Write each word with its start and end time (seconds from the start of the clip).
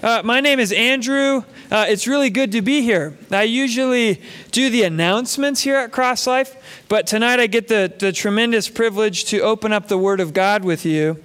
Uh, 0.00 0.22
my 0.24 0.40
name 0.40 0.60
is 0.60 0.70
Andrew. 0.70 1.42
Uh, 1.72 1.86
it's 1.88 2.06
really 2.06 2.30
good 2.30 2.52
to 2.52 2.62
be 2.62 2.82
here. 2.82 3.18
I 3.32 3.42
usually 3.42 4.22
do 4.52 4.70
the 4.70 4.84
announcements 4.84 5.60
here 5.60 5.74
at 5.74 5.90
Cross 5.90 6.28
Life, 6.28 6.84
but 6.88 7.08
tonight 7.08 7.40
I 7.40 7.48
get 7.48 7.66
the, 7.66 7.92
the 7.98 8.12
tremendous 8.12 8.68
privilege 8.68 9.24
to 9.26 9.40
open 9.40 9.72
up 9.72 9.88
the 9.88 9.98
Word 9.98 10.20
of 10.20 10.32
God 10.32 10.62
with 10.62 10.86
you. 10.86 11.20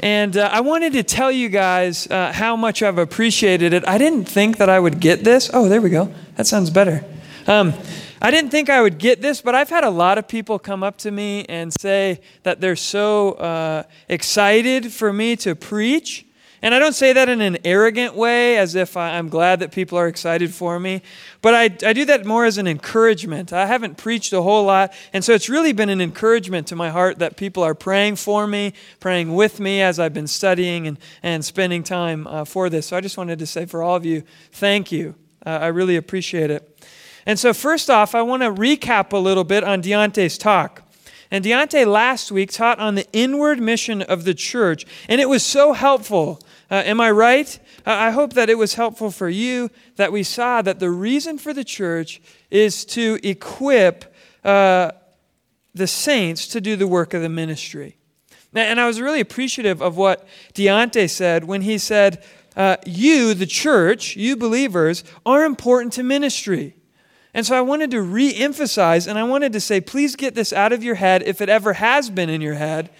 And 0.00 0.36
uh, 0.36 0.50
I 0.52 0.60
wanted 0.60 0.92
to 0.92 1.02
tell 1.02 1.32
you 1.32 1.48
guys 1.48 2.06
uh, 2.08 2.30
how 2.30 2.56
much 2.56 2.82
I've 2.82 2.98
appreciated 2.98 3.72
it. 3.72 3.88
I 3.88 3.96
didn't 3.96 4.26
think 4.26 4.58
that 4.58 4.68
I 4.68 4.78
would 4.78 5.00
get 5.00 5.24
this. 5.24 5.48
Oh, 5.54 5.70
there 5.70 5.80
we 5.80 5.88
go. 5.88 6.12
That 6.36 6.46
sounds 6.46 6.68
better. 6.68 7.02
Um, 7.46 7.72
I 8.20 8.30
didn't 8.30 8.50
think 8.50 8.68
I 8.68 8.82
would 8.82 8.98
get 8.98 9.22
this, 9.22 9.40
but 9.40 9.54
I've 9.54 9.70
had 9.70 9.82
a 9.82 9.90
lot 9.90 10.18
of 10.18 10.28
people 10.28 10.58
come 10.58 10.82
up 10.82 10.98
to 10.98 11.10
me 11.10 11.46
and 11.48 11.72
say 11.72 12.20
that 12.42 12.60
they're 12.60 12.76
so 12.76 13.32
uh, 13.32 13.84
excited 14.10 14.92
for 14.92 15.10
me 15.10 15.36
to 15.36 15.54
preach. 15.54 16.23
And 16.64 16.74
I 16.74 16.78
don't 16.78 16.94
say 16.94 17.12
that 17.12 17.28
in 17.28 17.42
an 17.42 17.58
arrogant 17.62 18.14
way, 18.14 18.56
as 18.56 18.74
if 18.74 18.96
I'm 18.96 19.28
glad 19.28 19.60
that 19.60 19.70
people 19.70 19.98
are 19.98 20.08
excited 20.08 20.54
for 20.54 20.80
me, 20.80 21.02
but 21.42 21.52
I, 21.54 21.64
I 21.86 21.92
do 21.92 22.06
that 22.06 22.24
more 22.24 22.46
as 22.46 22.56
an 22.56 22.66
encouragement. 22.66 23.52
I 23.52 23.66
haven't 23.66 23.98
preached 23.98 24.32
a 24.32 24.40
whole 24.40 24.64
lot, 24.64 24.94
and 25.12 25.22
so 25.22 25.34
it's 25.34 25.50
really 25.50 25.74
been 25.74 25.90
an 25.90 26.00
encouragement 26.00 26.66
to 26.68 26.74
my 26.74 26.88
heart 26.88 27.18
that 27.18 27.36
people 27.36 27.62
are 27.62 27.74
praying 27.74 28.16
for 28.16 28.46
me, 28.46 28.72
praying 28.98 29.34
with 29.34 29.60
me 29.60 29.82
as 29.82 30.00
I've 30.00 30.14
been 30.14 30.26
studying 30.26 30.86
and, 30.86 30.98
and 31.22 31.44
spending 31.44 31.82
time 31.82 32.26
uh, 32.26 32.46
for 32.46 32.70
this. 32.70 32.86
So 32.86 32.96
I 32.96 33.02
just 33.02 33.18
wanted 33.18 33.40
to 33.40 33.46
say 33.46 33.66
for 33.66 33.82
all 33.82 33.96
of 33.96 34.06
you, 34.06 34.22
thank 34.50 34.90
you. 34.90 35.16
Uh, 35.44 35.50
I 35.50 35.66
really 35.66 35.96
appreciate 35.96 36.50
it. 36.50 36.82
And 37.26 37.38
so, 37.38 37.52
first 37.52 37.90
off, 37.90 38.14
I 38.14 38.22
want 38.22 38.42
to 38.42 38.50
recap 38.50 39.12
a 39.12 39.18
little 39.18 39.44
bit 39.44 39.64
on 39.64 39.82
Deontay's 39.82 40.38
talk. 40.38 40.80
And 41.30 41.44
Deontay 41.44 41.86
last 41.86 42.30
week 42.30 42.52
taught 42.52 42.78
on 42.78 42.94
the 42.94 43.06
inward 43.12 43.60
mission 43.60 44.00
of 44.00 44.24
the 44.24 44.34
church, 44.34 44.86
and 45.10 45.20
it 45.20 45.28
was 45.28 45.42
so 45.42 45.72
helpful. 45.72 46.40
Uh, 46.70 46.82
am 46.84 47.00
I 47.00 47.10
right? 47.10 47.58
Uh, 47.86 47.90
I 47.92 48.10
hope 48.10 48.32
that 48.34 48.48
it 48.48 48.56
was 48.56 48.74
helpful 48.74 49.10
for 49.10 49.28
you 49.28 49.70
that 49.96 50.12
we 50.12 50.22
saw 50.22 50.62
that 50.62 50.80
the 50.80 50.90
reason 50.90 51.38
for 51.38 51.52
the 51.52 51.64
church 51.64 52.22
is 52.50 52.84
to 52.86 53.18
equip 53.22 54.14
uh, 54.44 54.92
the 55.74 55.86
saints 55.86 56.46
to 56.48 56.60
do 56.60 56.76
the 56.76 56.86
work 56.86 57.14
of 57.14 57.22
the 57.22 57.28
ministry. 57.28 57.96
And 58.54 58.80
I 58.80 58.86
was 58.86 59.00
really 59.00 59.20
appreciative 59.20 59.82
of 59.82 59.96
what 59.96 60.26
Deontay 60.54 61.10
said 61.10 61.44
when 61.44 61.62
he 61.62 61.76
said, 61.76 62.24
uh, 62.56 62.76
You, 62.86 63.34
the 63.34 63.46
church, 63.46 64.16
you 64.16 64.36
believers, 64.36 65.02
are 65.26 65.44
important 65.44 65.92
to 65.94 66.02
ministry. 66.04 66.76
And 67.34 67.44
so 67.44 67.56
I 67.56 67.62
wanted 67.62 67.90
to 67.90 68.00
re 68.00 68.32
emphasize 68.32 69.08
and 69.08 69.18
I 69.18 69.24
wanted 69.24 69.52
to 69.54 69.60
say, 69.60 69.80
please 69.80 70.14
get 70.14 70.36
this 70.36 70.52
out 70.52 70.72
of 70.72 70.84
your 70.84 70.94
head 70.94 71.24
if 71.24 71.40
it 71.40 71.48
ever 71.48 71.74
has 71.74 72.08
been 72.08 72.30
in 72.30 72.40
your 72.40 72.54
head 72.54 72.90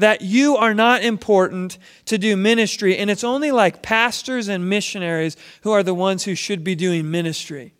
that 0.00 0.22
you 0.22 0.56
are 0.56 0.74
not 0.74 1.02
important 1.02 1.78
to 2.06 2.18
do 2.18 2.36
ministry. 2.36 2.96
And 2.96 3.10
it's 3.10 3.24
only 3.24 3.52
like 3.52 3.82
pastors 3.82 4.48
and 4.48 4.68
missionaries 4.68 5.36
who 5.62 5.70
are 5.70 5.82
the 5.82 5.94
ones 5.94 6.24
who 6.24 6.34
should 6.34 6.64
be 6.64 6.74
doing 6.74 7.10
ministry. 7.10 7.72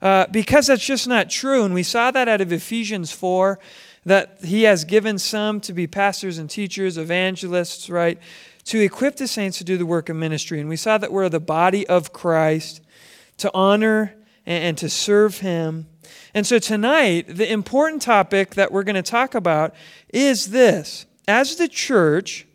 Uh, 0.00 0.26
because 0.30 0.66
that's 0.66 0.84
just 0.84 1.08
not 1.08 1.30
true. 1.30 1.64
And 1.64 1.74
we 1.74 1.82
saw 1.82 2.10
that 2.10 2.28
out 2.28 2.40
of 2.40 2.52
Ephesians 2.52 3.12
4 3.12 3.58
that 4.04 4.38
he 4.44 4.62
has 4.62 4.84
given 4.84 5.18
some 5.18 5.60
to 5.60 5.72
be 5.72 5.86
pastors 5.86 6.38
and 6.38 6.48
teachers, 6.48 6.96
evangelists, 6.96 7.90
right? 7.90 8.18
To 8.66 8.80
equip 8.80 9.16
the 9.16 9.26
saints 9.26 9.58
to 9.58 9.64
do 9.64 9.76
the 9.76 9.86
work 9.86 10.08
of 10.08 10.16
ministry. 10.16 10.60
And 10.60 10.68
we 10.68 10.76
saw 10.76 10.98
that 10.98 11.10
we're 11.10 11.28
the 11.28 11.40
body 11.40 11.86
of 11.88 12.12
Christ 12.12 12.82
to 13.38 13.50
honor 13.52 14.14
and, 14.44 14.64
and 14.64 14.78
to 14.78 14.88
serve 14.88 15.38
Him. 15.38 15.88
And 16.34 16.46
so 16.46 16.58
tonight, 16.58 17.26
the 17.28 17.50
important 17.50 18.02
topic 18.02 18.54
that 18.54 18.70
we're 18.70 18.84
going 18.84 18.94
to 18.94 19.02
talk 19.02 19.34
about 19.34 19.74
is 20.10 20.50
this. 20.50 21.06
As 21.28 21.56
the 21.56 21.68
church, 21.68 22.46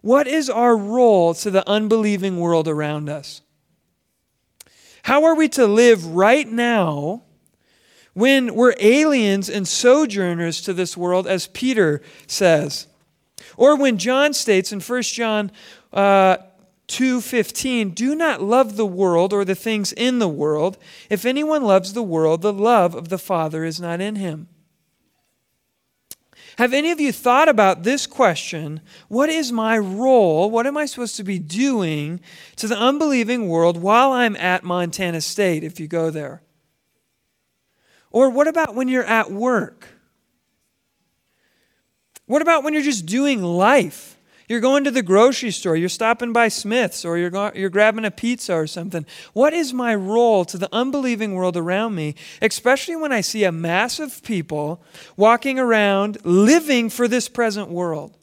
what 0.00 0.26
is 0.26 0.50
our 0.50 0.76
role 0.76 1.34
to 1.34 1.50
the 1.50 1.68
unbelieving 1.68 2.38
world 2.38 2.68
around 2.68 3.08
us? 3.08 3.42
How 5.04 5.24
are 5.24 5.36
we 5.36 5.48
to 5.50 5.66
live 5.66 6.04
right 6.04 6.50
now 6.50 7.22
when 8.12 8.54
we're 8.54 8.74
aliens 8.80 9.48
and 9.48 9.68
sojourners 9.68 10.60
to 10.62 10.72
this 10.72 10.96
world, 10.96 11.26
as 11.26 11.46
Peter 11.46 12.02
says? 12.26 12.88
Or 13.56 13.76
when 13.76 13.98
John 13.98 14.32
states 14.32 14.72
in 14.72 14.80
1 14.80 15.02
John 15.02 15.52
uh, 15.92 16.38
2:15 16.88 17.94
Do 17.94 18.14
not 18.14 18.42
love 18.42 18.76
the 18.76 18.86
world 18.86 19.32
or 19.32 19.44
the 19.44 19.54
things 19.54 19.92
in 19.92 20.18
the 20.18 20.28
world. 20.28 20.78
If 21.10 21.24
anyone 21.24 21.62
loves 21.62 21.92
the 21.92 22.02
world, 22.02 22.42
the 22.42 22.52
love 22.52 22.94
of 22.94 23.08
the 23.08 23.18
Father 23.18 23.64
is 23.64 23.80
not 23.80 24.00
in 24.00 24.16
him. 24.16 24.48
Have 26.58 26.72
any 26.72 26.90
of 26.90 26.98
you 26.98 27.12
thought 27.12 27.48
about 27.50 27.82
this 27.82 28.06
question? 28.06 28.80
What 29.08 29.28
is 29.28 29.52
my 29.52 29.76
role? 29.76 30.50
What 30.50 30.66
am 30.66 30.76
I 30.76 30.86
supposed 30.86 31.16
to 31.16 31.24
be 31.24 31.38
doing 31.38 32.20
to 32.56 32.66
the 32.66 32.78
unbelieving 32.78 33.48
world 33.48 33.76
while 33.76 34.12
I'm 34.12 34.36
at 34.36 34.64
Montana 34.64 35.20
State 35.20 35.62
if 35.62 35.78
you 35.78 35.86
go 35.86 36.08
there? 36.08 36.42
Or 38.10 38.30
what 38.30 38.48
about 38.48 38.74
when 38.74 38.88
you're 38.88 39.04
at 39.04 39.30
work? 39.30 39.88
What 42.24 42.40
about 42.40 42.64
when 42.64 42.72
you're 42.72 42.82
just 42.82 43.04
doing 43.04 43.42
life? 43.42 44.15
You're 44.48 44.60
going 44.60 44.84
to 44.84 44.92
the 44.92 45.02
grocery 45.02 45.50
store, 45.50 45.76
you're 45.76 45.88
stopping 45.88 46.32
by 46.32 46.48
Smith's, 46.48 47.04
or 47.04 47.18
you're, 47.18 47.30
go- 47.30 47.50
you're 47.54 47.68
grabbing 47.68 48.04
a 48.04 48.12
pizza 48.12 48.54
or 48.54 48.68
something. 48.68 49.04
What 49.32 49.52
is 49.52 49.72
my 49.72 49.94
role 49.94 50.44
to 50.44 50.56
the 50.56 50.68
unbelieving 50.72 51.34
world 51.34 51.56
around 51.56 51.96
me, 51.96 52.14
especially 52.40 52.94
when 52.94 53.10
I 53.10 53.22
see 53.22 53.42
a 53.42 53.50
mass 53.50 53.98
of 53.98 54.22
people 54.22 54.80
walking 55.16 55.58
around 55.58 56.24
living 56.24 56.90
for 56.90 57.08
this 57.08 57.28
present 57.28 57.70
world? 57.70 58.16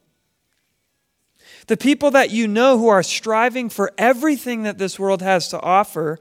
The 1.68 1.78
people 1.78 2.12
that 2.12 2.32
you 2.32 2.48
know 2.48 2.78
who 2.78 2.88
are 2.88 3.04
striving 3.04 3.70
for 3.70 3.92
everything 3.98 4.64
that 4.64 4.78
this 4.78 4.98
world 4.98 5.22
has 5.22 5.50
to 5.50 5.60
offer. 5.60 6.20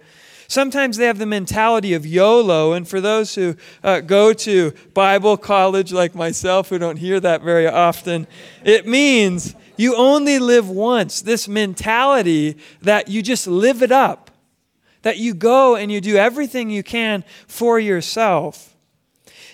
Sometimes 0.49 0.97
they 0.97 1.07
have 1.07 1.19
the 1.19 1.27
mentality 1.27 1.95
of 1.95 2.05
YOLO, 2.05 2.73
and 2.73 2.87
for 2.87 3.01
those 3.01 3.37
who 3.37 3.57
uh, 3.85 4.01
go 4.01 4.33
to 4.33 4.73
Bible 4.95 5.37
college 5.37 5.93
like 5.93 6.15
myself, 6.15 6.69
who 6.69 6.79
don't 6.79 6.97
hear 6.97 7.21
that 7.21 7.43
very 7.43 7.67
often, 7.67 8.27
it 8.65 8.87
means 8.87 9.55
you 9.77 9.97
only 9.97 10.39
live 10.39 10.69
once. 10.69 11.23
This 11.23 11.49
mentality 11.49 12.57
that 12.83 13.09
you 13.09 13.23
just 13.23 13.47
live 13.47 13.83
it 13.83 13.93
up, 13.93 14.31
that 15.03 15.19
you 15.19 15.35
go 15.35 15.77
and 15.77 15.91
you 15.91 16.01
do 16.01 16.17
everything 16.17 16.71
you 16.71 16.83
can 16.83 17.25
for 17.47 17.79
yourself. 17.79 18.73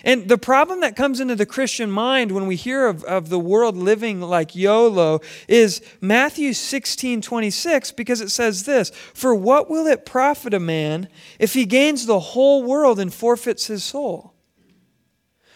And 0.03 0.29
the 0.29 0.37
problem 0.37 0.79
that 0.79 0.95
comes 0.95 1.19
into 1.19 1.35
the 1.35 1.45
Christian 1.45 1.91
mind 1.91 2.31
when 2.31 2.47
we 2.47 2.55
hear 2.55 2.87
of, 2.87 3.03
of 3.03 3.29
the 3.29 3.39
world 3.39 3.75
living 3.75 4.21
like 4.21 4.55
YOLO 4.55 5.19
is 5.47 5.81
Matthew 5.99 6.53
16 6.53 7.21
26, 7.21 7.91
because 7.91 8.21
it 8.21 8.29
says 8.29 8.63
this 8.63 8.91
For 9.13 9.35
what 9.35 9.69
will 9.69 9.87
it 9.87 10.05
profit 10.05 10.53
a 10.53 10.59
man 10.59 11.09
if 11.37 11.53
he 11.53 11.65
gains 11.65 12.05
the 12.05 12.19
whole 12.19 12.63
world 12.63 12.99
and 12.99 13.13
forfeits 13.13 13.67
his 13.67 13.83
soul? 13.83 14.33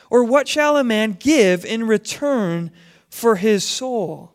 Or 0.10 0.24
what 0.24 0.48
shall 0.48 0.78
a 0.78 0.84
man 0.84 1.14
give 1.14 1.64
in 1.66 1.88
return 1.88 2.72
for 3.10 3.38
his 3.38 3.64
soul? 3.64 4.33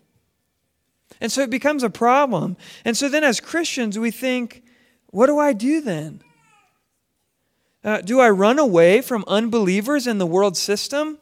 And 1.20 1.32
so 1.32 1.42
it 1.42 1.50
becomes 1.50 1.82
a 1.82 1.90
problem. 1.90 2.56
And 2.84 2.96
so 2.96 3.08
then, 3.08 3.24
as 3.24 3.40
Christians, 3.40 3.98
we 3.98 4.10
think, 4.10 4.62
what 5.06 5.26
do 5.26 5.38
I 5.38 5.52
do 5.52 5.80
then? 5.80 6.22
Uh, 7.84 8.00
do 8.00 8.20
I 8.20 8.30
run 8.30 8.58
away 8.58 9.00
from 9.00 9.24
unbelievers 9.26 10.06
in 10.06 10.18
the 10.18 10.26
world 10.26 10.56
system? 10.56 11.18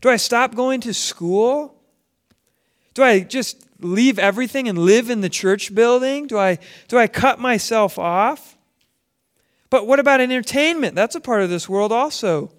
Do 0.00 0.08
I 0.08 0.16
stop 0.16 0.54
going 0.54 0.80
to 0.82 0.94
school? 0.94 1.74
Do 2.94 3.02
I 3.02 3.20
just 3.20 3.66
leave 3.80 4.18
everything 4.18 4.68
and 4.68 4.78
live 4.78 5.10
in 5.10 5.20
the 5.20 5.28
church 5.28 5.74
building? 5.74 6.26
Do 6.26 6.38
I, 6.38 6.58
do 6.88 6.98
I 6.98 7.06
cut 7.06 7.38
myself 7.38 7.98
off? 7.98 8.56
But 9.70 9.86
what 9.86 10.00
about 10.00 10.20
entertainment? 10.20 10.94
That's 10.94 11.14
a 11.14 11.20
part 11.20 11.42
of 11.42 11.50
this 11.50 11.68
world 11.68 11.92
also, 11.92 12.52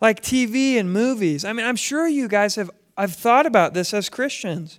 like 0.00 0.22
TV 0.22 0.74
and 0.74 0.92
movies. 0.92 1.44
I 1.44 1.52
mean, 1.52 1.66
I'm 1.66 1.76
sure 1.76 2.06
you 2.06 2.28
guys 2.28 2.56
have 2.56 2.70
I've 2.96 3.14
thought 3.14 3.46
about 3.46 3.74
this 3.74 3.94
as 3.94 4.08
Christians. 4.08 4.78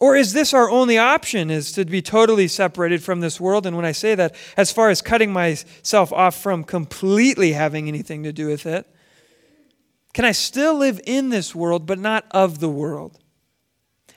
Or 0.00 0.14
is 0.14 0.32
this 0.32 0.54
our 0.54 0.70
only 0.70 0.96
option, 0.96 1.50
is 1.50 1.72
to 1.72 1.84
be 1.84 2.00
totally 2.00 2.46
separated 2.46 3.02
from 3.02 3.20
this 3.20 3.40
world? 3.40 3.66
And 3.66 3.74
when 3.74 3.84
I 3.84 3.92
say 3.92 4.14
that, 4.14 4.34
as 4.56 4.70
far 4.70 4.90
as 4.90 5.02
cutting 5.02 5.32
myself 5.32 6.12
off 6.12 6.40
from 6.40 6.62
completely 6.62 7.52
having 7.52 7.88
anything 7.88 8.22
to 8.22 8.32
do 8.32 8.46
with 8.46 8.64
it, 8.64 8.86
can 10.14 10.24
I 10.24 10.32
still 10.32 10.76
live 10.76 11.00
in 11.04 11.30
this 11.30 11.54
world 11.54 11.84
but 11.84 11.98
not 11.98 12.26
of 12.30 12.60
the 12.60 12.68
world? 12.68 13.18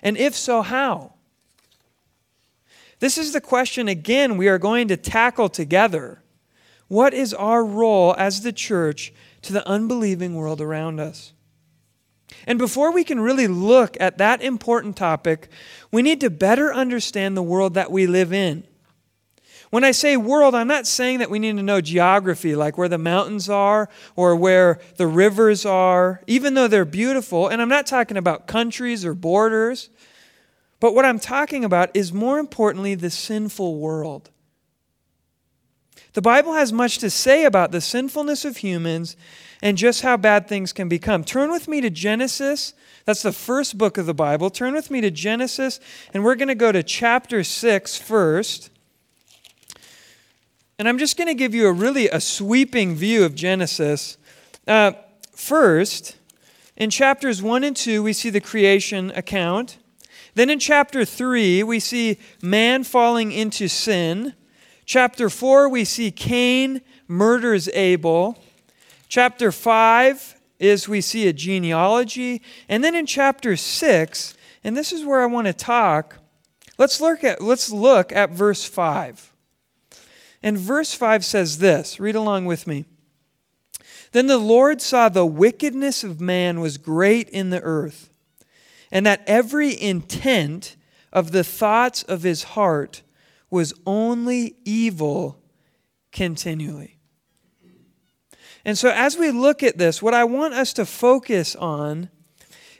And 0.04 0.18
if 0.18 0.36
so, 0.36 0.62
how? 0.62 1.14
This 3.00 3.18
is 3.18 3.34
the 3.34 3.42
question, 3.42 3.88
again, 3.88 4.38
we 4.38 4.48
are 4.48 4.60
going 4.60 4.88
to 4.90 4.98
tackle 4.98 5.50
together. 5.50 6.22
What 6.88 7.14
is 7.14 7.34
our 7.34 7.66
role 7.66 8.14
as 8.18 8.42
the 8.42 8.54
church 8.54 9.12
to 9.42 9.54
the 9.54 9.68
unbelieving 9.68 10.36
world 10.36 10.62
around 10.62 11.00
us? 11.00 11.34
And 12.48 12.58
before 12.58 12.92
we 12.92 13.04
can 13.04 13.20
really 13.20 13.48
look 13.48 13.98
at 14.00 14.18
that 14.18 14.42
important 14.42 14.96
topic, 14.96 15.50
we 15.92 16.02
need 16.02 16.22
to 16.22 16.30
better 16.30 16.74
understand 16.74 17.36
the 17.36 17.44
world 17.44 17.74
that 17.76 17.92
we 17.92 18.08
live 18.08 18.34
in. 18.34 18.66
When 19.70 19.86
I 19.86 19.92
say 19.92 20.18
world, 20.18 20.54
I'm 20.54 20.68
not 20.68 20.86
saying 20.86 21.20
that 21.20 21.30
we 21.30 21.40
need 21.40 21.56
to 21.56 21.64
know 21.64 21.80
geography, 21.80 22.56
like 22.56 22.78
where 22.78 22.90
the 22.90 22.98
mountains 22.98 23.50
are 23.50 23.88
or 24.18 24.36
where 24.36 24.80
the 24.98 25.08
rivers 25.08 25.66
are, 25.66 26.22
even 26.28 26.56
though 26.56 26.68
they're 26.68 26.84
beautiful. 26.84 27.48
And 27.48 27.62
I'm 27.62 27.70
not 27.70 27.88
talking 27.88 28.18
about 28.18 28.48
countries 28.48 29.06
or 29.06 29.14
borders. 29.14 29.90
But 30.82 30.94
what 30.94 31.06
I'm 31.06 31.20
talking 31.20 31.64
about 31.64 31.90
is 31.94 32.12
more 32.12 32.38
importantly 32.38 32.96
the 32.96 33.10
sinful 33.10 33.78
world. 33.78 34.30
The 36.14 36.22
Bible 36.22 36.54
has 36.54 36.74
much 36.74 36.98
to 36.98 37.10
say 37.10 37.46
about 37.46 37.72
the 37.72 37.80
sinfulness 37.80 38.44
of 38.44 38.58
humans 38.58 39.16
and 39.62 39.78
just 39.78 40.02
how 40.02 40.18
bad 40.18 40.48
things 40.48 40.74
can 40.74 40.90
become. 40.90 41.24
Turn 41.24 41.52
with 41.52 41.68
me 41.68 41.82
to 41.82 41.90
Genesis. 41.90 42.74
That's 43.06 43.22
the 43.22 43.32
first 43.32 43.78
book 43.78 43.98
of 43.98 44.06
the 44.06 44.14
Bible. 44.14 44.50
Turn 44.50 44.74
with 44.74 44.90
me 44.90 45.02
to 45.02 45.12
Genesis, 45.12 45.80
and 46.14 46.24
we're 46.24 46.36
going 46.36 46.48
to 46.48 46.56
go 46.56 46.72
to 46.72 46.84
chapter 46.84 47.44
6 47.44 47.98
first. 47.98 48.70
And 50.80 50.88
I'm 50.88 50.98
just 50.98 51.18
going 51.18 51.28
to 51.28 51.36
give 51.36 51.54
you 51.54 51.68
a 51.68 51.72
really 51.72 52.10
a 52.10 52.20
sweeping 52.20 52.96
view 52.96 53.24
of 53.24 53.36
Genesis. 53.36 54.18
Uh, 54.68 54.94
first, 55.36 56.18
in 56.76 56.90
chapters 56.90 57.42
1 57.42 57.64
and 57.64 57.76
2, 57.76 58.02
we 58.02 58.14
see 58.14 58.32
the 58.32 58.42
creation 58.42 59.12
account. 59.12 59.78
Then 60.34 60.50
in 60.50 60.60
chapter 60.60 61.06
3, 61.06 61.62
we 61.64 61.80
see 61.80 62.18
man 62.42 62.84
falling 62.84 63.32
into 63.32 63.68
sin. 63.68 64.34
Chapter 64.86 65.30
4, 65.30 65.70
we 65.70 65.86
see 65.86 66.10
Cain 66.10 66.82
murders 67.08 67.70
Abel. 67.74 68.42
Chapter 69.12 69.52
5 69.52 70.40
is 70.58 70.88
we 70.88 71.02
see 71.02 71.28
a 71.28 71.34
genealogy. 71.34 72.42
And 72.70 72.82
then 72.82 72.96
in 72.96 73.06
chapter 73.06 73.58
6, 73.58 74.36
and 74.64 74.78
this 74.78 74.94
is 74.94 75.04
where 75.04 75.22
I 75.22 75.26
want 75.26 75.48
to 75.48 75.54
talk, 75.54 76.16
let's 76.78 77.02
look 77.02 77.22
at, 77.26 77.42
let's 77.42 77.70
look 77.70 78.14
at 78.14 78.30
verse 78.30 78.64
5. 78.64 79.34
And 80.42 80.58
verse 80.58 80.94
5 80.94 81.26
says 81.26 81.58
this 81.58 82.00
read 82.00 82.16
along 82.16 82.46
with 82.46 82.66
me. 82.66 82.86
Then 84.14 84.28
the 84.28 84.38
Lord 84.38 84.82
saw 84.82 85.10
the 85.10 85.26
wickedness 85.26 86.06
of 86.06 86.22
man 86.22 86.62
was 86.62 86.78
great 86.78 87.28
in 87.32 87.50
the 87.50 87.62
earth, 87.64 88.10
and 88.94 89.06
that 89.06 89.24
every 89.28 89.78
intent 89.78 90.78
of 91.12 91.34
the 91.34 91.44
thoughts 91.44 92.04
of 92.04 92.24
his 92.24 92.44
heart 92.44 93.02
was 93.50 93.74
only 93.86 94.56
evil 94.64 95.38
continually. 96.14 97.01
And 98.64 98.78
so, 98.78 98.90
as 98.90 99.18
we 99.18 99.32
look 99.32 99.64
at 99.64 99.78
this, 99.78 100.02
what 100.02 100.14
I 100.14 100.24
want 100.24 100.54
us 100.54 100.74
to 100.74 100.86
focus 100.86 101.56
on 101.56 102.10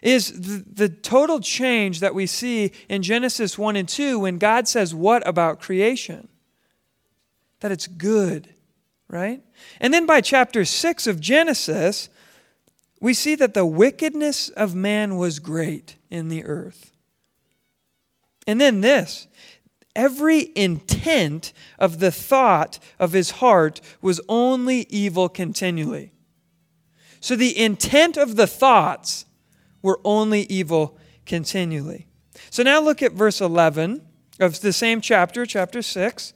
is 0.02 0.32
the, 0.32 0.66
the, 0.68 0.90
total 0.90 1.40
change 1.40 2.00
that 2.00 2.16
we 2.16 2.26
see 2.26 2.72
in 2.90 3.04
Genesis 3.04 3.58
1 3.58 3.76
and 3.76 3.88
2 3.88 4.20
when 4.20 4.38
God 4.38 4.68
says, 4.68 4.96
What 4.96 5.28
about 5.28 5.60
creation? 5.60 6.28
That 7.60 7.72
it's 7.72 7.88
good, 7.88 8.54
right? 9.08 9.44
And 9.80 9.94
then 9.94 10.06
by 10.06 10.22
chapter 10.22 10.66
6 10.66 11.06
of 11.06 11.20
Genesis, 11.20 12.10
we 13.00 13.14
see 13.14 13.36
that 13.36 13.54
the 13.54 13.66
wickedness 13.66 14.50
of 14.50 14.74
man 14.74 15.18
was 15.18 15.40
great 15.40 15.98
in 16.10 16.30
the 16.30 16.46
earth. 16.46 16.92
And 18.48 18.60
then 18.60 18.82
this 18.82 19.28
every 19.96 20.52
intent 20.56 21.54
of 21.80 22.00
the 22.00 22.12
thought 22.12 22.80
of 23.00 23.14
his 23.14 23.32
heart 23.32 23.82
was 24.02 24.22
only 24.30 24.86
evil 24.90 25.30
continually. 25.30 26.12
So 27.20 27.36
the 27.36 27.58
intent 27.58 28.18
of 28.18 28.36
the 28.36 28.48
thoughts 28.48 29.26
were 29.82 30.00
only 30.04 30.42
evil 30.44 30.98
continually. 31.26 32.08
So 32.50 32.64
now 32.64 32.82
look 32.82 33.02
at 33.02 33.14
verse 33.14 33.42
11 33.42 34.02
of 34.40 34.62
the 34.62 34.74
same 34.74 35.02
chapter, 35.02 35.46
chapter 35.46 35.82
6, 35.82 36.34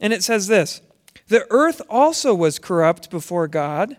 and 0.00 0.12
it 0.12 0.24
says 0.24 0.48
this 0.48 0.80
The 1.28 1.46
earth 1.50 1.80
also 1.88 2.34
was 2.34 2.58
corrupt 2.58 3.10
before 3.10 3.48
God, 3.48 3.96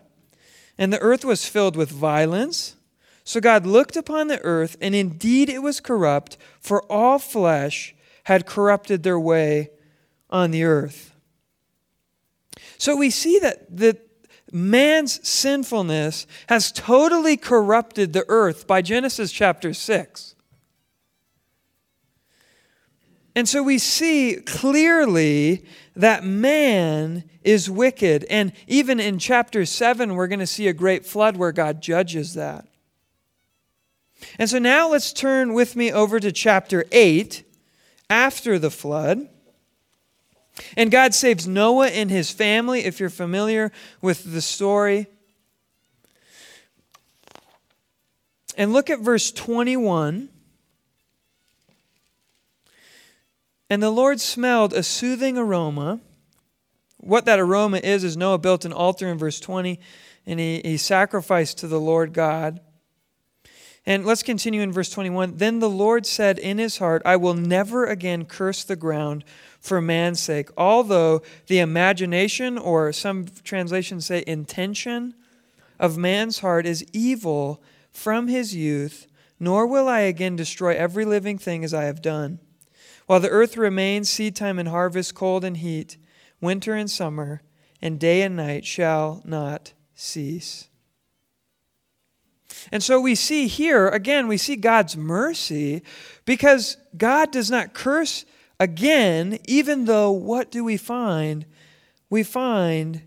and 0.76 0.92
the 0.92 1.00
earth 1.00 1.24
was 1.24 1.46
filled 1.46 1.76
with 1.76 1.90
violence. 1.90 2.76
So 3.24 3.40
God 3.40 3.66
looked 3.66 3.96
upon 3.96 4.26
the 4.26 4.40
earth, 4.40 4.76
and 4.80 4.94
indeed 4.94 5.48
it 5.48 5.62
was 5.62 5.80
corrupt, 5.80 6.36
for 6.60 6.82
all 6.90 7.18
flesh 7.18 7.94
had 8.24 8.46
corrupted 8.46 9.02
their 9.02 9.18
way 9.18 9.70
on 10.30 10.50
the 10.50 10.64
earth. 10.64 11.14
So 12.78 12.96
we 12.96 13.10
see 13.10 13.38
that, 13.40 13.76
that 13.76 14.08
man's 14.52 15.26
sinfulness 15.26 16.26
has 16.48 16.72
totally 16.72 17.36
corrupted 17.36 18.12
the 18.12 18.24
earth 18.28 18.66
by 18.66 18.82
Genesis 18.82 19.32
chapter 19.32 19.72
6. 19.72 20.34
And 23.34 23.48
so 23.48 23.62
we 23.62 23.78
see 23.78 24.36
clearly 24.44 25.64
that 25.96 26.22
man 26.22 27.24
is 27.42 27.70
wicked. 27.70 28.24
And 28.28 28.52
even 28.66 29.00
in 29.00 29.18
chapter 29.18 29.64
7, 29.64 30.14
we're 30.14 30.26
going 30.26 30.38
to 30.38 30.46
see 30.46 30.68
a 30.68 30.74
great 30.74 31.06
flood 31.06 31.36
where 31.36 31.52
God 31.52 31.80
judges 31.80 32.34
that. 32.34 32.66
And 34.38 34.48
so 34.48 34.58
now 34.58 34.90
let's 34.90 35.12
turn 35.12 35.54
with 35.54 35.76
me 35.76 35.90
over 35.90 36.20
to 36.20 36.30
chapter 36.30 36.84
8 36.92 37.42
after 38.12 38.58
the 38.58 38.70
flood. 38.70 39.26
And 40.76 40.90
God 40.90 41.14
saves 41.14 41.48
Noah 41.48 41.88
and 41.88 42.10
his 42.10 42.30
family, 42.30 42.84
if 42.84 43.00
you're 43.00 43.08
familiar 43.08 43.72
with 44.02 44.34
the 44.34 44.42
story. 44.42 45.06
And 48.54 48.74
look 48.74 48.90
at 48.90 49.00
verse 49.00 49.32
21. 49.32 50.28
And 53.70 53.82
the 53.82 53.88
Lord 53.88 54.20
smelled 54.20 54.74
a 54.74 54.82
soothing 54.82 55.38
aroma. 55.38 55.98
What 56.98 57.24
that 57.24 57.40
aroma 57.40 57.78
is, 57.78 58.04
is 58.04 58.14
Noah 58.14 58.36
built 58.36 58.66
an 58.66 58.74
altar 58.74 59.08
in 59.08 59.16
verse 59.16 59.40
20, 59.40 59.80
and 60.26 60.38
he, 60.38 60.60
he 60.62 60.76
sacrificed 60.76 61.58
to 61.58 61.66
the 61.66 61.80
Lord 61.80 62.12
God. 62.12 62.60
And 63.84 64.06
let's 64.06 64.22
continue 64.22 64.60
in 64.60 64.72
verse 64.72 64.90
21. 64.90 65.38
Then 65.38 65.58
the 65.58 65.68
Lord 65.68 66.06
said 66.06 66.38
in 66.38 66.58
his 66.58 66.78
heart, 66.78 67.02
I 67.04 67.16
will 67.16 67.34
never 67.34 67.84
again 67.84 68.24
curse 68.24 68.62
the 68.62 68.76
ground 68.76 69.24
for 69.58 69.80
man's 69.80 70.20
sake, 70.20 70.50
although 70.56 71.22
the 71.48 71.58
imagination, 71.58 72.58
or 72.58 72.92
some 72.92 73.26
translations 73.44 74.06
say 74.06 74.22
intention, 74.26 75.14
of 75.80 75.96
man's 75.96 76.40
heart 76.40 76.64
is 76.64 76.84
evil 76.92 77.62
from 77.90 78.28
his 78.28 78.54
youth, 78.54 79.06
nor 79.40 79.66
will 79.66 79.88
I 79.88 80.00
again 80.00 80.36
destroy 80.36 80.76
every 80.76 81.04
living 81.04 81.38
thing 81.38 81.64
as 81.64 81.74
I 81.74 81.84
have 81.84 82.02
done. 82.02 82.38
While 83.06 83.20
the 83.20 83.30
earth 83.30 83.56
remains, 83.56 84.08
seed 84.08 84.36
time 84.36 84.58
and 84.60 84.68
harvest, 84.68 85.14
cold 85.14 85.44
and 85.44 85.56
heat, 85.56 85.96
winter 86.40 86.74
and 86.74 86.90
summer, 86.90 87.42
and 87.80 87.98
day 87.98 88.22
and 88.22 88.36
night 88.36 88.64
shall 88.64 89.22
not 89.24 89.72
cease. 89.94 90.68
And 92.70 92.82
so 92.82 93.00
we 93.00 93.14
see 93.14 93.46
here, 93.46 93.88
again, 93.88 94.28
we 94.28 94.36
see 94.36 94.56
God's 94.56 94.96
mercy 94.96 95.82
because 96.24 96.76
God 96.96 97.30
does 97.30 97.50
not 97.50 97.74
curse 97.74 98.24
again, 98.60 99.38
even 99.46 99.86
though 99.86 100.10
what 100.12 100.50
do 100.50 100.62
we 100.62 100.76
find? 100.76 101.46
We 102.10 102.22
find 102.22 103.02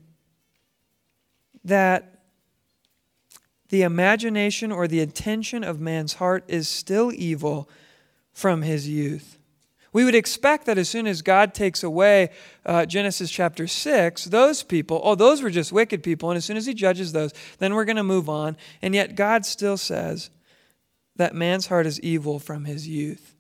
that 1.64 2.22
the 3.70 3.84
imagination 3.84 4.72
or 4.72 4.88
the 4.88 5.00
intention 5.00 5.64
of 5.64 5.80
man's 5.80 6.14
heart 6.14 6.44
is 6.48 6.68
still 6.68 7.12
evil 7.14 7.70
from 8.34 8.62
his 8.62 8.88
youth. 8.88 9.35
We 9.96 10.04
would 10.04 10.14
expect 10.14 10.66
that 10.66 10.78
as 10.78 10.90
soon 10.90 11.08
as 11.08 11.22
God 11.22 11.54
takes 11.54 11.82
away 11.82 12.32
uh, 12.66 12.86
Genesis 12.86 13.32
chapter 13.32 13.66
6, 13.66 14.26
those 14.26 14.62
people, 14.62 15.00
oh, 15.02 15.16
those 15.16 15.42
were 15.42 15.50
just 15.50 15.72
wicked 15.72 16.04
people. 16.04 16.30
And 16.30 16.36
as 16.36 16.44
soon 16.44 16.58
as 16.58 16.66
he 16.66 16.74
judges 16.74 17.14
those, 17.14 17.32
then 17.60 17.74
we're 17.74 17.86
going 17.86 17.96
to 17.96 18.04
move 18.04 18.28
on. 18.28 18.58
And 18.82 18.94
yet 18.94 19.16
God 19.16 19.46
still 19.46 19.78
says 19.78 20.32
that 21.16 21.34
man's 21.34 21.68
heart 21.68 21.86
is 21.86 21.98
evil 22.02 22.40
from 22.40 22.66
his 22.66 22.86
youth. 22.86 23.36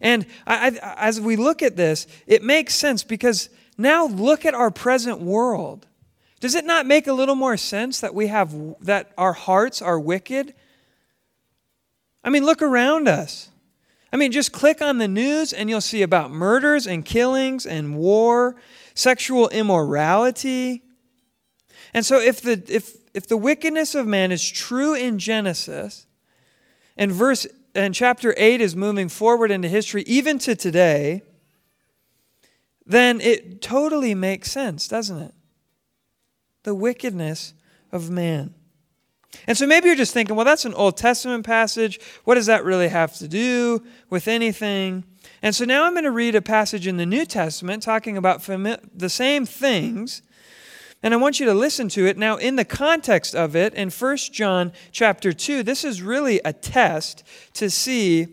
And 0.00 0.26
I, 0.46 0.78
I, 0.80 0.94
as 0.96 1.20
we 1.20 1.34
look 1.34 1.60
at 1.60 1.74
this, 1.74 2.06
it 2.28 2.44
makes 2.44 2.72
sense 2.72 3.02
because 3.02 3.48
now 3.76 4.06
look 4.06 4.46
at 4.46 4.54
our 4.54 4.70
present 4.70 5.20
world. 5.20 5.88
Does 6.38 6.54
it 6.54 6.64
not 6.64 6.86
make 6.86 7.08
a 7.08 7.12
little 7.12 7.34
more 7.34 7.56
sense 7.56 7.98
that 7.98 8.14
we 8.14 8.28
have 8.28 8.54
that 8.82 9.10
our 9.18 9.32
hearts 9.32 9.82
are 9.82 9.98
wicked? 9.98 10.54
I 12.22 12.30
mean, 12.30 12.44
look 12.44 12.62
around 12.62 13.08
us. 13.08 13.50
I 14.16 14.18
mean, 14.18 14.32
just 14.32 14.50
click 14.50 14.80
on 14.80 14.96
the 14.96 15.08
news 15.08 15.52
and 15.52 15.68
you'll 15.68 15.82
see 15.82 16.00
about 16.00 16.30
murders 16.30 16.86
and 16.86 17.04
killings 17.04 17.66
and 17.66 17.98
war, 17.98 18.56
sexual 18.94 19.50
immorality. 19.50 20.84
And 21.92 22.06
so 22.06 22.18
if 22.18 22.40
the 22.40 22.64
if 22.66 22.96
if 23.12 23.26
the 23.26 23.36
wickedness 23.36 23.94
of 23.94 24.06
man 24.06 24.32
is 24.32 24.48
true 24.50 24.94
in 24.94 25.18
Genesis, 25.18 26.06
and 26.96 27.12
verse 27.12 27.46
and 27.74 27.94
chapter 27.94 28.34
8 28.38 28.62
is 28.62 28.74
moving 28.74 29.10
forward 29.10 29.50
into 29.50 29.68
history 29.68 30.02
even 30.06 30.38
to 30.38 30.56
today, 30.56 31.20
then 32.86 33.20
it 33.20 33.60
totally 33.60 34.14
makes 34.14 34.50
sense, 34.50 34.88
doesn't 34.88 35.20
it? 35.20 35.34
The 36.62 36.74
wickedness 36.74 37.52
of 37.92 38.08
man. 38.08 38.54
And 39.46 39.56
so 39.56 39.66
maybe 39.66 39.86
you're 39.86 39.96
just 39.96 40.14
thinking, 40.14 40.34
well, 40.36 40.44
that's 40.44 40.64
an 40.64 40.74
Old 40.74 40.96
Testament 40.96 41.44
passage. 41.44 42.00
What 42.24 42.34
does 42.34 42.46
that 42.46 42.64
really 42.64 42.88
have 42.88 43.14
to 43.16 43.28
do 43.28 43.84
with 44.10 44.28
anything? 44.28 45.04
And 45.42 45.54
so 45.54 45.64
now 45.64 45.84
I'm 45.84 45.92
going 45.92 46.04
to 46.04 46.10
read 46.10 46.34
a 46.34 46.42
passage 46.42 46.86
in 46.86 46.96
the 46.96 47.06
New 47.06 47.24
Testament 47.24 47.82
talking 47.82 48.16
about 48.16 48.40
fami- 48.40 48.80
the 48.94 49.10
same 49.10 49.46
things. 49.46 50.22
And 51.02 51.12
I 51.12 51.18
want 51.18 51.38
you 51.38 51.46
to 51.46 51.54
listen 51.54 51.88
to 51.90 52.06
it. 52.06 52.16
Now, 52.16 52.36
in 52.36 52.56
the 52.56 52.64
context 52.64 53.34
of 53.34 53.54
it, 53.54 53.74
in 53.74 53.90
1 53.90 54.16
John 54.16 54.72
chapter 54.90 55.32
2, 55.32 55.62
this 55.62 55.84
is 55.84 56.02
really 56.02 56.40
a 56.44 56.52
test 56.52 57.22
to 57.54 57.70
see 57.70 58.28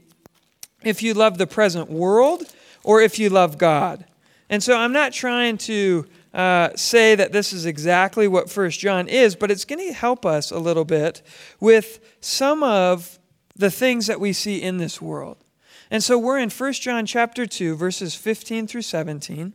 if 0.83 1.03
you 1.03 1.13
love 1.13 1.37
the 1.37 1.47
present 1.47 1.89
world 1.89 2.43
or 2.83 3.01
if 3.01 3.19
you 3.19 3.29
love 3.29 3.57
God. 3.57 4.05
And 4.49 4.63
so 4.63 4.77
I'm 4.77 4.93
not 4.93 5.13
trying 5.13 5.57
to 5.59 6.05
uh, 6.33 6.69
say 6.75 7.15
that 7.15 7.31
this 7.31 7.53
is 7.53 7.65
exactly 7.65 8.27
what 8.27 8.49
First 8.49 8.79
John 8.79 9.07
is, 9.07 9.35
but 9.35 9.51
it's 9.51 9.65
going 9.65 9.85
to 9.87 9.93
help 9.93 10.25
us 10.25 10.51
a 10.51 10.59
little 10.59 10.85
bit 10.85 11.21
with 11.59 11.99
some 12.21 12.63
of 12.63 13.19
the 13.55 13.69
things 13.69 14.07
that 14.07 14.19
we 14.19 14.33
see 14.33 14.61
in 14.61 14.77
this 14.77 15.01
world. 15.01 15.37
And 15.91 16.03
so 16.03 16.17
we're 16.17 16.39
in 16.39 16.49
First 16.49 16.81
John 16.81 17.05
chapter 17.05 17.45
2, 17.45 17.75
verses 17.75 18.15
15 18.15 18.65
through 18.65 18.81
17. 18.81 19.53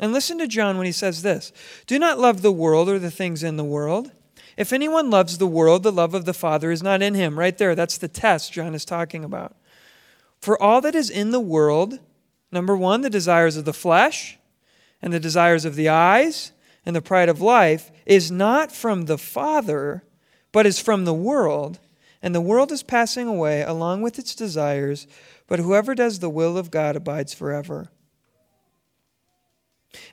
And 0.00 0.12
listen 0.12 0.38
to 0.38 0.48
John 0.48 0.76
when 0.76 0.86
he 0.86 0.92
says 0.92 1.22
this 1.22 1.52
Do 1.86 1.98
not 1.98 2.18
love 2.18 2.42
the 2.42 2.52
world 2.52 2.88
or 2.88 2.98
the 2.98 3.10
things 3.10 3.42
in 3.42 3.56
the 3.56 3.64
world. 3.64 4.10
If 4.56 4.72
anyone 4.72 5.10
loves 5.10 5.38
the 5.38 5.46
world, 5.46 5.82
the 5.82 5.92
love 5.92 6.14
of 6.14 6.24
the 6.24 6.34
Father 6.34 6.70
is 6.70 6.82
not 6.82 7.02
in 7.02 7.14
him. 7.14 7.38
Right 7.38 7.56
there, 7.56 7.74
that's 7.74 7.98
the 7.98 8.08
test 8.08 8.52
John 8.52 8.74
is 8.74 8.84
talking 8.84 9.24
about. 9.24 9.56
For 10.40 10.60
all 10.60 10.80
that 10.80 10.94
is 10.94 11.10
in 11.10 11.30
the 11.30 11.40
world, 11.40 11.98
number 12.52 12.76
one, 12.76 13.00
the 13.00 13.10
desires 13.10 13.56
of 13.56 13.64
the 13.64 13.72
flesh, 13.72 14.38
and 15.04 15.12
the 15.12 15.20
desires 15.20 15.66
of 15.66 15.74
the 15.74 15.90
eyes 15.90 16.52
and 16.86 16.96
the 16.96 17.02
pride 17.02 17.28
of 17.28 17.42
life 17.42 17.92
is 18.06 18.30
not 18.30 18.72
from 18.72 19.04
the 19.04 19.18
Father, 19.18 20.02
but 20.50 20.64
is 20.64 20.80
from 20.80 21.04
the 21.04 21.12
world. 21.12 21.78
And 22.22 22.34
the 22.34 22.40
world 22.40 22.72
is 22.72 22.82
passing 22.82 23.28
away 23.28 23.60
along 23.60 24.00
with 24.00 24.18
its 24.18 24.34
desires, 24.34 25.06
but 25.46 25.58
whoever 25.58 25.94
does 25.94 26.20
the 26.20 26.30
will 26.30 26.56
of 26.56 26.70
God 26.70 26.96
abides 26.96 27.34
forever. 27.34 27.90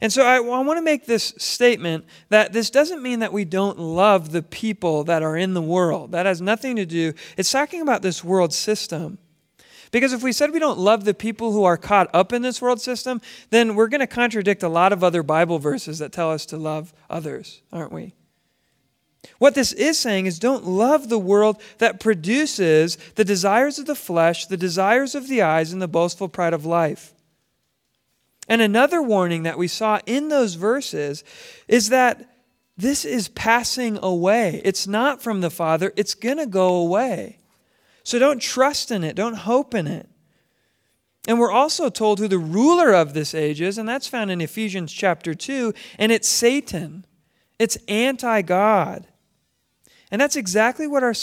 And 0.02 0.12
so 0.12 0.26
I, 0.26 0.36
I 0.36 0.40
want 0.40 0.78
to 0.78 0.84
make 0.84 1.06
this 1.06 1.34
statement 1.38 2.04
that 2.28 2.52
this 2.52 2.70
doesn't 2.70 3.02
mean 3.02 3.20
that 3.20 3.32
we 3.32 3.46
don't 3.46 3.80
love 3.80 4.34
the 4.34 4.44
people 4.44 5.06
that 5.06 5.24
are 5.24 5.38
in 5.38 5.54
the 5.54 5.62
world. 5.62 6.12
That 6.12 6.26
has 6.26 6.42
nothing 6.42 6.76
to 6.76 6.86
do, 6.86 7.14
it's 7.38 7.50
talking 7.50 7.80
about 7.80 8.02
this 8.02 8.26
world 8.26 8.54
system. 8.54 9.20
Because 9.92 10.14
if 10.14 10.24
we 10.24 10.32
said 10.32 10.52
we 10.52 10.60
don't 10.60 10.80
love 10.80 11.04
the 11.04 11.14
people 11.14 11.52
who 11.52 11.66
are 11.66 11.78
caught 11.78 12.10
up 12.14 12.32
in 12.32 12.42
this 12.42 12.62
world 12.62 12.82
system, 12.82 13.22
then 13.50 13.76
we're 13.76 13.90
going 13.90 14.00
to 14.00 14.08
contradict 14.08 14.64
a 14.64 14.70
lot 14.70 14.94
of 14.94 15.04
other 15.04 15.22
Bible 15.22 15.60
verses 15.60 16.00
that 16.00 16.14
tell 16.14 16.32
us 16.32 16.46
to 16.48 16.58
love 16.58 16.94
others, 17.10 17.62
aren't 17.74 17.92
we? 17.92 18.14
What 19.38 19.54
this 19.54 19.74
is 19.74 20.00
saying 20.00 20.26
is 20.26 20.40
don't 20.40 20.66
love 20.66 21.10
the 21.10 21.20
world 21.20 21.62
that 21.78 22.00
produces 22.00 22.98
the 23.16 23.26
desires 23.26 23.78
of 23.78 23.86
the 23.86 23.96
flesh, 23.96 24.48
the 24.48 24.58
desires 24.58 25.14
of 25.14 25.28
the 25.28 25.42
eyes, 25.42 25.74
and 25.74 25.82
the 25.82 25.88
boastful 25.88 26.30
pride 26.30 26.54
of 26.54 26.66
life. 26.66 27.14
And 28.48 28.62
another 28.62 29.02
warning 29.02 29.44
that 29.44 29.58
we 29.58 29.68
saw 29.68 30.00
in 30.06 30.30
those 30.30 30.56
verses 30.56 31.24
is 31.68 31.90
that 31.90 32.28
this 32.78 33.06
is 33.06 33.28
passing 33.28 34.00
away. 34.02 34.62
It's 34.64 34.88
not 34.88 35.22
from 35.22 35.42
the 35.42 35.52
Father, 35.52 35.94
it's 35.96 36.16
going 36.16 36.38
to 36.38 36.48
go 36.48 36.76
away. 36.76 37.38
So 38.04 38.20
don't 38.20 38.42
trust 38.42 38.92
in 38.92 39.04
it, 39.04 39.16
don't 39.16 39.36
hope 39.36 39.74
in 39.74 39.88
it. 39.88 40.10
And 41.28 41.40
we're 41.40 41.52
also 41.52 41.90
told 41.90 42.20
who 42.20 42.28
the 42.28 42.40
ruler 42.40 42.94
of 42.94 43.14
this 43.14 43.36
age 43.36 43.62
is, 43.62 43.78
and 43.78 43.88
that's 43.88 44.08
found 44.08 44.32
in 44.32 44.42
Ephesians 44.42 44.92
chapter 44.92 45.36
2, 45.36 45.74
and 46.00 46.12
it's 46.12 46.28
Satan. 46.28 47.06
It's 47.60 47.78
anti 47.88 48.42
God. 48.42 49.08
And 50.10 50.20
that's 50.20 50.36
exactly 50.36 50.88
what 50.88 51.04
our 51.04 51.14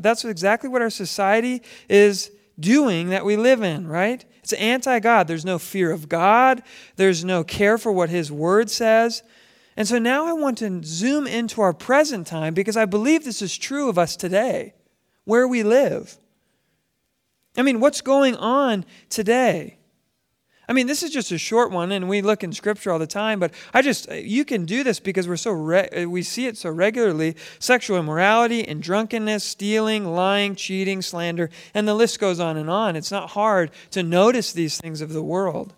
that's 0.00 0.24
exactly 0.24 0.68
what 0.68 0.80
our 0.80 0.90
society 0.90 1.62
is 1.88 2.30
doing 2.58 3.08
that 3.08 3.24
we 3.24 3.36
live 3.36 3.62
in, 3.62 3.88
right? 3.88 4.24
It's 4.44 4.52
anti 4.52 5.00
God. 5.00 5.26
There's 5.26 5.44
no 5.44 5.58
fear 5.58 5.90
of 5.90 6.08
God, 6.08 6.62
there's 6.96 7.24
no 7.24 7.42
care 7.42 7.78
for 7.78 7.90
what 7.90 8.10
His 8.10 8.30
Word 8.30 8.70
says. 8.70 9.24
And 9.76 9.88
so 9.88 9.98
now 9.98 10.26
I 10.26 10.34
want 10.34 10.58
to 10.58 10.82
zoom 10.84 11.26
into 11.26 11.62
our 11.62 11.72
present 11.72 12.26
time 12.26 12.52
because 12.52 12.76
I 12.76 12.84
believe 12.84 13.24
this 13.24 13.40
is 13.40 13.56
true 13.56 13.88
of 13.88 13.98
us 13.98 14.16
today 14.16 14.74
where 15.24 15.46
we 15.46 15.62
live. 15.62 16.16
I 17.56 17.62
mean, 17.62 17.80
what's 17.80 18.00
going 18.00 18.36
on 18.36 18.84
today? 19.08 19.78
I 20.68 20.72
mean, 20.72 20.86
this 20.86 21.02
is 21.02 21.10
just 21.10 21.32
a 21.32 21.38
short 21.38 21.70
one, 21.70 21.92
and 21.92 22.08
we 22.08 22.22
look 22.22 22.44
in 22.44 22.52
Scripture 22.52 22.92
all 22.92 22.98
the 22.98 23.06
time. 23.06 23.40
But 23.40 23.52
I 23.74 23.82
just 23.82 24.10
you 24.10 24.44
can 24.44 24.64
do 24.64 24.82
this 24.84 25.00
because 25.00 25.28
we're 25.28 25.36
so 25.36 25.50
re- 25.50 26.06
we 26.06 26.22
see 26.22 26.46
it 26.46 26.56
so 26.56 26.70
regularly: 26.70 27.36
sexual 27.58 27.98
immorality 27.98 28.66
and 28.66 28.82
drunkenness, 28.82 29.44
stealing, 29.44 30.06
lying, 30.06 30.54
cheating, 30.54 31.02
slander, 31.02 31.50
and 31.74 31.86
the 31.86 31.94
list 31.94 32.20
goes 32.20 32.40
on 32.40 32.56
and 32.56 32.70
on. 32.70 32.96
It's 32.96 33.10
not 33.10 33.30
hard 33.30 33.70
to 33.90 34.02
notice 34.02 34.52
these 34.52 34.80
things 34.80 35.00
of 35.00 35.12
the 35.12 35.22
world. 35.22 35.74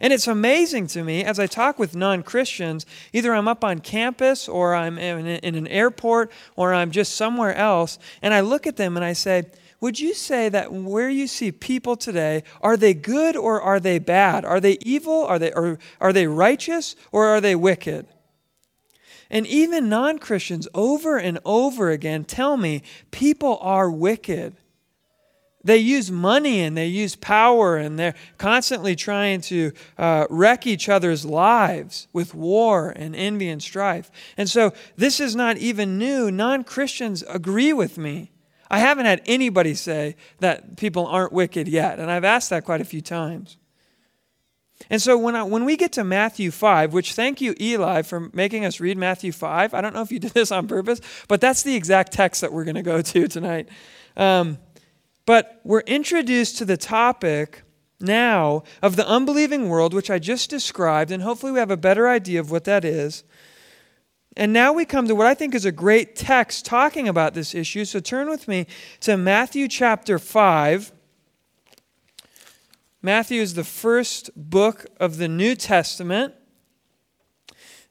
And 0.00 0.12
it's 0.12 0.26
amazing 0.26 0.86
to 0.88 1.04
me 1.04 1.24
as 1.24 1.38
I 1.38 1.46
talk 1.46 1.78
with 1.78 1.94
non 1.94 2.22
Christians, 2.22 2.86
either 3.12 3.34
I'm 3.34 3.48
up 3.48 3.62
on 3.62 3.80
campus 3.80 4.48
or 4.48 4.74
I'm 4.74 4.98
in, 4.98 5.26
an 5.26 5.66
airport 5.68 6.32
or 6.56 6.74
I'm 6.74 6.90
just 6.90 7.14
somewhere 7.16 7.54
else, 7.54 7.98
and 8.22 8.34
I 8.34 8.40
look 8.40 8.66
at 8.66 8.76
them 8.76 8.96
and 8.96 9.04
I 9.04 9.12
say, 9.12 9.44
Would 9.80 10.00
you 10.00 10.14
say 10.14 10.48
that 10.48 10.72
where 10.72 11.10
you 11.10 11.26
see 11.26 11.52
people 11.52 11.96
today, 11.96 12.42
are 12.60 12.76
they 12.76 12.94
good 12.94 13.36
or 13.36 13.60
are 13.60 13.78
they 13.78 13.98
bad? 13.98 14.44
Are 14.44 14.60
they 14.60 14.78
evil? 14.80 15.24
Are 15.24 15.38
they, 15.38 15.52
or 15.52 15.78
are 16.00 16.12
they 16.12 16.26
righteous 16.26 16.96
or 17.12 17.26
are 17.26 17.40
they 17.40 17.54
wicked? 17.54 18.06
And 19.30 19.46
even 19.46 19.88
non 19.88 20.18
Christians 20.18 20.66
over 20.74 21.18
and 21.18 21.38
over 21.44 21.90
again 21.90 22.24
tell 22.24 22.56
me 22.56 22.82
people 23.10 23.58
are 23.60 23.90
wicked. 23.90 24.56
They 25.64 25.78
use 25.78 26.10
money 26.10 26.60
and 26.60 26.76
they 26.76 26.86
use 26.86 27.16
power 27.16 27.76
and 27.76 27.98
they're 27.98 28.14
constantly 28.36 28.94
trying 28.94 29.40
to 29.42 29.72
uh, 29.96 30.26
wreck 30.28 30.66
each 30.66 30.88
other's 30.90 31.24
lives 31.24 32.06
with 32.12 32.34
war 32.34 32.90
and 32.94 33.16
envy 33.16 33.48
and 33.48 33.62
strife. 33.62 34.10
And 34.36 34.48
so 34.48 34.74
this 34.96 35.20
is 35.20 35.34
not 35.34 35.56
even 35.56 35.98
new. 35.98 36.30
Non 36.30 36.64
Christians 36.64 37.24
agree 37.28 37.72
with 37.72 37.96
me. 37.96 38.30
I 38.70 38.78
haven't 38.78 39.06
had 39.06 39.22
anybody 39.26 39.74
say 39.74 40.16
that 40.40 40.76
people 40.76 41.06
aren't 41.06 41.32
wicked 41.32 41.68
yet, 41.68 41.98
and 41.98 42.10
I've 42.10 42.24
asked 42.24 42.50
that 42.50 42.64
quite 42.64 42.80
a 42.80 42.84
few 42.84 43.00
times. 43.00 43.56
And 44.90 45.00
so 45.00 45.16
when, 45.16 45.36
I, 45.36 45.44
when 45.44 45.64
we 45.64 45.76
get 45.76 45.92
to 45.92 46.04
Matthew 46.04 46.50
5, 46.50 46.92
which 46.92 47.14
thank 47.14 47.40
you, 47.40 47.54
Eli, 47.60 48.02
for 48.02 48.28
making 48.32 48.64
us 48.64 48.80
read 48.80 48.98
Matthew 48.98 49.32
5. 49.32 49.72
I 49.72 49.80
don't 49.80 49.94
know 49.94 50.02
if 50.02 50.10
you 50.12 50.18
did 50.18 50.32
this 50.32 50.50
on 50.50 50.66
purpose, 50.66 51.00
but 51.28 51.40
that's 51.40 51.62
the 51.62 51.74
exact 51.74 52.12
text 52.12 52.40
that 52.40 52.52
we're 52.52 52.64
going 52.64 52.74
to 52.74 52.82
go 52.82 53.00
to 53.00 53.28
tonight. 53.28 53.68
Um, 54.16 54.58
but 55.26 55.60
we're 55.64 55.80
introduced 55.80 56.58
to 56.58 56.64
the 56.64 56.76
topic 56.76 57.62
now 58.00 58.62
of 58.82 58.96
the 58.96 59.08
unbelieving 59.08 59.68
world, 59.68 59.94
which 59.94 60.10
I 60.10 60.18
just 60.18 60.50
described, 60.50 61.10
and 61.10 61.22
hopefully 61.22 61.52
we 61.52 61.58
have 61.58 61.70
a 61.70 61.76
better 61.76 62.08
idea 62.08 62.40
of 62.40 62.50
what 62.50 62.64
that 62.64 62.84
is. 62.84 63.24
And 64.36 64.52
now 64.52 64.72
we 64.72 64.84
come 64.84 65.06
to 65.06 65.14
what 65.14 65.26
I 65.26 65.34
think 65.34 65.54
is 65.54 65.64
a 65.64 65.72
great 65.72 66.16
text 66.16 66.66
talking 66.66 67.08
about 67.08 67.34
this 67.34 67.54
issue. 67.54 67.84
So 67.84 68.00
turn 68.00 68.28
with 68.28 68.48
me 68.48 68.66
to 69.00 69.16
Matthew 69.16 69.68
chapter 69.68 70.18
5. 70.18 70.92
Matthew 73.00 73.40
is 73.40 73.54
the 73.54 73.64
first 73.64 74.30
book 74.34 74.86
of 74.98 75.18
the 75.18 75.28
New 75.28 75.54
Testament. 75.54 76.34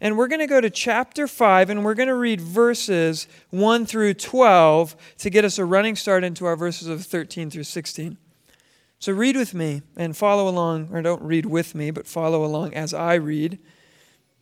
And 0.02 0.18
we're 0.18 0.28
going 0.28 0.40
to 0.40 0.48
go 0.48 0.60
to 0.60 0.70
chapter 0.70 1.28
5 1.28 1.70
and 1.70 1.86
we're 1.86 1.94
going 1.94 2.10
to 2.10 2.16
read 2.16 2.42
verses 2.42 3.28
1 3.52 3.86
through 3.86 4.16
12 4.16 4.96
to 5.20 5.30
get 5.30 5.46
us 5.46 5.58
a 5.58 5.66
running 5.66 5.96
start 5.96 6.24
into 6.24 6.46
our 6.46 6.56
verses 6.56 6.88
of 6.88 7.06
13 7.06 7.50
through 7.50 7.64
16. 7.64 8.18
So 9.00 9.12
read 9.12 9.36
with 9.36 9.54
me 9.54 9.82
and 9.98 10.16
follow 10.16 10.48
along, 10.48 10.88
or 10.94 11.02
don't 11.02 11.22
read 11.22 11.46
with 11.46 11.76
me, 11.76 11.92
but 11.92 12.08
follow 12.08 12.46
along 12.46 12.74
as 12.74 12.94
I 12.94 13.16
read. 13.16 13.60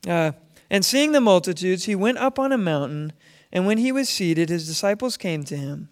Uh, 0.07 0.33
and 0.69 0.85
seeing 0.85 1.13
the 1.13 1.19
multitudes, 1.19 1.85
he 1.85 1.95
went 1.95 2.19
up 2.19 2.37
on 2.37 2.51
a 2.51 2.59
mountain, 2.59 3.11
and 3.51 3.65
when 3.65 3.79
he 3.79 3.91
was 3.91 4.07
seated, 4.07 4.49
his 4.49 4.67
disciples 4.67 5.17
came 5.17 5.43
to 5.45 5.57
him. 5.57 5.89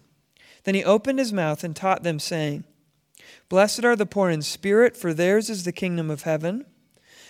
Then 0.65 0.75
he 0.75 0.83
opened 0.83 1.17
his 1.17 1.33
mouth 1.33 1.63
and 1.63 1.75
taught 1.75 2.03
them, 2.03 2.19
saying, 2.19 2.63
Blessed 3.49 3.83
are 3.83 3.95
the 3.95 4.05
poor 4.05 4.29
in 4.29 4.43
spirit, 4.43 4.95
for 4.95 5.13
theirs 5.15 5.49
is 5.49 5.63
the 5.63 5.71
kingdom 5.71 6.11
of 6.11 6.21
heaven. 6.21 6.65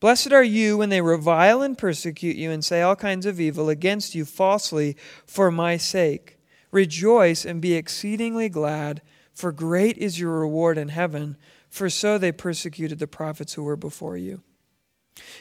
Blessed 0.00 0.32
are 0.32 0.44
you 0.44 0.78
when 0.78 0.90
they 0.90 1.00
revile 1.00 1.60
and 1.60 1.76
persecute 1.76 2.36
you 2.36 2.50
and 2.52 2.64
say 2.64 2.82
all 2.82 2.94
kinds 2.94 3.26
of 3.26 3.40
evil 3.40 3.68
against 3.68 4.14
you 4.14 4.24
falsely 4.24 4.96
for 5.26 5.50
my 5.50 5.76
sake. 5.76 6.38
Rejoice 6.70 7.44
and 7.44 7.60
be 7.60 7.74
exceedingly 7.74 8.48
glad, 8.48 9.02
for 9.32 9.50
great 9.50 9.98
is 9.98 10.20
your 10.20 10.38
reward 10.38 10.78
in 10.78 10.88
heaven, 10.88 11.36
for 11.68 11.90
so 11.90 12.16
they 12.16 12.30
persecuted 12.30 12.98
the 12.98 13.06
prophets 13.06 13.54
who 13.54 13.64
were 13.64 13.76
before 13.76 14.16
you. 14.16 14.42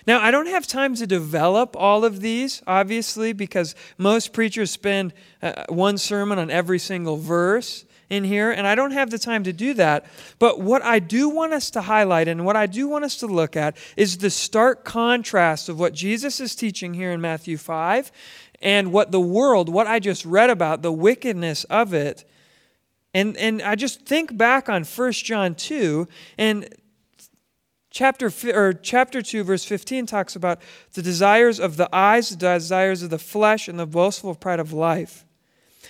Now, 0.08 0.20
I 0.22 0.32
don't 0.32 0.48
have 0.48 0.66
time 0.66 0.96
to 0.96 1.06
develop 1.06 1.76
all 1.78 2.04
of 2.04 2.22
these, 2.22 2.64
obviously, 2.66 3.34
because 3.34 3.76
most 3.98 4.34
preachers 4.34 4.72
spend 4.72 5.14
uh, 5.42 5.66
one 5.70 6.00
sermon 6.00 6.40
on 6.40 6.50
every 6.50 6.80
single 6.80 7.18
verse 7.18 7.86
in 8.10 8.24
here, 8.24 8.52
and 8.52 8.66
I 8.66 8.76
don't 8.76 8.92
have 8.92 9.10
the 9.10 9.20
time 9.20 9.44
to 9.44 9.54
do 9.54 9.74
that. 9.76 10.06
But 10.40 10.62
what 10.62 10.82
I 10.82 11.00
do 11.00 11.30
want 11.30 11.54
us 11.54 11.70
to 11.72 11.82
highlight 11.82 12.28
and 12.28 12.46
what 12.46 12.56
I 12.56 12.66
do 12.66 12.88
want 12.88 13.04
us 13.04 13.18
to 13.18 13.28
look 13.28 13.56
at 13.56 13.76
is 13.96 14.18
the 14.18 14.30
stark 14.30 14.86
contrast 14.86 15.70
of 15.70 15.80
what 15.80 15.94
Jesus 15.94 16.40
is 16.40 16.56
teaching 16.56 16.94
here 16.94 17.12
in 17.12 17.20
Matthew 17.20 17.58
5 17.58 18.12
and 18.62 18.92
what 18.92 19.12
the 19.12 19.20
world, 19.20 19.70
what 19.70 19.88
I 19.88 20.00
just 20.00 20.26
read 20.26 20.50
about, 20.50 20.82
the 20.82 20.92
wickedness 20.92 21.64
of 21.66 21.94
it. 21.94 22.24
And, 23.14 23.36
and 23.38 23.62
I 23.62 23.76
just 23.76 24.06
think 24.06 24.38
back 24.38 24.70
on 24.70 24.84
1 24.84 25.12
John 25.14 25.56
2, 25.56 26.08
and 26.38 26.68
chapter, 27.90 28.32
or 28.54 28.74
chapter 28.74 29.22
2, 29.22 29.44
verse 29.44 29.66
15 29.66 30.06
talks 30.06 30.36
about 30.36 30.62
the 30.94 31.02
desires 31.02 31.60
of 31.60 31.78
the 31.78 31.90
eyes, 31.94 32.30
the 32.30 32.36
desires 32.36 33.02
of 33.02 33.10
the 33.10 33.20
flesh, 33.20 33.68
and 33.68 33.80
the 33.80 33.86
boastful 33.86 34.36
pride 34.36 34.60
of 34.60 34.72
life. 34.72 35.26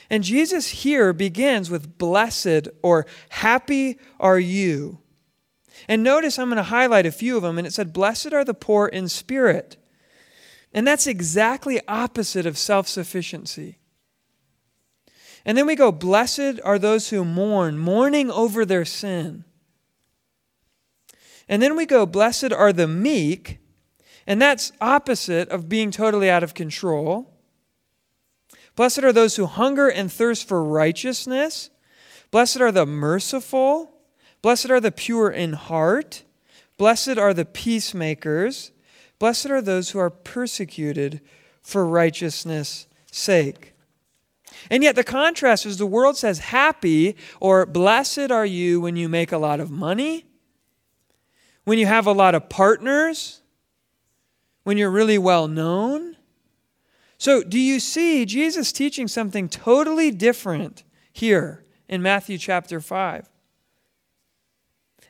And 0.10 0.24
Jesus 0.24 0.70
here 0.70 1.12
begins 1.14 1.70
with 1.70 1.98
blessed 1.98 2.70
or 2.82 3.06
happy 3.30 4.00
are 4.20 4.40
you. 4.40 5.00
And 5.88 6.04
notice 6.04 6.40
I'm 6.40 6.48
going 6.48 6.58
to 6.58 6.64
highlight 6.64 7.06
a 7.06 7.12
few 7.12 7.38
of 7.38 7.44
them, 7.44 7.58
and 7.58 7.68
it 7.68 7.74
said, 7.74 7.94
Blessed 7.94 8.34
are 8.34 8.46
the 8.46 8.54
poor 8.54 8.88
in 8.88 9.08
spirit. 9.10 9.78
And 10.74 10.88
that's 10.88 11.08
exactly 11.08 11.82
opposite 11.88 12.46
of 12.46 12.58
self 12.58 12.88
sufficiency. 12.88 13.80
And 15.46 15.58
then 15.58 15.66
we 15.66 15.76
go, 15.76 15.92
Blessed 15.92 16.60
are 16.64 16.80
those 16.80 17.10
who 17.10 17.24
mourn, 17.24 17.78
mourning 17.78 18.32
over 18.32 18.66
their 18.66 18.86
sin. 18.86 19.46
And 21.48 21.62
then 21.62 21.76
we 21.76 21.86
go, 21.86 22.06
Blessed 22.06 22.52
are 22.52 22.74
the 22.74 22.88
meek. 22.88 23.60
And 24.26 24.42
that's 24.42 24.74
opposite 24.82 25.48
of 25.50 25.70
being 25.70 25.90
totally 25.90 26.30
out 26.30 26.44
of 26.44 26.54
control. 26.54 27.37
Blessed 28.78 29.04
are 29.04 29.12
those 29.12 29.36
who 29.36 29.48
hunger 29.48 29.90
and 29.90 30.10
thirst 30.10 30.48
for 30.48 30.64
righteousness. 30.64 31.72
Blessed 32.30 32.62
are 32.62 32.72
the 32.72 32.86
merciful. 32.86 33.92
Blessed 34.44 34.70
are 34.70 34.80
the 34.80 34.92
pure 34.92 35.32
in 35.32 35.54
heart. 35.54 36.24
Blessed 36.78 37.18
are 37.18 37.34
the 37.34 37.44
peacemakers. 37.44 38.72
Blessed 39.18 39.48
are 39.48 39.64
those 39.64 39.90
who 39.90 40.00
are 40.00 40.12
persecuted 40.12 41.22
for 41.64 41.88
righteousness' 41.88 42.86
sake. 43.12 43.74
And 44.70 44.84
yet, 44.84 44.96
the 44.96 45.04
contrast 45.04 45.66
is 45.66 45.78
the 45.78 45.88
world 45.88 46.16
says, 46.16 46.38
Happy 46.38 47.16
or 47.40 47.66
blessed 47.66 48.30
are 48.30 48.46
you 48.46 48.80
when 48.80 48.96
you 48.96 49.10
make 49.10 49.32
a 49.32 49.40
lot 49.40 49.60
of 49.60 49.72
money, 49.72 50.26
when 51.64 51.80
you 51.80 51.88
have 51.88 52.06
a 52.06 52.12
lot 52.12 52.36
of 52.36 52.48
partners, 52.48 53.42
when 54.64 54.78
you're 54.78 54.92
really 54.92 55.18
well 55.18 55.48
known. 55.48 56.17
So, 57.18 57.44
do 57.44 57.60
you 57.60 57.80
see 57.80 58.26
Jesus 58.26 58.72
teaching 58.72 59.08
something 59.08 59.50
totally 59.50 60.12
different 60.12 60.84
here 61.12 61.64
in 61.90 62.02
Matthew 62.02 62.38
chapter 62.38 62.80
5? 62.80 63.28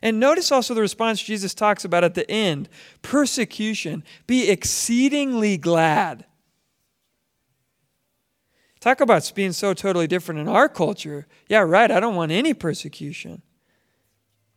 And 0.00 0.20
notice 0.20 0.52
also 0.52 0.74
the 0.74 0.80
response 0.80 1.22
Jesus 1.22 1.54
talks 1.54 1.84
about 1.84 2.04
at 2.04 2.14
the 2.14 2.30
end 2.30 2.68
persecution. 3.02 4.04
Be 4.26 4.48
exceedingly 4.48 5.56
glad. 5.58 6.24
Talk 8.80 9.00
about 9.00 9.30
being 9.34 9.52
so 9.52 9.74
totally 9.74 10.06
different 10.06 10.40
in 10.40 10.48
our 10.48 10.68
culture. 10.68 11.26
Yeah, 11.48 11.60
right, 11.60 11.90
I 11.90 11.98
don't 11.98 12.14
want 12.14 12.30
any 12.30 12.54
persecution. 12.54 13.42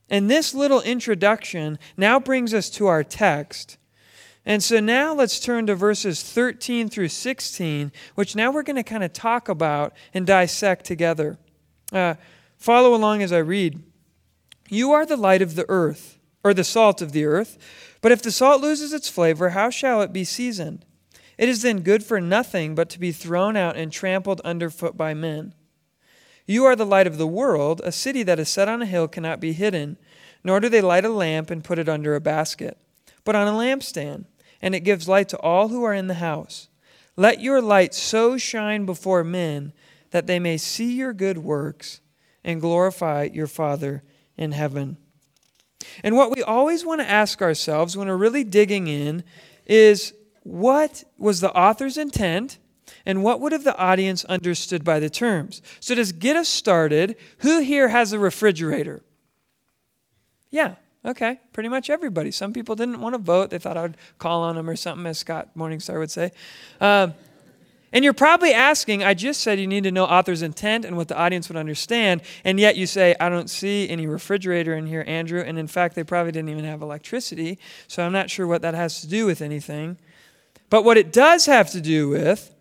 And 0.09 0.29
this 0.29 0.53
little 0.53 0.81
introduction 0.81 1.79
now 1.97 2.19
brings 2.19 2.53
us 2.53 2.69
to 2.71 2.87
our 2.87 3.03
text. 3.03 3.77
And 4.45 4.63
so 4.63 4.79
now 4.79 5.13
let's 5.13 5.39
turn 5.39 5.67
to 5.67 5.75
verses 5.75 6.23
13 6.23 6.89
through 6.89 7.09
16, 7.09 7.91
which 8.15 8.35
now 8.35 8.51
we're 8.51 8.63
going 8.63 8.75
to 8.75 8.83
kind 8.83 9.03
of 9.03 9.13
talk 9.13 9.47
about 9.47 9.93
and 10.13 10.25
dissect 10.25 10.85
together. 10.85 11.37
Uh, 11.91 12.15
follow 12.57 12.95
along 12.95 13.21
as 13.21 13.31
I 13.31 13.37
read. 13.37 13.83
You 14.69 14.91
are 14.91 15.05
the 15.05 15.17
light 15.17 15.41
of 15.41 15.55
the 15.55 15.65
earth, 15.69 16.17
or 16.43 16.53
the 16.53 16.63
salt 16.63 17.01
of 17.01 17.11
the 17.11 17.25
earth. 17.25 17.57
But 18.01 18.11
if 18.11 18.21
the 18.21 18.31
salt 18.31 18.61
loses 18.61 18.93
its 18.93 19.09
flavor, 19.09 19.49
how 19.49 19.69
shall 19.69 20.01
it 20.01 20.13
be 20.13 20.23
seasoned? 20.23 20.85
It 21.37 21.49
is 21.49 21.61
then 21.61 21.81
good 21.81 22.03
for 22.03 22.19
nothing 22.19 22.73
but 22.73 22.89
to 22.89 22.99
be 22.99 23.11
thrown 23.11 23.55
out 23.55 23.75
and 23.75 23.91
trampled 23.91 24.41
underfoot 24.41 24.97
by 24.97 25.13
men. 25.13 25.53
You 26.47 26.65
are 26.65 26.75
the 26.75 26.85
light 26.85 27.07
of 27.07 27.17
the 27.17 27.27
world. 27.27 27.81
A 27.83 27.91
city 27.91 28.23
that 28.23 28.39
is 28.39 28.49
set 28.49 28.67
on 28.67 28.81
a 28.81 28.85
hill 28.85 29.07
cannot 29.07 29.39
be 29.39 29.53
hidden, 29.53 29.97
nor 30.43 30.59
do 30.59 30.69
they 30.69 30.81
light 30.81 31.05
a 31.05 31.09
lamp 31.09 31.51
and 31.51 31.63
put 31.63 31.79
it 31.79 31.87
under 31.87 32.15
a 32.15 32.21
basket, 32.21 32.77
but 33.23 33.35
on 33.35 33.47
a 33.47 33.51
lampstand, 33.51 34.25
and 34.61 34.75
it 34.75 34.81
gives 34.81 35.07
light 35.07 35.29
to 35.29 35.39
all 35.39 35.69
who 35.69 35.83
are 35.83 35.93
in 35.93 36.07
the 36.07 36.15
house. 36.15 36.69
Let 37.15 37.41
your 37.41 37.61
light 37.61 37.93
so 37.93 38.37
shine 38.37 38.85
before 38.85 39.23
men 39.23 39.73
that 40.11 40.27
they 40.27 40.39
may 40.39 40.57
see 40.57 40.93
your 40.93 41.13
good 41.13 41.37
works 41.37 42.01
and 42.43 42.61
glorify 42.61 43.29
your 43.31 43.47
Father 43.47 44.03
in 44.37 44.51
heaven. 44.51 44.97
And 46.03 46.15
what 46.15 46.35
we 46.35 46.43
always 46.43 46.85
want 46.85 47.01
to 47.01 47.09
ask 47.09 47.41
ourselves 47.41 47.97
when 47.97 48.07
we're 48.07 48.17
really 48.17 48.43
digging 48.43 48.87
in 48.87 49.23
is 49.65 50.13
what 50.43 51.03
was 51.17 51.41
the 51.41 51.53
author's 51.53 51.97
intent 51.97 52.57
and 53.05 53.23
what 53.23 53.39
would 53.39 53.51
have 53.51 53.63
the 53.63 53.77
audience 53.77 54.25
understood 54.25 54.83
by 54.83 54.99
the 54.99 55.09
terms? 55.09 55.61
So, 55.79 55.95
to 55.95 56.13
get 56.13 56.35
us 56.35 56.49
started, 56.49 57.15
who 57.39 57.61
here 57.61 57.87
has 57.87 58.13
a 58.13 58.19
refrigerator? 58.19 59.01
Yeah, 60.49 60.75
okay, 61.05 61.39
pretty 61.53 61.69
much 61.69 61.89
everybody. 61.89 62.31
Some 62.31 62.53
people 62.53 62.75
didn't 62.75 63.01
want 63.01 63.13
to 63.15 63.19
vote. 63.19 63.49
They 63.49 63.59
thought 63.59 63.77
I 63.77 63.83
would 63.83 63.97
call 64.19 64.43
on 64.43 64.55
them 64.55 64.69
or 64.69 64.75
something, 64.75 65.05
as 65.05 65.19
Scott 65.19 65.49
Morningstar 65.55 65.99
would 65.99 66.11
say. 66.11 66.31
Um, 66.79 67.13
and 67.93 68.05
you're 68.05 68.13
probably 68.13 68.53
asking, 68.53 69.03
I 69.03 69.13
just 69.13 69.41
said 69.41 69.59
you 69.59 69.67
need 69.67 69.83
to 69.83 69.91
know 69.91 70.05
author's 70.05 70.41
intent 70.41 70.85
and 70.85 70.95
what 70.95 71.09
the 71.09 71.17
audience 71.17 71.49
would 71.49 71.57
understand, 71.57 72.21
and 72.45 72.57
yet 72.57 72.77
you 72.77 72.87
say, 72.87 73.15
I 73.19 73.27
don't 73.27 73.49
see 73.49 73.89
any 73.89 74.07
refrigerator 74.07 74.73
in 74.75 74.85
here, 74.85 75.03
Andrew. 75.07 75.41
And 75.41 75.59
in 75.59 75.67
fact, 75.67 75.95
they 75.95 76.03
probably 76.03 76.31
didn't 76.31 76.49
even 76.49 76.63
have 76.63 76.81
electricity, 76.81 77.59
so 77.87 78.03
I'm 78.05 78.13
not 78.13 78.29
sure 78.29 78.47
what 78.47 78.61
that 78.61 78.75
has 78.75 79.01
to 79.01 79.07
do 79.07 79.25
with 79.25 79.41
anything. 79.41 79.97
But 80.69 80.85
what 80.85 80.97
it 80.97 81.11
does 81.11 81.47
have 81.47 81.69
to 81.71 81.81
do 81.81 82.07
with 82.07 82.55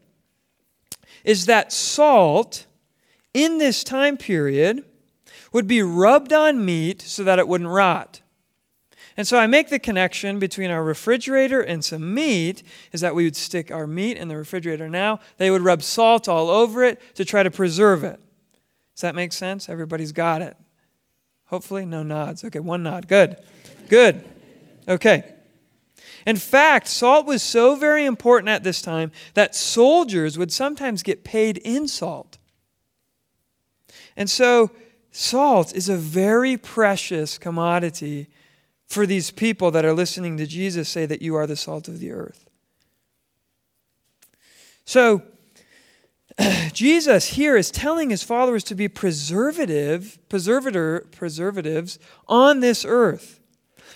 is 1.22 1.46
that 1.46 1.72
salt 1.72 2.66
in 3.32 3.58
this 3.58 3.84
time 3.84 4.16
period 4.16 4.84
would 5.52 5.68
be 5.68 5.82
rubbed 5.82 6.32
on 6.32 6.64
meat 6.64 7.02
so 7.02 7.22
that 7.22 7.38
it 7.38 7.46
wouldn't 7.46 7.70
rot. 7.70 8.19
And 9.16 9.26
so 9.26 9.38
I 9.38 9.46
make 9.46 9.68
the 9.68 9.78
connection 9.78 10.38
between 10.38 10.70
our 10.70 10.82
refrigerator 10.82 11.60
and 11.60 11.84
some 11.84 12.14
meat 12.14 12.62
is 12.92 13.00
that 13.00 13.14
we 13.14 13.24
would 13.24 13.36
stick 13.36 13.70
our 13.70 13.86
meat 13.86 14.16
in 14.16 14.28
the 14.28 14.36
refrigerator 14.36 14.88
now. 14.88 15.20
They 15.36 15.50
would 15.50 15.62
rub 15.62 15.82
salt 15.82 16.28
all 16.28 16.48
over 16.48 16.84
it 16.84 17.00
to 17.16 17.24
try 17.24 17.42
to 17.42 17.50
preserve 17.50 18.04
it. 18.04 18.20
Does 18.94 19.02
that 19.02 19.14
make 19.14 19.32
sense? 19.32 19.68
Everybody's 19.68 20.12
got 20.12 20.42
it. 20.42 20.56
Hopefully, 21.46 21.84
no 21.84 22.02
nods. 22.02 22.44
Okay, 22.44 22.60
one 22.60 22.82
nod. 22.82 23.08
Good. 23.08 23.36
Good. 23.88 24.24
Okay. 24.86 25.34
In 26.26 26.36
fact, 26.36 26.86
salt 26.86 27.26
was 27.26 27.42
so 27.42 27.74
very 27.74 28.04
important 28.04 28.50
at 28.50 28.62
this 28.62 28.82
time 28.82 29.10
that 29.34 29.54
soldiers 29.54 30.38
would 30.38 30.52
sometimes 30.52 31.02
get 31.02 31.24
paid 31.24 31.58
in 31.58 31.88
salt. 31.88 32.38
And 34.16 34.28
so, 34.28 34.70
salt 35.10 35.74
is 35.74 35.88
a 35.88 35.96
very 35.96 36.56
precious 36.56 37.38
commodity 37.38 38.28
for 38.90 39.06
these 39.06 39.30
people 39.30 39.70
that 39.70 39.84
are 39.84 39.94
listening 39.94 40.36
to 40.36 40.46
Jesus 40.46 40.88
say 40.88 41.06
that 41.06 41.22
you 41.22 41.36
are 41.36 41.46
the 41.46 41.54
salt 41.54 41.86
of 41.86 42.00
the 42.00 42.10
earth. 42.10 42.50
So, 44.84 45.22
Jesus 46.72 47.28
here 47.28 47.56
is 47.56 47.70
telling 47.70 48.10
his 48.10 48.24
followers 48.24 48.64
to 48.64 48.74
be 48.74 48.88
preservative, 48.88 50.18
preservator, 50.28 51.06
preservatives 51.12 52.00
on 52.26 52.58
this 52.58 52.84
earth. 52.84 53.38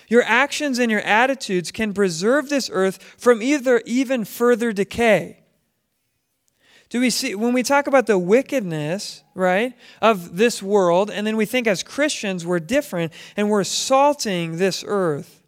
Your 0.07 0.23
actions 0.23 0.79
and 0.79 0.89
your 0.89 1.01
attitudes 1.01 1.71
can 1.71 1.93
preserve 1.93 2.47
this 2.47 2.69
earth 2.71 3.03
from 3.17 3.41
either 3.41 3.81
even 3.85 4.23
further 4.23 4.71
decay. 4.71 5.41
Do 6.95 7.01
we 7.01 7.09
see 7.09 7.35
when 7.35 7.51
we 7.51 7.61
talk 7.61 7.87
about 7.87 8.05
the 8.05 8.17
wickedness, 8.17 9.21
right, 9.33 9.73
of 10.01 10.37
this 10.37 10.63
world, 10.63 11.11
and 11.11 11.27
then 11.27 11.35
we 11.35 11.45
think 11.45 11.67
as 11.67 11.83
Christians 11.83 12.45
we're 12.45 12.61
different 12.61 13.11
and 13.35 13.49
we're 13.49 13.65
salting 13.65 14.59
this 14.59 14.81
earth. 14.87 15.43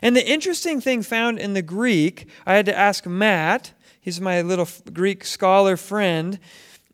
And 0.00 0.14
the 0.14 0.24
interesting 0.24 0.80
thing 0.80 1.02
found 1.02 1.40
in 1.40 1.54
the 1.54 1.60
Greek, 1.60 2.28
I 2.46 2.54
had 2.54 2.66
to 2.66 2.78
ask 2.78 3.04
Matt, 3.04 3.72
he's 4.00 4.20
my 4.20 4.42
little 4.42 4.68
Greek 4.92 5.24
scholar 5.24 5.76
friend, 5.76 6.38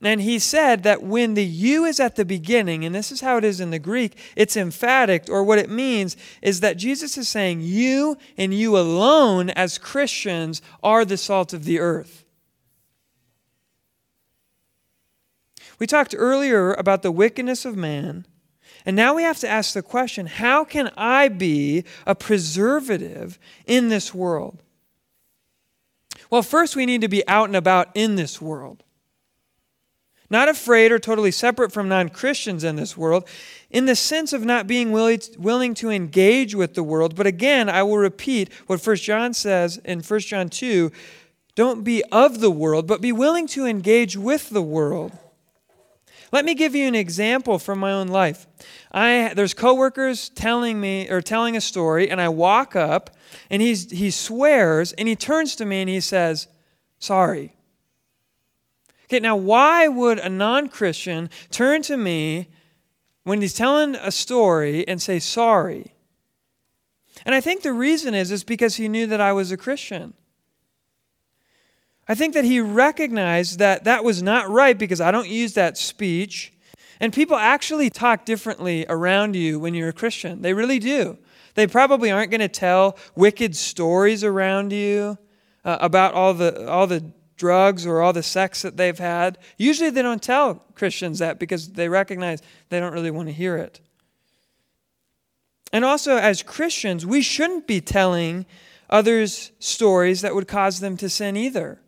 and 0.01 0.23
he 0.23 0.39
said 0.39 0.85
that 0.85 1.03
when 1.03 1.35
the 1.35 1.45
you 1.45 1.85
is 1.85 2.01
at 2.01 2.17
the 2.17 2.25
beginning, 2.25 2.87
and 2.87 2.95
this 2.95 3.13
is 3.13 3.21
how 3.21 3.37
it 3.37 3.45
is 3.45 3.61
in 3.61 3.73
the 3.73 3.79
Greek, 3.79 4.17
it's 4.35 4.57
emphatic, 4.57 5.27
or 5.29 5.45
what 5.45 5.59
it 5.59 5.69
means 5.69 6.17
is 6.41 6.61
that 6.61 6.79
Jesus 6.79 7.19
is 7.19 7.29
saying, 7.29 7.61
You 7.61 8.17
and 8.39 8.55
you 8.55 8.75
alone 8.79 9.51
as 9.51 9.77
Christians 9.77 10.63
are 10.83 11.05
the 11.05 11.19
salt 11.19 11.53
of 11.53 11.65
the 11.65 11.79
earth. 11.79 12.22
We 15.83 15.89
talked 15.89 16.15
earlier 16.17 16.75
about 16.75 17.03
the 17.03 17.11
wickedness 17.11 17.65
of 17.65 17.77
man 17.77 18.25
And 18.87 18.95
now 18.95 19.15
we 19.15 19.25
have 19.25 19.39
to 19.39 19.49
ask 19.49 19.75
the 19.75 19.83
question 19.83 20.27
how 20.27 20.63
can 20.63 20.93
I 20.97 21.27
be 21.27 21.83
a 22.07 22.15
preservative 22.15 23.37
in 23.67 23.89
this 23.89 24.15
world? 24.15 24.63
Well, 26.31 26.43
first, 26.45 26.77
we 26.77 26.87
need 26.87 27.01
to 27.01 27.09
be 27.09 27.27
out 27.27 27.49
and 27.49 27.57
about 27.57 27.89
in 27.95 28.15
this 28.15 28.41
world. 28.41 28.85
Not 30.31 30.49
afraid 30.49 30.93
or 30.93 31.01
totally 31.01 31.33
separate 31.33 31.73
from 31.73 31.89
non 31.89 32.11
Christians 32.11 32.63
in 32.63 32.77
this 32.77 32.97
world, 32.97 33.27
in 33.69 33.87
the 33.87 33.97
sense 33.97 34.33
of 34.33 34.45
not 34.45 34.69
being 34.69 34.93
willing 34.93 35.75
to 35.75 35.91
engage 35.91 36.55
with 36.55 36.75
the 36.75 36.85
world. 36.85 37.17
But 37.17 37.27
again, 37.27 37.69
I 37.69 37.83
will 37.83 37.99
repeat 37.99 38.53
what 38.69 38.87
1 38.87 38.97
John 38.99 39.35
says 39.35 39.79
in 39.79 40.01
1 40.01 40.21
John 40.21 40.49
2 40.49 40.93
don't 41.57 41.83
be 41.83 42.05
of 42.13 42.39
the 42.39 42.53
world, 42.53 42.87
but 42.87 43.01
be 43.01 43.11
willing 43.11 43.49
to 43.49 43.67
engage 43.67 44.17
with 44.17 44.51
the 44.51 44.63
world. 44.63 45.19
Let 46.33 46.47
me 46.47 46.55
give 46.55 46.75
you 46.75 46.89
an 46.89 46.95
example 46.95 47.59
from 47.59 47.79
my 47.79 47.93
own 47.93 48.09
life. 48.09 48.47
I, 48.91 49.33
there's 49.37 49.53
coworkers 49.53 50.31
telling 50.31 50.81
me 50.81 51.09
or 51.11 51.21
telling 51.21 51.57
a 51.57 51.61
story, 51.61 52.11
and 52.11 52.23
I 52.23 52.31
walk 52.31 52.75
up, 52.75 53.11
and 53.51 53.61
he's, 53.61 53.91
he 53.91 54.11
swears, 54.11 54.95
and 54.95 55.07
he 55.07 55.15
turns 55.15 55.55
to 55.57 55.67
me 55.67 55.83
and 55.83 55.91
he 55.91 56.01
says, 56.01 56.49
"Sorry." 56.99 57.55
Okay, 59.05 59.21
now 59.21 59.37
why 59.37 59.89
would 59.89 60.19
a 60.19 60.31
non-Christian 60.31 61.29
turn 61.51 61.83
to 61.83 61.99
me 61.99 62.49
when 63.25 63.43
he's 63.43 63.53
telling 63.53 63.95
a 63.95 64.11
story 64.11 64.89
and 64.89 65.03
say 65.03 65.19
sorry? 65.19 65.93
And 67.27 67.35
I 67.35 67.43
think 67.43 67.63
the 67.63 67.75
reason 67.75 68.15
is 68.15 68.31
is 68.31 68.43
because 68.43 68.77
he 68.77 68.89
knew 68.89 69.07
that 69.07 69.21
I 69.21 69.35
was 69.35 69.53
a 69.53 69.59
Christian. 69.59 70.15
I 72.13 72.15
think 72.15 72.35
that 72.35 72.45
he 72.45 72.61
recognized 72.61 73.59
that 73.61 73.85
that 73.85 74.05
was 74.05 74.23
not 74.23 74.51
right 74.51 74.77
because 74.77 75.01
I 75.01 75.11
don't 75.11 75.31
use 75.31 75.55
that 75.55 75.79
speech. 75.79 76.53
And 77.01 77.11
people 77.11 77.39
actually 77.39 77.89
talk 77.89 78.27
differently 78.27 78.85
around 78.87 79.35
you 79.35 79.59
when 79.59 79.73
you're 79.73 79.89
a 79.89 79.95
Christian. 79.95 80.43
They 80.43 80.53
really 80.53 80.79
do. 80.79 81.17
They 81.55 81.67
probably 81.67 82.11
aren't 82.11 82.31
going 82.31 82.43
to 82.43 82.49
tell 82.49 82.99
wicked 83.17 83.57
stories 83.57 84.25
around 84.25 84.75
you 84.75 85.17
uh, 85.65 85.79
about 85.81 86.13
all 86.13 86.35
the, 86.35 86.69
all 86.69 86.87
the 86.87 87.03
drugs 87.39 87.87
or 87.87 88.03
all 88.03 88.13
the 88.13 88.23
sex 88.23 88.61
that 88.61 88.77
they've 88.77 88.99
had. 88.99 89.39
Usually 89.57 89.89
they 89.89 90.03
don't 90.03 90.23
tell 90.23 90.57
Christians 90.75 91.19
that 91.21 91.39
because 91.39 91.71
they 91.71 91.89
recognize 91.89 92.43
they 92.69 92.79
don't 92.79 92.93
really 92.93 93.11
want 93.11 93.29
to 93.29 93.33
hear 93.33 93.57
it. 93.57 93.81
And 95.73 95.83
also, 95.83 96.19
as 96.19 96.43
Christians, 96.43 97.07
we 97.07 97.23
shouldn't 97.23 97.67
be 97.67 97.81
telling 97.81 98.45
others 98.91 99.51
stories 99.61 100.21
that 100.21 100.35
would 100.35 100.47
cause 100.47 100.81
them 100.81 100.99
to 100.99 101.09
sin 101.09 101.39
either. 101.39 101.79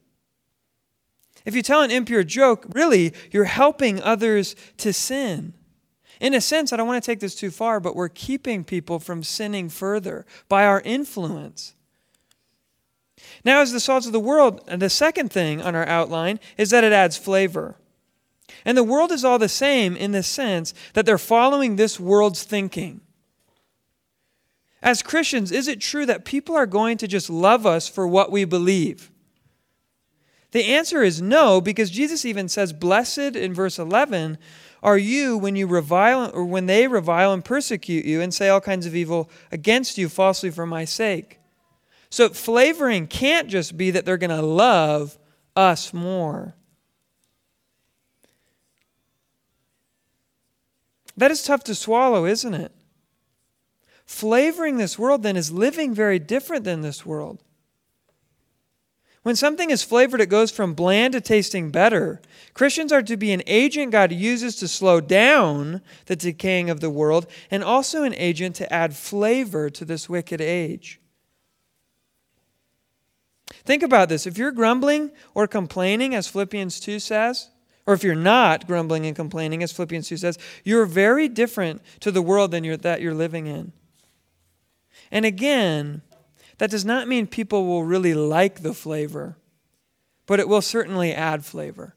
If 1.45 1.55
you 1.55 1.63
tell 1.63 1.83
an 1.83 1.91
impure 1.91 2.25
joke, 2.25 2.67
really, 2.73 3.13
you're 3.31 3.45
helping 3.45 4.01
others 4.01 4.57
to 4.79 4.93
sin. 4.93 5.53
In 6.21 6.33
a 6.33 6.41
sense, 6.41 6.73
I 6.73 6.77
don't 6.77 6.87
want 6.87 7.03
to 7.03 7.07
take 7.07 7.21
this 7.21 7.35
too 7.35 7.51
far, 7.51 7.81
but 7.81 7.97
we're 7.97 8.09
keeping 8.09 8.65
people 8.65 8.99
from 8.99 9.23
sinning 9.23 9.69
further 9.69 10.25
by 10.49 10.65
our 10.65 10.81
influence. 10.81 11.75
Now, 13.45 13.61
as 13.61 13.73
the 13.73 13.81
salt 13.81 14.07
of 14.07 14.13
the 14.13 14.21
world, 14.21 14.67
the 14.67 14.91
second 14.91 15.33
thing 15.33 15.61
on 15.61 15.75
our 15.75 15.87
outline 15.87 16.41
is 16.57 16.71
that 16.71 16.85
it 16.85 16.93
adds 16.93 17.17
flavor. 17.17 17.77
And 18.65 18.77
the 18.77 18.85
world 18.85 19.13
is 19.13 19.25
all 19.25 19.39
the 19.39 19.49
same 19.49 19.97
in 19.97 20.13
the 20.13 20.23
sense 20.23 20.73
that 20.95 21.05
they're 21.05 21.19
following 21.19 21.77
this 21.77 21.99
world's 21.99 22.45
thinking. 22.45 23.01
As 24.83 25.03
Christians, 25.03 25.51
is 25.51 25.67
it 25.67 25.81
true 25.81 26.07
that 26.07 26.25
people 26.25 26.55
are 26.55 26.67
going 26.67 26.99
to 26.99 27.09
just 27.09 27.31
love 27.31 27.67
us 27.67 27.89
for 27.89 28.07
what 28.07 28.31
we 28.31 28.45
believe? 28.45 29.11
The 30.55 30.67
answer 30.67 31.03
is 31.03 31.21
no, 31.21 31.61
because 31.61 31.91
Jesus 31.91 32.25
even 32.25 32.49
says, 32.49 32.73
Blessed 32.73 33.19
in 33.19 33.53
verse 33.53 33.77
11 33.77 34.39
are 34.85 34.97
you 34.97 35.37
when 35.37 35.57
you 35.57 35.67
revile 35.67 36.31
or 36.33 36.45
when 36.45 36.67
they 36.67 36.87
revile 36.87 37.33
and 37.33 37.45
persecute 37.45 38.05
you 38.05 38.21
and 38.21 38.33
say 38.33 38.49
all 38.49 38.61
kinds 38.61 38.87
of 38.87 38.95
evil 38.95 39.29
against 39.51 39.99
you 39.99 40.09
falsely 40.09 40.53
for 40.53 40.65
my 40.65 40.85
sake. 40.85 41.41
So 42.09 42.29
flavoring 42.29 43.09
can't 43.09 43.49
just 43.49 43.77
be 43.77 43.91
that 43.91 44.05
they're 44.05 44.17
going 44.17 44.31
to 44.31 44.43
love 44.43 45.19
us 45.57 45.93
more. 45.93 46.55
That 51.17 51.33
is 51.33 51.43
tough 51.43 51.65
to 51.65 51.75
swallow, 51.75 52.27
isn't 52.27 52.55
it? 52.55 52.71
Flavoring 54.07 54.77
this 54.77 55.01
world 55.01 55.25
then 55.25 55.37
is 55.37 55.51
living 55.51 55.93
very 55.93 56.21
different 56.21 56.63
than 56.63 56.83
this 56.83 57.05
world. 57.05 57.44
When 59.25 59.37
something 59.37 59.71
is 59.71 59.83
flavored, 59.83 60.21
it 60.21 60.29
goes 60.29 60.51
from 60.51 60.75
bland 60.75 61.15
to 61.15 61.21
tasting 61.21 61.71
better. 61.71 62.21
Christians 62.53 62.93
are 62.93 63.03
to 63.03 63.17
be 63.17 63.33
an 63.33 63.43
agent 63.47 63.91
God 63.91 64.13
uses 64.13 64.55
to 64.57 64.69
slow 64.69 65.01
down 65.01 65.81
the 66.05 66.15
decaying 66.15 66.69
of 66.69 66.81
the 66.81 66.91
world 66.91 67.27
and 67.51 67.65
also 67.65 68.03
an 68.03 68.15
agent 68.17 68.55
to 68.57 68.71
add 68.71 68.95
flavor 68.95 69.71
to 69.71 69.85
this 69.87 70.11
wicked 70.11 70.43
age. 70.43 71.01
Think 73.65 73.83
about 73.83 74.11
this. 74.11 74.27
If 74.27 74.37
you're 74.37 74.53
grumbling 74.53 75.11
or 75.33 75.47
complaining, 75.47 76.15
as 76.15 76.29
Philippians 76.29 76.79
2 76.81 76.99
says, 76.99 77.49
or 77.87 77.95
if 77.95 78.05
you're 78.05 78.15
not 78.15 78.67
grumbling 78.67 79.07
and 79.07 79.17
complaining, 79.17 79.63
as 79.63 79.73
Philippians 79.73 80.07
2 80.07 80.19
says, 80.19 80.39
you're 80.65 80.85
very 80.85 81.29
different 81.29 81.81
to 82.01 82.11
the 82.11 82.21
world 82.21 82.51
than 82.51 82.63
you're, 82.63 82.77
that 82.77 83.01
you're 83.01 83.15
living 83.15 83.47
in. 83.47 83.73
And 85.11 85.25
again, 85.25 86.03
that 86.59 86.71
does 86.71 86.85
not 86.85 87.09
mean 87.09 87.27
people 87.27 87.67
will 87.67 87.85
really 87.85 88.15
like 88.15 88.63
the 88.63 88.75
flavor, 88.75 89.37
but 90.27 90.41
it 90.41 90.49
will 90.49 90.63
certainly 90.63 91.13
add 91.13 91.45
flavor. 91.45 91.95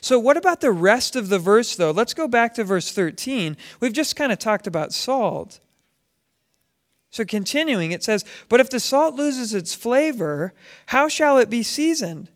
So, 0.00 0.18
what 0.18 0.36
about 0.36 0.60
the 0.60 0.72
rest 0.72 1.16
of 1.16 1.28
the 1.28 1.38
verse, 1.38 1.74
though? 1.74 1.90
Let's 1.90 2.14
go 2.14 2.28
back 2.28 2.54
to 2.54 2.64
verse 2.64 2.92
13. 2.92 3.56
We've 3.80 3.92
just 3.92 4.16
kind 4.16 4.32
of 4.32 4.38
talked 4.38 4.66
about 4.66 4.92
salt. 4.92 5.60
So, 7.10 7.24
continuing, 7.24 7.92
it 7.92 8.04
says, 8.04 8.24
But 8.48 8.60
if 8.60 8.70
the 8.70 8.80
salt 8.80 9.14
loses 9.14 9.54
its 9.54 9.74
flavor, 9.74 10.52
how 10.86 11.08
shall 11.08 11.38
it 11.38 11.50
be 11.50 11.62
seasoned? 11.62 12.30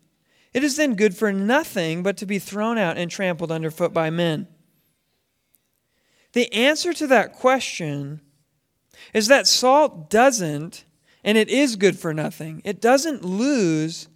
It 0.53 0.63
is 0.63 0.75
then 0.75 0.95
good 0.95 1.15
for 1.15 1.31
nothing 1.31 2.03
but 2.03 2.17
to 2.17 2.25
be 2.25 2.39
thrown 2.39 2.77
out 2.77 2.97
and 2.97 3.09
trampled 3.09 3.51
underfoot 3.51 3.93
by 3.93 4.09
men. 4.09 4.47
The 6.33 6.51
answer 6.53 6.93
to 6.93 7.07
that 7.07 7.33
question 7.33 8.21
is 9.13 9.27
that 9.27 9.47
salt 9.47 10.09
doesn't, 10.09 10.85
and 11.23 11.37
it 11.37 11.49
is 11.49 11.75
good 11.75 11.97
for 11.97 12.13
nothing, 12.13 12.61
it 12.63 12.81
doesn't 12.81 13.23
lose 13.23 14.07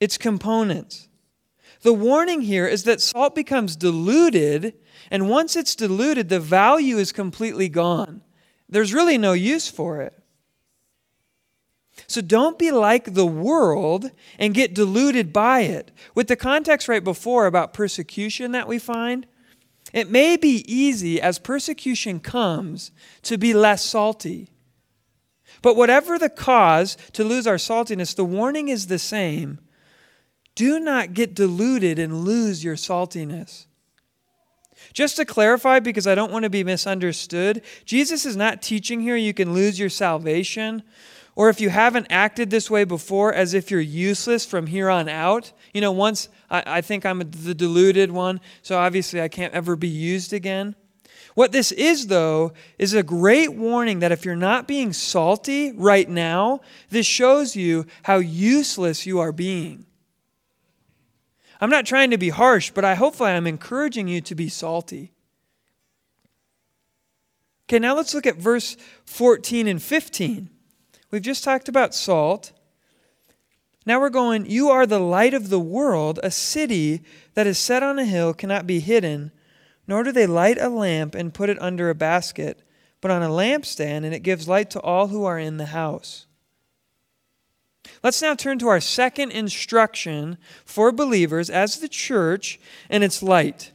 its 0.00 0.18
components. 0.18 1.08
The 1.82 1.92
warning 1.92 2.42
here 2.42 2.66
is 2.66 2.84
that 2.84 3.00
salt 3.00 3.34
becomes 3.34 3.76
diluted, 3.76 4.74
and 5.10 5.28
once 5.28 5.56
it's 5.56 5.76
diluted, 5.76 6.28
the 6.28 6.40
value 6.40 6.98
is 6.98 7.12
completely 7.12 7.68
gone. 7.68 8.22
There's 8.68 8.92
really 8.92 9.18
no 9.18 9.32
use 9.32 9.68
for 9.68 10.00
it. 10.02 10.14
So 12.06 12.20
don't 12.20 12.58
be 12.58 12.70
like 12.70 13.14
the 13.14 13.26
world 13.26 14.10
and 14.38 14.54
get 14.54 14.74
deluded 14.74 15.32
by 15.32 15.60
it. 15.60 15.90
With 16.14 16.28
the 16.28 16.36
context 16.36 16.88
right 16.88 17.02
before 17.02 17.46
about 17.46 17.74
persecution 17.74 18.52
that 18.52 18.68
we 18.68 18.78
find, 18.78 19.26
it 19.92 20.10
may 20.10 20.36
be 20.36 20.64
easy 20.66 21.20
as 21.20 21.38
persecution 21.38 22.20
comes 22.20 22.90
to 23.22 23.38
be 23.38 23.54
less 23.54 23.84
salty. 23.84 24.48
But 25.62 25.76
whatever 25.76 26.18
the 26.18 26.28
cause 26.28 26.96
to 27.12 27.24
lose 27.24 27.46
our 27.46 27.56
saltiness, 27.56 28.14
the 28.14 28.24
warning 28.24 28.68
is 28.68 28.86
the 28.86 28.98
same. 28.98 29.58
Do 30.54 30.78
not 30.78 31.14
get 31.14 31.34
deluded 31.34 31.98
and 31.98 32.24
lose 32.24 32.62
your 32.62 32.76
saltiness. 32.76 33.66
Just 34.92 35.16
to 35.16 35.24
clarify, 35.24 35.80
because 35.80 36.06
I 36.06 36.14
don't 36.14 36.32
want 36.32 36.44
to 36.44 36.50
be 36.50 36.64
misunderstood, 36.64 37.62
Jesus 37.84 38.24
is 38.24 38.36
not 38.36 38.62
teaching 38.62 39.00
here 39.00 39.16
you 39.16 39.34
can 39.34 39.52
lose 39.52 39.78
your 39.78 39.88
salvation 39.88 40.82
or 41.38 41.48
if 41.48 41.60
you 41.60 41.70
haven't 41.70 42.08
acted 42.10 42.50
this 42.50 42.68
way 42.68 42.82
before, 42.82 43.32
as 43.32 43.54
if 43.54 43.70
you're 43.70 43.80
useless 43.80 44.44
from 44.44 44.66
here 44.66 44.90
on 44.90 45.08
out. 45.08 45.52
You 45.72 45.80
know, 45.80 45.92
once 45.92 46.28
I, 46.50 46.62
I 46.66 46.80
think 46.80 47.04
I'm 47.04 47.18
the 47.18 47.54
deluded 47.54 48.10
one, 48.10 48.40
so 48.62 48.78
obviously 48.78 49.20
I 49.20 49.28
can't 49.28 49.54
ever 49.54 49.76
be 49.76 49.88
used 49.88 50.32
again. 50.32 50.74
What 51.34 51.52
this 51.52 51.70
is, 51.72 52.08
though, 52.08 52.52
is 52.78 52.94
a 52.94 53.02
great 53.02 53.54
warning 53.54 54.00
that 54.00 54.10
if 54.10 54.24
you're 54.24 54.34
not 54.34 54.66
being 54.66 54.92
salty 54.92 55.72
right 55.72 56.08
now, 56.08 56.60
this 56.90 57.06
shows 57.06 57.54
you 57.54 57.86
how 58.02 58.16
useless 58.16 59.06
you 59.06 59.20
are 59.20 59.32
being. 59.32 59.86
I'm 61.60 61.70
not 61.70 61.86
trying 61.86 62.10
to 62.10 62.18
be 62.18 62.30
harsh, 62.30 62.70
but 62.70 62.84
I 62.84 62.94
hopefully 62.94 63.30
I'm 63.30 63.46
encouraging 63.46 64.08
you 64.08 64.20
to 64.22 64.34
be 64.34 64.48
salty. 64.48 65.12
Okay, 67.66 67.78
now 67.78 67.94
let's 67.94 68.14
look 68.14 68.26
at 68.26 68.36
verse 68.36 68.76
14 69.04 69.66
and 69.66 69.82
15. 69.82 70.48
We've 71.10 71.22
just 71.22 71.44
talked 71.44 71.68
about 71.68 71.94
salt. 71.94 72.52
Now 73.88 74.00
we're 74.00 74.10
going, 74.10 74.44
You 74.44 74.68
are 74.68 74.84
the 74.84 74.98
light 74.98 75.32
of 75.32 75.48
the 75.48 75.58
world. 75.58 76.20
A 76.22 76.30
city 76.30 77.00
that 77.32 77.46
is 77.46 77.58
set 77.58 77.82
on 77.82 77.98
a 77.98 78.04
hill 78.04 78.34
cannot 78.34 78.66
be 78.66 78.80
hidden, 78.80 79.32
nor 79.86 80.02
do 80.02 80.12
they 80.12 80.26
light 80.26 80.58
a 80.60 80.68
lamp 80.68 81.14
and 81.14 81.32
put 81.32 81.48
it 81.48 81.56
under 81.58 81.88
a 81.88 81.94
basket, 81.94 82.62
but 83.00 83.10
on 83.10 83.22
a 83.22 83.30
lampstand, 83.30 84.04
and 84.04 84.12
it 84.12 84.22
gives 84.22 84.46
light 84.46 84.68
to 84.72 84.80
all 84.82 85.06
who 85.06 85.24
are 85.24 85.38
in 85.38 85.56
the 85.56 85.72
house. 85.72 86.26
Let's 88.02 88.20
now 88.20 88.34
turn 88.34 88.58
to 88.58 88.68
our 88.68 88.78
second 88.78 89.30
instruction 89.30 90.36
for 90.66 90.92
believers 90.92 91.48
as 91.48 91.80
the 91.80 91.88
church 91.88 92.60
and 92.90 93.02
its 93.02 93.22
light. 93.22 93.72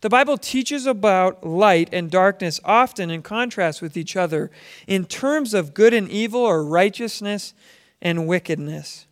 The 0.00 0.08
Bible 0.08 0.38
teaches 0.38 0.86
about 0.86 1.44
light 1.44 1.88
and 1.92 2.08
darkness 2.08 2.60
often 2.64 3.10
in 3.10 3.22
contrast 3.22 3.82
with 3.82 3.96
each 3.96 4.14
other 4.14 4.52
in 4.86 5.06
terms 5.06 5.54
of 5.54 5.74
good 5.74 5.92
and 5.92 6.08
evil 6.08 6.42
or 6.42 6.64
righteousness 6.64 7.52
and 8.00 8.28
wickedness. 8.28 9.06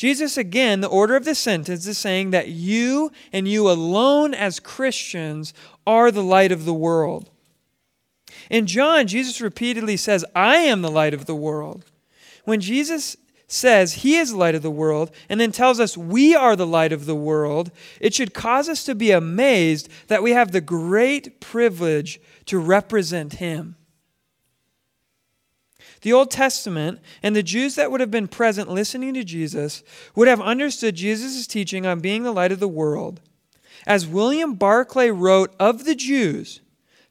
Jesus, 0.00 0.38
again, 0.38 0.80
the 0.80 0.88
order 0.88 1.14
of 1.14 1.26
the 1.26 1.34
sentence 1.34 1.86
is 1.86 1.98
saying 1.98 2.30
that 2.30 2.48
you 2.48 3.12
and 3.34 3.46
you 3.46 3.68
alone 3.68 4.32
as 4.32 4.58
Christians 4.58 5.52
are 5.86 6.10
the 6.10 6.22
light 6.22 6.50
of 6.50 6.64
the 6.64 6.72
world. 6.72 7.28
In 8.48 8.66
John, 8.66 9.06
Jesus 9.06 9.42
repeatedly 9.42 9.98
says, 9.98 10.24
I 10.34 10.56
am 10.56 10.80
the 10.80 10.90
light 10.90 11.12
of 11.12 11.26
the 11.26 11.34
world. 11.34 11.84
When 12.46 12.62
Jesus 12.62 13.18
says 13.46 13.92
he 13.92 14.16
is 14.16 14.30
the 14.30 14.38
light 14.38 14.54
of 14.54 14.62
the 14.62 14.70
world 14.70 15.10
and 15.28 15.38
then 15.38 15.52
tells 15.52 15.78
us 15.78 15.98
we 15.98 16.34
are 16.34 16.56
the 16.56 16.66
light 16.66 16.94
of 16.94 17.04
the 17.04 17.14
world, 17.14 17.70
it 18.00 18.14
should 18.14 18.32
cause 18.32 18.70
us 18.70 18.84
to 18.84 18.94
be 18.94 19.10
amazed 19.10 19.90
that 20.06 20.22
we 20.22 20.30
have 20.30 20.52
the 20.52 20.62
great 20.62 21.42
privilege 21.42 22.18
to 22.46 22.58
represent 22.58 23.34
him. 23.34 23.76
The 26.02 26.12
Old 26.12 26.30
Testament 26.30 27.00
and 27.22 27.36
the 27.36 27.42
Jews 27.42 27.74
that 27.74 27.90
would 27.90 28.00
have 28.00 28.10
been 28.10 28.28
present 28.28 28.70
listening 28.70 29.14
to 29.14 29.24
Jesus 29.24 29.82
would 30.14 30.28
have 30.28 30.40
understood 30.40 30.94
Jesus' 30.94 31.46
teaching 31.46 31.84
on 31.86 32.00
being 32.00 32.22
the 32.22 32.32
light 32.32 32.52
of 32.52 32.60
the 32.60 32.68
world. 32.68 33.20
As 33.86 34.06
William 34.06 34.54
Barclay 34.54 35.10
wrote 35.10 35.54
of 35.58 35.84
the 35.84 35.94
Jews, 35.94 36.60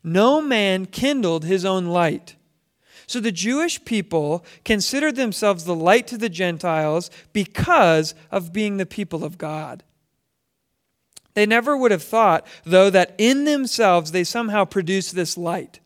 no 0.03 0.41
man 0.41 0.85
kindled 0.85 1.45
his 1.45 1.65
own 1.65 1.87
light. 1.87 2.35
So 3.05 3.19
the 3.19 3.31
Jewish 3.31 3.83
people 3.85 4.45
considered 4.63 5.15
themselves 5.15 5.63
the 5.63 5.75
light 5.75 6.05
to 6.07 6.17
the 6.17 6.29
Gentiles 6.29 7.09
because 7.33 8.13
of 8.29 8.53
being 8.53 8.77
the 8.77 8.85
people 8.85 9.23
of 9.23 9.37
God. 9.37 9.83
They 11.33 11.45
never 11.45 11.75
would 11.75 11.91
have 11.91 12.03
thought, 12.03 12.45
though, 12.65 12.89
that 12.89 13.15
in 13.17 13.45
themselves 13.45 14.11
they 14.11 14.23
somehow 14.23 14.65
produced 14.65 15.15
this 15.15 15.37
light. 15.37 15.79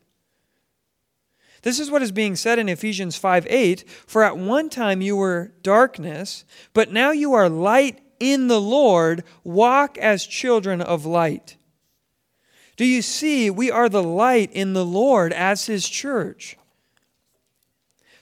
This 1.64 1.80
is 1.80 1.90
what 1.90 2.02
is 2.02 2.12
being 2.12 2.36
said 2.36 2.60
in 2.60 2.70
Ephesians 2.70 3.16
5 3.16 3.48
8. 3.50 3.90
For 4.06 4.24
at 4.24 4.38
one 4.38 4.70
time 4.70 5.02
you 5.02 5.16
were 5.16 5.54
darkness, 5.64 6.46
but 6.74 6.92
now 6.92 7.12
you 7.12 7.34
are 7.34 7.50
light 7.50 8.00
in 8.20 8.48
the 8.48 8.62
Lord. 8.62 9.24
Walk 9.44 9.98
as 9.98 10.28
children 10.28 10.82
of 10.82 11.06
light. 11.06 11.58
Do 12.76 12.86
you 12.86 13.02
see? 13.02 13.50
We 13.50 13.72
are 13.72 13.90
the 13.90 14.04
light 14.04 14.52
in 14.52 14.74
the 14.74 14.86
Lord 14.86 15.32
as 15.34 15.66
His 15.66 15.88
church. 15.88 16.58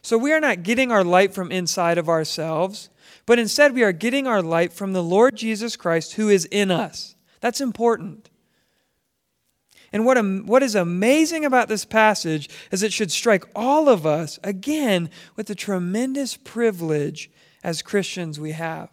So 0.03 0.17
we 0.17 0.33
are 0.33 0.39
not 0.39 0.63
getting 0.63 0.91
our 0.91 1.03
light 1.03 1.33
from 1.33 1.51
inside 1.51 1.97
of 1.97 2.09
ourselves, 2.09 2.89
but 3.25 3.39
instead 3.39 3.73
we 3.73 3.83
are 3.83 3.91
getting 3.91 4.27
our 4.27 4.41
light 4.41 4.73
from 4.73 4.93
the 4.93 5.03
Lord 5.03 5.35
Jesus 5.35 5.75
Christ 5.75 6.13
who 6.13 6.29
is 6.29 6.45
in 6.45 6.71
us. 6.71 7.15
That's 7.39 7.61
important. 7.61 8.30
And 9.93 10.05
what, 10.05 10.17
what 10.45 10.63
is 10.63 10.75
amazing 10.75 11.43
about 11.43 11.67
this 11.67 11.83
passage 11.83 12.49
is 12.71 12.81
it 12.81 12.93
should 12.93 13.11
strike 13.11 13.43
all 13.55 13.89
of 13.89 14.05
us, 14.05 14.39
again, 14.43 15.09
with 15.35 15.47
the 15.47 15.55
tremendous 15.55 16.37
privilege 16.37 17.29
as 17.63 17.81
Christians 17.81 18.39
we 18.39 18.51
have 18.51 18.89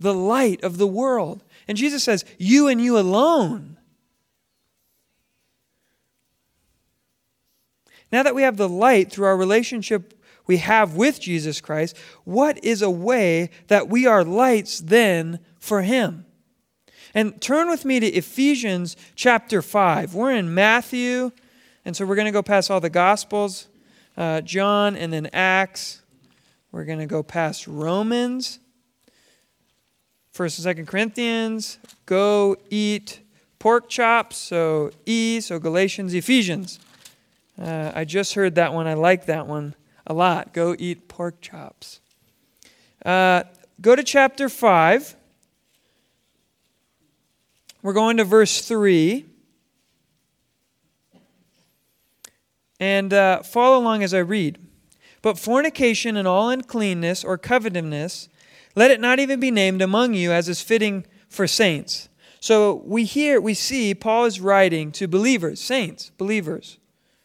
the 0.00 0.14
light 0.14 0.64
of 0.64 0.78
the 0.78 0.86
world. 0.86 1.44
And 1.68 1.76
Jesus 1.76 2.02
says, 2.02 2.24
You 2.38 2.66
and 2.66 2.80
you 2.80 2.98
alone. 2.98 3.76
Now 8.10 8.24
that 8.24 8.34
we 8.34 8.42
have 8.42 8.56
the 8.56 8.68
light 8.68 9.12
through 9.12 9.26
our 9.26 9.36
relationship 9.36 10.18
we 10.46 10.56
have 10.56 10.96
with 10.96 11.20
Jesus 11.20 11.60
Christ, 11.60 11.96
what 12.24 12.64
is 12.64 12.82
a 12.82 12.90
way 12.90 13.50
that 13.68 13.88
we 13.88 14.06
are 14.06 14.24
lights 14.24 14.80
then 14.80 15.38
for 15.60 15.82
Him? 15.82 16.24
And 17.12 17.40
turn 17.40 17.68
with 17.68 17.84
me 17.84 17.98
to 17.98 18.06
Ephesians 18.06 18.96
chapter 19.16 19.62
5. 19.62 20.14
We're 20.14 20.30
in 20.30 20.54
Matthew, 20.54 21.32
and 21.84 21.96
so 21.96 22.06
we're 22.06 22.14
going 22.14 22.26
to 22.26 22.32
go 22.32 22.42
past 22.42 22.70
all 22.70 22.80
the 22.80 22.90
Gospels, 22.90 23.66
uh, 24.16 24.42
John, 24.42 24.94
and 24.94 25.12
then 25.12 25.28
Acts. 25.32 26.02
We're 26.70 26.84
going 26.84 27.00
to 27.00 27.06
go 27.06 27.24
past 27.24 27.66
Romans, 27.66 28.60
1st 30.34 30.64
and 30.64 30.78
2nd 30.78 30.88
Corinthians, 30.88 31.78
go 32.06 32.56
eat 32.70 33.20
pork 33.58 33.88
chops, 33.88 34.36
so 34.36 34.92
E, 35.04 35.40
so 35.40 35.58
Galatians, 35.58 36.14
Ephesians. 36.14 36.78
Uh, 37.60 37.90
I 37.92 38.04
just 38.04 38.34
heard 38.34 38.54
that 38.54 38.72
one. 38.72 38.86
I 38.86 38.94
like 38.94 39.26
that 39.26 39.48
one 39.48 39.74
a 40.06 40.14
lot. 40.14 40.52
Go 40.52 40.76
eat 40.78 41.08
pork 41.08 41.40
chops. 41.40 42.00
Uh, 43.04 43.42
go 43.80 43.96
to 43.96 44.04
chapter 44.04 44.48
5. 44.48 45.16
We're 47.82 47.92
going 47.92 48.16
to 48.18 48.24
verse 48.24 48.60
3. 48.60 49.26
And 52.78 53.12
uh, 53.12 53.42
follow 53.42 53.78
along 53.78 54.02
as 54.02 54.14
I 54.14 54.18
read. 54.18 54.58
But 55.22 55.38
fornication 55.38 56.16
and 56.16 56.26
all 56.26 56.48
uncleanness 56.50 57.24
or 57.24 57.36
covetousness, 57.36 58.28
let 58.74 58.90
it 58.90 59.00
not 59.00 59.18
even 59.18 59.38
be 59.38 59.50
named 59.50 59.82
among 59.82 60.14
you 60.14 60.32
as 60.32 60.48
is 60.48 60.62
fitting 60.62 61.04
for 61.28 61.46
saints. 61.46 62.08
So 62.40 62.82
we 62.86 63.04
hear, 63.04 63.40
we 63.40 63.52
see 63.54 63.94
Paul 63.94 64.24
is 64.24 64.40
writing 64.40 64.92
to 64.92 65.06
believers, 65.06 65.60
saints, 65.60 66.10
believers 66.16 66.78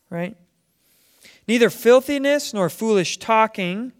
right? 0.10 0.36
Neither 1.48 1.70
filthiness, 1.70 2.54
nor 2.54 2.70
foolish 2.70 3.18
talking, 3.18 3.92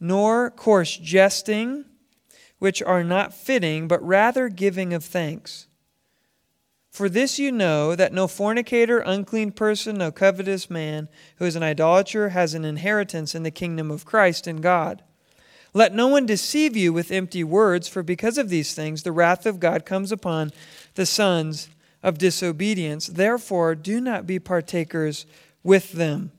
nor 0.00 0.50
coarse 0.50 0.96
jesting, 0.96 1.84
which 2.58 2.82
are 2.82 3.04
not 3.04 3.34
fitting, 3.34 3.88
but 3.88 4.04
rather 4.06 4.48
giving 4.48 4.92
of 4.92 5.04
thanks. 5.04 5.66
For 6.92 7.08
this 7.08 7.38
you 7.38 7.50
know 7.50 7.96
that 7.96 8.12
no 8.12 8.28
fornicator, 8.28 8.98
unclean 8.98 9.52
person, 9.52 9.96
no 9.96 10.12
covetous 10.12 10.68
man 10.68 11.08
who 11.36 11.46
is 11.46 11.56
an 11.56 11.62
idolater 11.62 12.28
has 12.28 12.52
an 12.52 12.66
inheritance 12.66 13.34
in 13.34 13.44
the 13.44 13.50
kingdom 13.50 13.90
of 13.90 14.04
Christ 14.04 14.46
and 14.46 14.62
God. 14.62 15.02
Let 15.72 15.94
no 15.94 16.06
one 16.06 16.26
deceive 16.26 16.76
you 16.76 16.92
with 16.92 17.10
empty 17.10 17.42
words, 17.42 17.88
for 17.88 18.02
because 18.02 18.36
of 18.36 18.50
these 18.50 18.74
things 18.74 19.02
the 19.02 19.10
wrath 19.10 19.46
of 19.46 19.58
God 19.58 19.86
comes 19.86 20.12
upon 20.12 20.52
the 20.94 21.06
sons 21.06 21.70
of 22.02 22.18
disobedience. 22.18 23.06
Therefore, 23.06 23.74
do 23.74 23.98
not 23.98 24.26
be 24.26 24.38
partakers 24.38 25.24
with 25.62 25.92
them. 25.92 26.30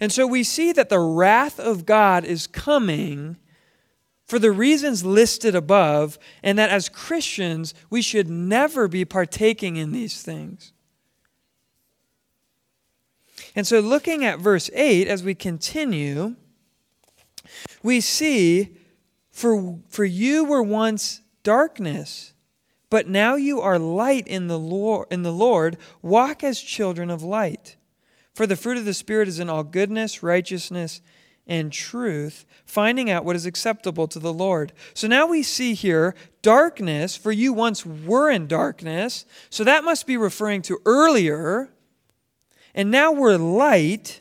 And 0.00 0.10
so 0.10 0.26
we 0.26 0.42
see 0.42 0.72
that 0.72 0.88
the 0.88 0.98
wrath 0.98 1.60
of 1.60 1.86
God 1.86 2.24
is 2.24 2.48
coming 2.48 3.36
for 4.32 4.38
the 4.38 4.50
reasons 4.50 5.04
listed 5.04 5.54
above, 5.54 6.18
and 6.42 6.58
that 6.58 6.70
as 6.70 6.88
Christians, 6.88 7.74
we 7.90 8.00
should 8.00 8.30
never 8.30 8.88
be 8.88 9.04
partaking 9.04 9.76
in 9.76 9.92
these 9.92 10.22
things. 10.22 10.72
And 13.54 13.66
so, 13.66 13.80
looking 13.80 14.24
at 14.24 14.38
verse 14.38 14.70
8 14.72 15.06
as 15.06 15.22
we 15.22 15.34
continue, 15.34 16.36
we 17.82 18.00
see, 18.00 18.74
For, 19.30 19.78
for 19.90 20.06
you 20.06 20.46
were 20.46 20.62
once 20.62 21.20
darkness 21.42 22.32
but 22.88 23.06
now 23.06 23.34
you 23.34 23.60
are 23.60 23.78
light 23.78 24.26
in 24.26 24.48
the 24.48 24.58
Lord, 24.58 25.08
in 25.10 25.22
the 25.24 25.32
Lord. 25.32 25.76
Walk 26.00 26.42
as 26.42 26.58
children 26.58 27.10
of 27.10 27.22
light. 27.22 27.76
For 28.34 28.46
the 28.46 28.56
fruit 28.56 28.78
of 28.78 28.86
the 28.86 28.94
Spirit 28.94 29.28
is 29.28 29.38
in 29.38 29.50
all 29.50 29.62
goodness, 29.62 30.22
righteousness, 30.22 31.02
and 31.46 31.72
truth, 31.72 32.44
finding 32.64 33.10
out 33.10 33.24
what 33.24 33.36
is 33.36 33.46
acceptable 33.46 34.06
to 34.08 34.18
the 34.18 34.32
Lord. 34.32 34.72
So 34.94 35.08
now 35.08 35.26
we 35.26 35.42
see 35.42 35.74
here 35.74 36.14
darkness, 36.40 37.16
for 37.16 37.32
you 37.32 37.52
once 37.52 37.84
were 37.84 38.30
in 38.30 38.46
darkness. 38.46 39.26
So 39.50 39.64
that 39.64 39.84
must 39.84 40.06
be 40.06 40.16
referring 40.16 40.62
to 40.62 40.78
earlier. 40.86 41.70
And 42.74 42.90
now 42.90 43.12
we're 43.12 43.36
light 43.36 44.20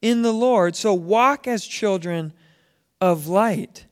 in 0.00 0.22
the 0.22 0.32
Lord. 0.32 0.76
So 0.76 0.92
walk 0.94 1.46
as 1.46 1.64
children 1.64 2.32
of 3.00 3.26
light. 3.26 3.86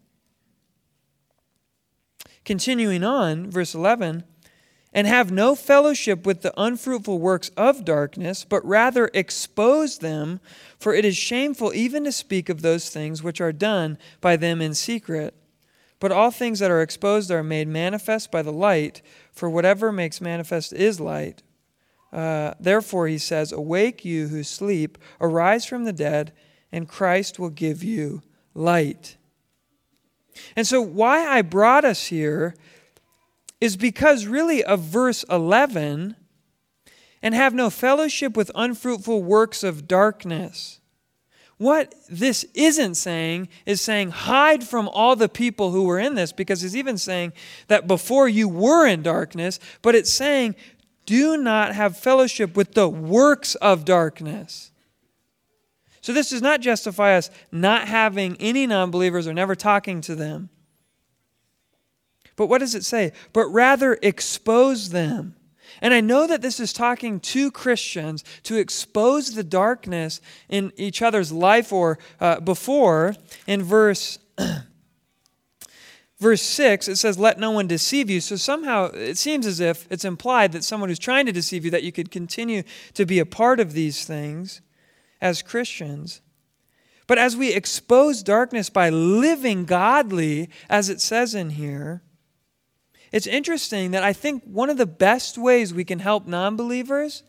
Continuing 2.45 3.05
on, 3.05 3.51
verse 3.51 3.75
11, 3.75 4.25
and 4.93 5.07
have 5.07 5.31
no 5.31 5.55
fellowship 5.55 6.27
with 6.27 6.43
the 6.43 6.53
unfruitful 6.61 7.19
works 7.19 7.51
of 7.57 7.85
darkness, 7.85 8.45
but 8.45 8.65
rather 8.67 9.11
expose 9.15 9.99
them, 9.99 10.41
for 10.79 10.93
it 10.93 11.05
is 11.05 11.17
shameful 11.17 11.73
even 11.75 12.05
to 12.05 12.13
speak 12.13 12.49
of 12.49 12.63
those 12.63 12.91
things 12.91 13.23
which 13.23 13.41
are 13.41 13.53
done 13.53 13.99
by 14.21 14.37
them 14.37 14.61
in 14.61 14.75
secret. 14.75 15.35
But 16.01 16.13
all 16.13 16.31
things 16.31 16.59
that 16.59 16.71
are 16.71 16.83
exposed 16.83 17.31
are 17.31 17.45
made 17.45 17.69
manifest 17.69 18.33
by 18.33 18.43
the 18.43 18.53
light, 18.53 19.03
for 19.33 19.49
whatever 19.49 19.93
makes 19.93 20.21
manifest 20.21 20.73
is 20.73 20.99
light. 20.99 21.43
Uh, 22.13 22.55
therefore, 22.59 23.07
he 23.07 23.19
says, 23.19 23.53
Awake, 23.53 24.05
you 24.05 24.29
who 24.29 24.43
sleep, 24.43 24.99
arise 25.21 25.65
from 25.65 25.85
the 25.85 25.93
dead, 25.93 26.33
and 26.73 26.89
Christ 26.89 27.39
will 27.39 27.51
give 27.51 27.85
you 27.85 28.23
light. 28.55 29.17
And 30.57 30.67
so, 30.67 30.81
why 30.81 31.27
I 31.27 31.43
brought 31.43 31.85
us 31.85 32.07
here 32.07 32.55
is 33.61 33.77
because 33.77 34.27
really 34.27 34.65
of 34.65 34.81
verse 34.81 35.25
11 35.31 36.17
and 37.23 37.35
have 37.35 37.53
no 37.53 37.71
fellowship 37.71 38.37
with 38.37 38.51
unfruitful 38.55 39.23
works 39.23 39.63
of 39.63 39.87
darkness. 39.87 40.81
what 41.59 41.95
this 42.09 42.47
isn't 42.55 42.95
saying 42.95 43.47
is 43.67 43.83
saying 43.83 44.11
hide 44.11 44.65
from 44.65 44.89
all 44.89 45.15
the 45.15 45.29
people 45.29 45.73
who 45.73 45.85
were 45.85 45.99
in 45.99 46.15
this, 46.15 46.33
because 46.33 46.65
it's 46.65 46.75
even 46.75 46.97
saying 46.97 47.35
that 47.69 47.87
before 47.87 48.27
you 48.27 48.49
were 48.49 48.87
in 48.87 49.03
darkness, 49.03 49.61
but 49.83 49.95
it's 49.95 50.11
saying 50.11 50.55
do 51.05 51.37
not 51.37 51.75
have 51.75 51.99
fellowship 51.99 52.57
with 52.57 52.73
the 52.73 52.89
works 52.89 53.57
of 53.57 53.85
darkness. 53.85 54.71
So 56.01 56.13
this 56.13 56.31
does 56.31 56.41
not 56.41 56.61
justify 56.61 57.17
us 57.17 57.31
not 57.53 57.89
having 57.89 58.37
any 58.39 58.67
non 58.67 58.91
believers 58.91 59.27
or 59.27 59.35
never 59.35 59.55
talking 59.55 60.01
to 60.03 60.15
them. 60.15 60.49
But 62.41 62.47
what 62.47 62.61
does 62.61 62.75
it 62.75 62.87
say? 62.87 63.13
But 63.35 63.49
rather 63.49 63.99
expose 64.01 64.89
them. 64.89 65.37
And 65.83 65.93
I 65.93 66.01
know 66.01 66.27
that 66.27 66.41
this 66.41 66.59
is 66.59 66.73
talking 66.73 67.21
to 67.21 67.51
Christians 67.51 68.25
to 68.45 68.57
expose 68.57 69.35
the 69.35 69.45
darkness 69.45 70.23
in 70.49 70.73
each 70.79 71.03
other's 71.03 71.33
life 71.33 71.71
or 71.71 71.99
uh, 72.19 72.41
before 72.41 73.15
in 73.47 73.63
verse. 73.63 74.19
verse 76.19 76.41
6 76.41 76.89
it 76.89 76.97
says 76.97 77.19
let 77.19 77.39
no 77.39 77.51
one 77.51 77.67
deceive 77.67 78.11
you 78.11 78.21
so 78.21 78.37
somehow 78.37 78.91
it 78.93 79.17
seems 79.17 79.47
as 79.47 79.59
if 79.59 79.87
it's 79.91 80.05
implied 80.05 80.53
that 80.53 80.63
someone 80.63 80.91
who's 80.91 80.99
trying 80.99 81.25
to 81.25 81.33
deceive 81.33 81.65
you 81.65 81.71
that 81.71 81.83
you 81.83 81.93
could 81.93 82.11
continue 82.11 82.63
to 82.93 83.07
be 83.07 83.19
a 83.19 83.27
part 83.27 83.59
of 83.59 83.75
these 83.75 84.05
things 84.07 84.61
as 85.21 85.43
Christians. 85.43 86.23
But 87.07 87.19
as 87.19 87.37
we 87.37 87.53
expose 87.53 88.23
darkness 88.23 88.71
by 88.71 88.89
living 88.89 89.67
godly, 89.67 90.49
as 90.71 90.89
it 90.89 91.01
says 91.01 91.35
in 91.35 91.51
here, 91.51 92.03
it's 93.13 93.27
interesting 93.27 93.91
that 93.91 94.03
I 94.03 94.13
think 94.13 94.45
one 94.45 94.71
of 94.71 94.77
the 94.77 94.87
best 94.87 95.37
ways 95.37 95.75
we 95.75 95.85
can 95.85 95.99
help 95.99 96.27
non 96.27 96.57
believers 96.57 97.23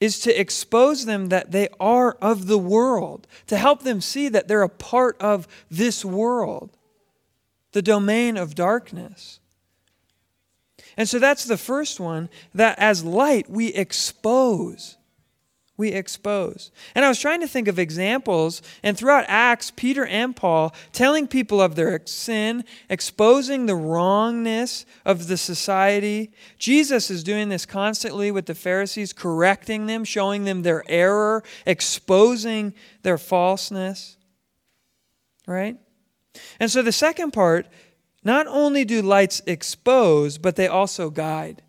is 0.00 0.18
to 0.20 0.38
expose 0.38 1.06
them 1.06 1.28
that 1.28 1.52
they 1.52 1.68
are 1.78 2.12
of 2.20 2.46
the 2.46 2.58
world, 2.58 3.26
to 3.46 3.56
help 3.56 3.82
them 3.82 4.00
see 4.00 4.28
that 4.28 4.48
they're 4.48 4.62
a 4.62 4.68
part 4.68 5.16
of 5.20 5.46
this 5.70 6.04
world, 6.04 6.76
the 7.72 7.82
domain 7.82 8.36
of 8.36 8.54
darkness. 8.54 9.40
And 10.96 11.08
so 11.08 11.18
that's 11.18 11.44
the 11.44 11.56
first 11.56 12.00
one 12.00 12.28
that 12.54 12.78
as 12.78 13.04
light 13.04 13.48
we 13.48 13.68
expose 13.68 14.96
we 15.76 15.88
expose. 15.88 16.70
And 16.94 17.04
I 17.04 17.08
was 17.08 17.18
trying 17.18 17.40
to 17.40 17.48
think 17.48 17.66
of 17.66 17.80
examples, 17.80 18.62
and 18.84 18.96
throughout 18.96 19.24
Acts, 19.26 19.72
Peter 19.74 20.06
and 20.06 20.36
Paul 20.36 20.72
telling 20.92 21.26
people 21.26 21.60
of 21.60 21.74
their 21.74 22.00
sin, 22.06 22.64
exposing 22.88 23.66
the 23.66 23.74
wrongness 23.74 24.86
of 25.04 25.26
the 25.26 25.36
society. 25.36 26.30
Jesus 26.58 27.10
is 27.10 27.24
doing 27.24 27.48
this 27.48 27.66
constantly 27.66 28.30
with 28.30 28.46
the 28.46 28.54
Pharisees, 28.54 29.12
correcting 29.12 29.86
them, 29.86 30.04
showing 30.04 30.44
them 30.44 30.62
their 30.62 30.84
error, 30.88 31.42
exposing 31.66 32.72
their 33.02 33.18
falseness. 33.18 34.16
Right? 35.46 35.76
And 36.60 36.70
so 36.70 36.82
the 36.82 36.92
second 36.92 37.32
part 37.32 37.66
not 38.22 38.46
only 38.46 38.84
do 38.84 39.02
lights 39.02 39.42
expose, 39.44 40.38
but 40.38 40.54
they 40.54 40.68
also 40.68 41.10
guide. 41.10 41.63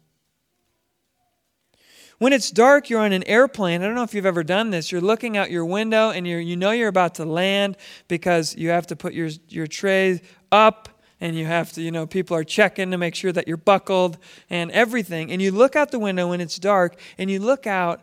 When 2.18 2.32
it's 2.32 2.50
dark, 2.50 2.90
you're 2.90 3.02
on 3.02 3.12
an 3.12 3.24
airplane. 3.24 3.82
I 3.82 3.86
don't 3.86 3.96
know 3.96 4.04
if 4.04 4.14
you've 4.14 4.26
ever 4.26 4.44
done 4.44 4.70
this. 4.70 4.92
You're 4.92 5.02
looking 5.02 5.36
out 5.36 5.52
your 5.52 5.66
window 5.66 6.12
and 6.12 6.26
you 6.26 6.38
you 6.38 6.56
know 6.56 6.72
you're 6.72 6.88
about 6.88 7.16
to 7.16 7.26
land 7.26 7.76
because 8.08 8.56
you 8.56 8.70
have 8.70 8.88
to 8.88 8.96
put 8.96 9.14
your, 9.14 9.30
your 9.50 9.68
tray 9.68 10.22
up 10.52 10.90
and 11.20 11.36
you 11.36 11.46
have 11.46 11.72
to, 11.74 11.82
you 11.82 11.92
know, 11.92 12.06
people 12.06 12.36
are 12.36 12.44
checking 12.44 12.92
to 12.92 12.98
make 12.98 13.16
sure 13.16 13.32
that 13.32 13.48
you're 13.48 13.58
buckled 13.58 14.18
and 14.50 14.72
everything. 14.72 15.32
And 15.32 15.42
you 15.42 15.52
look 15.52 15.76
out 15.76 15.92
the 15.92 16.00
window 16.00 16.30
when 16.30 16.42
it's 16.42 16.58
dark 16.58 17.00
and 17.18 17.30
you 17.30 17.40
look 17.40 17.68
out, 17.68 18.02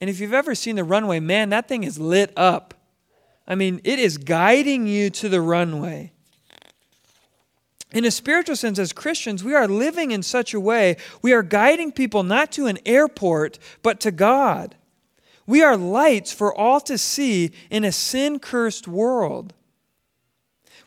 and 0.00 0.08
if 0.08 0.20
you've 0.20 0.34
ever 0.34 0.54
seen 0.54 0.76
the 0.76 0.84
runway, 0.84 1.20
man, 1.20 1.50
that 1.50 1.68
thing 1.68 1.84
is 1.84 1.98
lit 1.98 2.32
up. 2.36 2.74
I 3.46 3.54
mean, 3.54 3.80
it 3.84 3.98
is 3.98 4.16
guiding 4.16 4.86
you 4.86 5.10
to 5.10 5.28
the 5.28 5.40
runway. 5.40 6.12
In 7.92 8.04
a 8.04 8.10
spiritual 8.10 8.56
sense, 8.56 8.78
as 8.78 8.92
Christians, 8.92 9.42
we 9.42 9.54
are 9.54 9.66
living 9.66 10.12
in 10.12 10.22
such 10.22 10.54
a 10.54 10.60
way, 10.60 10.96
we 11.22 11.32
are 11.32 11.42
guiding 11.42 11.90
people 11.90 12.22
not 12.22 12.52
to 12.52 12.66
an 12.66 12.78
airport, 12.86 13.58
but 13.82 13.98
to 14.00 14.12
God. 14.12 14.76
We 15.46 15.62
are 15.62 15.76
lights 15.76 16.32
for 16.32 16.54
all 16.54 16.80
to 16.82 16.96
see 16.96 17.50
in 17.70 17.84
a 17.84 17.90
sin 17.90 18.38
cursed 18.38 18.86
world. 18.86 19.52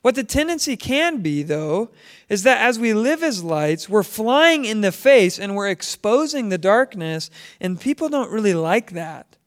What 0.02 0.16
the 0.16 0.24
tendency 0.24 0.78
can 0.78 1.22
be, 1.22 1.44
though, 1.44 1.90
is 2.30 2.44
that 2.44 2.62
as 2.62 2.80
we 2.80 2.94
live 2.94 3.24
as 3.24 3.44
lights, 3.44 3.90
we're 3.90 4.04
flying 4.04 4.64
in 4.64 4.82
the 4.82 4.92
face 4.92 5.40
and 5.40 5.56
we're 5.56 5.70
exposing 5.70 6.50
the 6.50 6.58
darkness, 6.58 7.30
and 7.60 7.80
people 7.80 8.10
don't 8.10 8.32
really 8.32 8.54
like 8.54 8.92
that. 8.92 9.38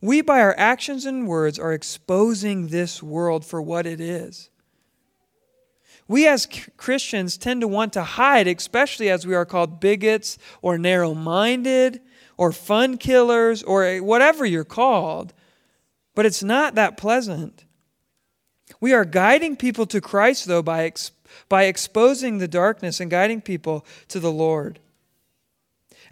We, 0.00 0.20
by 0.20 0.40
our 0.40 0.54
actions 0.58 1.06
and 1.06 1.28
words, 1.28 1.60
are 1.60 1.72
exposing 1.72 2.68
this 2.68 3.02
world 3.02 3.44
for 3.44 3.62
what 3.62 3.86
it 3.86 4.00
is. 4.00 4.50
We 6.08 6.26
as 6.26 6.48
Christians 6.76 7.36
tend 7.36 7.60
to 7.60 7.68
want 7.68 7.92
to 7.94 8.02
hide, 8.02 8.46
especially 8.46 9.08
as 9.08 9.26
we 9.26 9.34
are 9.34 9.46
called 9.46 9.80
bigots 9.80 10.38
or 10.60 10.78
narrow 10.78 11.14
minded 11.14 12.00
or 12.36 12.52
fun 12.52 12.98
killers 12.98 13.62
or 13.62 13.98
whatever 13.98 14.44
you're 14.44 14.64
called. 14.64 15.32
But 16.14 16.26
it's 16.26 16.42
not 16.42 16.74
that 16.74 16.96
pleasant. 16.96 17.64
We 18.80 18.92
are 18.92 19.04
guiding 19.04 19.56
people 19.56 19.86
to 19.86 20.00
Christ, 20.00 20.46
though, 20.46 20.62
by, 20.62 20.84
ex- 20.84 21.12
by 21.48 21.64
exposing 21.64 22.38
the 22.38 22.48
darkness 22.48 23.00
and 23.00 23.10
guiding 23.10 23.40
people 23.40 23.86
to 24.08 24.20
the 24.20 24.32
Lord. 24.32 24.80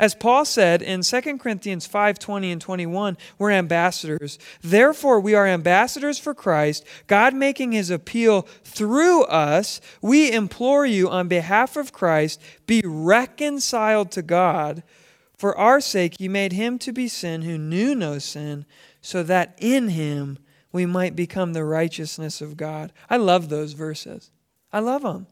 As 0.00 0.14
Paul 0.14 0.46
said 0.46 0.80
in 0.80 1.02
2 1.02 1.38
Corinthians 1.38 1.86
5:20 1.86 2.50
and 2.50 2.58
21, 2.58 3.18
we're 3.38 3.50
ambassadors. 3.50 4.38
Therefore 4.62 5.20
we 5.20 5.34
are 5.34 5.46
ambassadors 5.46 6.18
for 6.18 6.32
Christ, 6.32 6.86
God 7.06 7.34
making 7.34 7.72
his 7.72 7.90
appeal 7.90 8.48
through 8.64 9.24
us. 9.24 9.78
We 10.00 10.32
implore 10.32 10.86
you 10.86 11.10
on 11.10 11.28
behalf 11.28 11.76
of 11.76 11.92
Christ, 11.92 12.40
be 12.66 12.80
reconciled 12.82 14.10
to 14.12 14.22
God. 14.22 14.82
For 15.36 15.54
our 15.58 15.82
sake 15.82 16.18
you 16.18 16.30
made 16.30 16.52
him 16.52 16.78
to 16.78 16.92
be 16.92 17.06
sin 17.06 17.42
who 17.42 17.58
knew 17.58 17.94
no 17.94 18.18
sin, 18.18 18.64
so 19.02 19.22
that 19.24 19.54
in 19.58 19.90
him 19.90 20.38
we 20.72 20.86
might 20.86 21.14
become 21.14 21.52
the 21.52 21.64
righteousness 21.64 22.40
of 22.40 22.56
God. 22.56 22.90
I 23.10 23.18
love 23.18 23.50
those 23.50 23.74
verses. 23.74 24.30
I 24.72 24.78
love 24.78 25.02
them. 25.02 25.26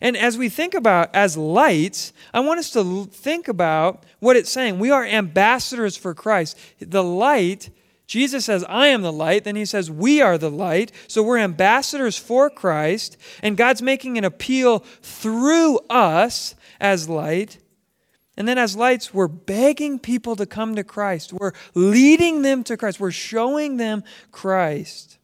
And 0.00 0.16
as 0.16 0.38
we 0.38 0.48
think 0.48 0.74
about 0.74 1.14
as 1.14 1.36
lights, 1.36 2.12
I 2.32 2.40
want 2.40 2.60
us 2.60 2.70
to 2.70 3.04
think 3.06 3.48
about 3.48 4.04
what 4.20 4.36
it's 4.36 4.50
saying. 4.50 4.78
We 4.78 4.90
are 4.90 5.04
ambassadors 5.04 5.96
for 5.96 6.14
Christ. 6.14 6.58
The 6.80 7.02
light, 7.02 7.70
Jesus 8.06 8.44
says, 8.44 8.64
I 8.68 8.88
am 8.88 9.02
the 9.02 9.12
light. 9.12 9.44
Then 9.44 9.56
he 9.56 9.64
says, 9.64 9.90
We 9.90 10.20
are 10.20 10.38
the 10.38 10.50
light. 10.50 10.92
So 11.08 11.22
we're 11.22 11.38
ambassadors 11.38 12.16
for 12.16 12.48
Christ. 12.50 13.16
And 13.42 13.56
God's 13.56 13.82
making 13.82 14.18
an 14.18 14.24
appeal 14.24 14.80
through 15.02 15.78
us 15.90 16.54
as 16.80 17.08
light. 17.08 17.58
And 18.36 18.48
then, 18.48 18.56
as 18.56 18.74
lights, 18.74 19.12
we're 19.12 19.28
begging 19.28 19.98
people 19.98 20.36
to 20.36 20.46
come 20.46 20.74
to 20.76 20.84
Christ. 20.84 21.32
We're 21.32 21.52
leading 21.74 22.42
them 22.42 22.64
to 22.64 22.76
Christ. 22.76 22.98
We're 22.98 23.10
showing 23.10 23.76
them 23.76 24.04
Christ. 24.30 25.18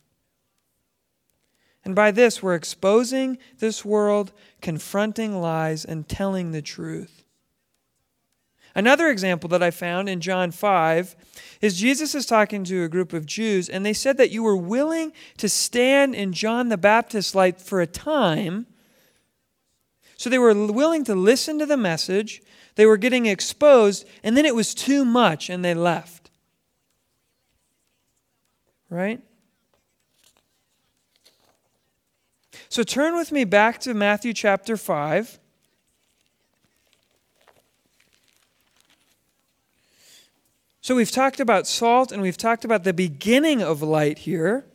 And 1.84 1.94
by 1.94 2.10
this, 2.10 2.42
we're 2.42 2.54
exposing 2.54 3.38
this 3.60 3.82
world 3.82 4.32
confronting 4.60 5.40
lies, 5.40 5.84
and 5.84 6.08
telling 6.08 6.52
the 6.52 6.62
truth. 6.62 7.24
Another 8.74 9.08
example 9.08 9.48
that 9.48 9.62
I 9.62 9.70
found 9.70 10.08
in 10.08 10.20
John 10.20 10.50
5 10.50 11.16
is 11.60 11.78
Jesus 11.80 12.14
is 12.14 12.26
talking 12.26 12.64
to 12.64 12.84
a 12.84 12.88
group 12.88 13.12
of 13.12 13.26
Jews, 13.26 13.68
and 13.68 13.84
they 13.84 13.92
said 13.92 14.16
that 14.18 14.30
you 14.30 14.42
were 14.42 14.56
willing 14.56 15.12
to 15.38 15.48
stand 15.48 16.14
in 16.14 16.32
John 16.32 16.68
the 16.68 16.76
Baptist's 16.76 17.34
light 17.34 17.60
for 17.60 17.80
a 17.80 17.86
time. 17.86 18.66
So 20.16 20.30
they 20.30 20.38
were 20.38 20.54
willing 20.54 21.04
to 21.04 21.14
listen 21.14 21.58
to 21.58 21.66
the 21.66 21.76
message, 21.76 22.42
they 22.74 22.86
were 22.86 22.96
getting 22.96 23.26
exposed, 23.26 24.06
and 24.22 24.36
then 24.36 24.46
it 24.46 24.54
was 24.54 24.74
too 24.74 25.04
much, 25.04 25.50
and 25.50 25.64
they 25.64 25.74
left. 25.74 26.30
Right? 28.90 29.20
So 32.70 32.82
turn 32.82 33.16
with 33.16 33.32
me 33.32 33.44
back 33.44 33.78
to 33.80 33.94
Matthew 33.94 34.34
chapter 34.34 34.76
5. 34.76 35.38
So 40.82 40.94
we've 40.94 41.10
talked 41.10 41.40
about 41.40 41.66
salt 41.66 42.12
and 42.12 42.20
we've 42.20 42.36
talked 42.36 42.64
about 42.64 42.84
the 42.84 42.92
beginning 42.92 43.62
of 43.62 43.82
light 43.82 44.20
here. 44.20 44.66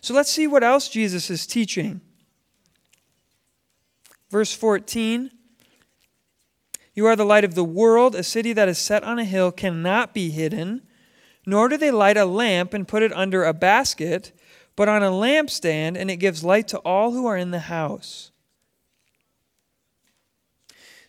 So 0.00 0.14
let's 0.14 0.30
see 0.30 0.48
what 0.48 0.64
else 0.64 0.88
Jesus 0.88 1.30
is 1.30 1.46
teaching. 1.46 2.00
Verse 4.28 4.52
14 4.52 5.30
You 6.94 7.06
are 7.06 7.14
the 7.14 7.24
light 7.24 7.44
of 7.44 7.54
the 7.54 7.64
world. 7.64 8.16
A 8.16 8.24
city 8.24 8.52
that 8.52 8.68
is 8.68 8.78
set 8.78 9.04
on 9.04 9.20
a 9.20 9.24
hill 9.24 9.52
cannot 9.52 10.12
be 10.12 10.30
hidden, 10.30 10.82
nor 11.46 11.68
do 11.68 11.76
they 11.76 11.92
light 11.92 12.16
a 12.16 12.24
lamp 12.24 12.74
and 12.74 12.86
put 12.86 13.04
it 13.04 13.12
under 13.12 13.44
a 13.44 13.54
basket 13.54 14.32
but 14.76 14.88
on 14.88 15.02
a 15.02 15.10
lampstand, 15.10 15.96
and 15.96 16.10
it 16.10 16.16
gives 16.16 16.42
light 16.42 16.68
to 16.68 16.78
all 16.78 17.12
who 17.12 17.26
are 17.26 17.36
in 17.36 17.50
the 17.50 17.60
house. 17.60 18.30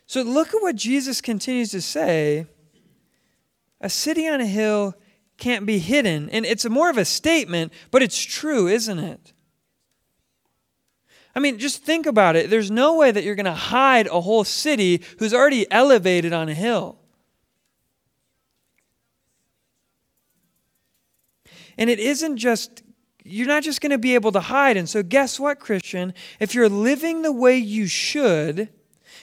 So 0.05 0.21
look 0.21 0.53
at 0.53 0.61
what 0.61 0.75
Jesus 0.75 1.21
continues 1.21 1.71
to 1.71 1.81
say. 1.81 2.45
A 3.81 3.89
city 3.89 4.27
on 4.27 4.41
a 4.41 4.45
hill 4.45 4.95
can't 5.37 5.65
be 5.65 5.79
hidden. 5.79 6.29
And 6.29 6.45
it's 6.45 6.65
more 6.69 6.89
of 6.89 6.97
a 6.97 7.05
statement, 7.05 7.73
but 7.91 8.03
it's 8.03 8.21
true, 8.21 8.67
isn't 8.67 8.99
it? 8.99 9.33
I 11.35 11.39
mean, 11.39 11.57
just 11.57 11.83
think 11.83 12.05
about 12.05 12.35
it. 12.35 12.49
There's 12.49 12.69
no 12.69 12.95
way 12.95 13.11
that 13.11 13.23
you're 13.23 13.35
going 13.35 13.45
to 13.45 13.53
hide 13.53 14.07
a 14.07 14.21
whole 14.21 14.43
city 14.43 15.01
who's 15.17 15.33
already 15.33 15.69
elevated 15.71 16.31
on 16.31 16.47
a 16.47 16.53
hill. 16.53 16.99
And 21.75 21.89
it 21.89 21.97
isn't 21.99 22.37
just, 22.37 22.83
you're 23.23 23.47
not 23.47 23.63
just 23.63 23.81
going 23.81 23.91
to 23.91 23.97
be 23.97 24.15
able 24.15 24.31
to 24.33 24.39
hide. 24.39 24.77
And 24.77 24.87
so, 24.87 25.01
guess 25.01 25.39
what, 25.39 25.59
Christian? 25.59 26.13
If 26.39 26.53
you're 26.53 26.69
living 26.69 27.21
the 27.21 27.31
way 27.31 27.57
you 27.57 27.87
should, 27.87 28.69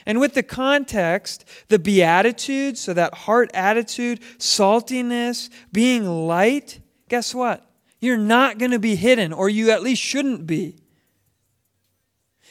and 0.06 0.18
with 0.20 0.34
the 0.34 0.42
context, 0.42 1.44
the 1.68 1.78
beatitude, 1.78 2.78
so 2.78 2.94
that 2.94 3.14
heart 3.14 3.50
attitude, 3.52 4.20
saltiness, 4.38 5.50
being 5.72 6.26
light, 6.26 6.80
guess 7.08 7.34
what? 7.34 7.66
You're 8.00 8.16
not 8.16 8.58
going 8.58 8.70
to 8.70 8.78
be 8.78 8.96
hidden, 8.96 9.32
or 9.32 9.48
you 9.50 9.70
at 9.70 9.82
least 9.82 10.00
shouldn't 10.00 10.46
be. 10.46 10.76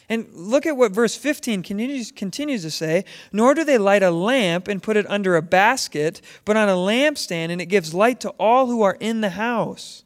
And 0.07 0.27
look 0.33 0.65
at 0.65 0.75
what 0.75 0.91
verse 0.91 1.15
15 1.15 1.61
continues, 1.61 2.11
continues 2.11 2.63
to 2.63 2.71
say 2.71 3.05
Nor 3.31 3.53
do 3.53 3.63
they 3.63 3.77
light 3.77 4.01
a 4.01 4.09
lamp 4.09 4.67
and 4.67 4.81
put 4.81 4.97
it 4.97 5.09
under 5.09 5.35
a 5.35 5.41
basket, 5.41 6.21
but 6.45 6.57
on 6.57 6.67
a 6.67 6.73
lampstand, 6.73 7.49
and 7.49 7.61
it 7.61 7.67
gives 7.67 7.93
light 7.93 8.19
to 8.21 8.29
all 8.31 8.67
who 8.67 8.81
are 8.81 8.97
in 8.99 9.21
the 9.21 9.31
house. 9.31 10.03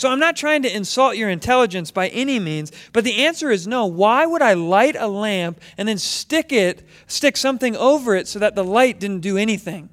So 0.00 0.08
I'm 0.08 0.18
not 0.18 0.34
trying 0.34 0.62
to 0.62 0.74
insult 0.74 1.18
your 1.18 1.28
intelligence 1.28 1.90
by 1.90 2.08
any 2.08 2.38
means, 2.38 2.72
but 2.94 3.04
the 3.04 3.26
answer 3.26 3.50
is 3.50 3.66
no. 3.66 3.84
Why 3.84 4.24
would 4.24 4.40
I 4.40 4.54
light 4.54 4.96
a 4.98 5.06
lamp 5.06 5.60
and 5.76 5.86
then 5.86 5.98
stick 5.98 6.52
it, 6.52 6.88
stick 7.06 7.36
something 7.36 7.76
over 7.76 8.16
it 8.16 8.26
so 8.26 8.38
that 8.38 8.54
the 8.54 8.64
light 8.64 8.98
didn't 8.98 9.20
do 9.20 9.36
anything? 9.36 9.90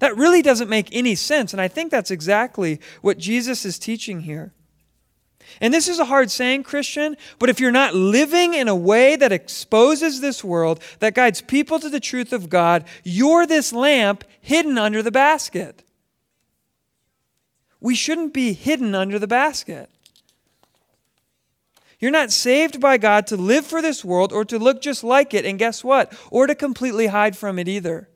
That 0.00 0.16
really 0.16 0.42
doesn't 0.42 0.68
make 0.68 0.88
any 0.90 1.14
sense, 1.14 1.52
and 1.52 1.62
I 1.62 1.68
think 1.68 1.92
that's 1.92 2.10
exactly 2.10 2.80
what 3.02 3.18
Jesus 3.18 3.64
is 3.64 3.78
teaching 3.78 4.22
here. 4.22 4.52
And 5.60 5.72
this 5.72 5.86
is 5.86 6.00
a 6.00 6.06
hard 6.06 6.32
saying, 6.32 6.64
Christian, 6.64 7.16
but 7.38 7.48
if 7.48 7.60
you're 7.60 7.70
not 7.70 7.94
living 7.94 8.52
in 8.52 8.66
a 8.66 8.74
way 8.74 9.14
that 9.14 9.30
exposes 9.30 10.20
this 10.20 10.42
world, 10.42 10.82
that 10.98 11.14
guides 11.14 11.40
people 11.40 11.78
to 11.78 11.88
the 11.88 12.00
truth 12.00 12.32
of 12.32 12.50
God, 12.50 12.84
you're 13.04 13.46
this 13.46 13.72
lamp 13.72 14.24
hidden 14.40 14.76
under 14.76 15.04
the 15.04 15.12
basket. 15.12 15.84
We 17.80 17.94
shouldn't 17.94 18.32
be 18.32 18.52
hidden 18.52 18.94
under 18.94 19.18
the 19.18 19.26
basket. 19.26 19.90
You're 21.98 22.10
not 22.10 22.30
saved 22.30 22.80
by 22.80 22.98
God 22.98 23.26
to 23.28 23.36
live 23.36 23.66
for 23.66 23.80
this 23.80 24.04
world 24.04 24.32
or 24.32 24.44
to 24.44 24.58
look 24.58 24.82
just 24.82 25.02
like 25.02 25.32
it, 25.32 25.46
and 25.46 25.58
guess 25.58 25.82
what? 25.82 26.16
Or 26.30 26.46
to 26.46 26.54
completely 26.54 27.06
hide 27.06 27.36
from 27.36 27.58
it 27.58 27.68
either. 27.68 28.08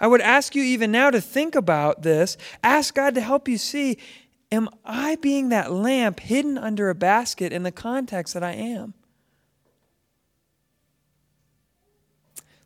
I 0.00 0.06
would 0.06 0.20
ask 0.20 0.54
you 0.54 0.62
even 0.62 0.92
now 0.92 1.10
to 1.10 1.20
think 1.20 1.54
about 1.54 2.02
this. 2.02 2.36
Ask 2.62 2.94
God 2.94 3.14
to 3.14 3.20
help 3.20 3.48
you 3.48 3.58
see 3.58 3.98
Am 4.50 4.70
I 4.82 5.16
being 5.16 5.50
that 5.50 5.72
lamp 5.72 6.20
hidden 6.20 6.56
under 6.56 6.88
a 6.88 6.94
basket 6.94 7.52
in 7.52 7.64
the 7.64 7.72
context 7.72 8.32
that 8.32 8.42
I 8.42 8.52
am? 8.52 8.94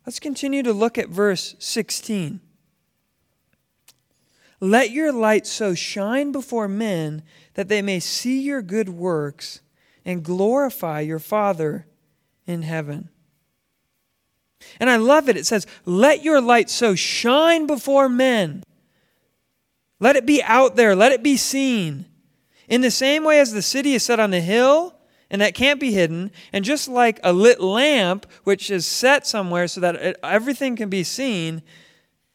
Let's 0.05 0.19
continue 0.19 0.63
to 0.63 0.71
look 0.71 0.97
at 0.97 1.09
verse 1.09 1.55
16. 1.59 2.39
Let 4.63 4.91
your 4.91 5.11
light 5.11 5.45
so 5.45 5.75
shine 5.75 6.31
before 6.31 6.69
men 6.69 7.23
that 7.55 7.67
they 7.67 7.81
may 7.81 7.99
see 7.99 8.39
your 8.39 8.61
good 8.61 8.87
works 8.87 9.59
and 10.05 10.23
glorify 10.23 11.01
your 11.01 11.19
Father 11.19 11.85
in 12.47 12.61
heaven. 12.61 13.09
And 14.79 14.89
I 14.89 14.95
love 14.95 15.27
it. 15.27 15.35
It 15.35 15.45
says, 15.45 15.67
Let 15.83 16.23
your 16.23 16.39
light 16.39 16.69
so 16.69 16.95
shine 16.95 17.67
before 17.67 18.07
men. 18.07 18.63
Let 19.99 20.15
it 20.15 20.25
be 20.25 20.41
out 20.41 20.77
there, 20.77 20.95
let 20.95 21.11
it 21.11 21.23
be 21.23 21.35
seen. 21.35 22.05
In 22.69 22.79
the 22.79 22.89
same 22.89 23.25
way 23.25 23.41
as 23.41 23.51
the 23.51 23.61
city 23.61 23.95
is 23.95 24.03
set 24.03 24.21
on 24.21 24.31
the 24.31 24.39
hill, 24.39 24.95
and 25.29 25.41
that 25.41 25.55
can't 25.55 25.81
be 25.81 25.91
hidden, 25.91 26.31
and 26.53 26.63
just 26.63 26.87
like 26.87 27.19
a 27.21 27.33
lit 27.33 27.59
lamp, 27.59 28.25
which 28.45 28.71
is 28.71 28.85
set 28.85 29.27
somewhere 29.27 29.67
so 29.67 29.81
that 29.81 29.95
it, 29.95 30.19
everything 30.23 30.77
can 30.77 30.89
be 30.89 31.03
seen, 31.03 31.63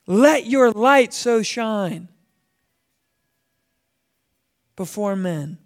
let 0.07 0.45
your 0.45 0.71
light 0.73 1.15
so 1.15 1.43
shine 1.43 2.09
before 4.79 5.15
men 5.15 5.59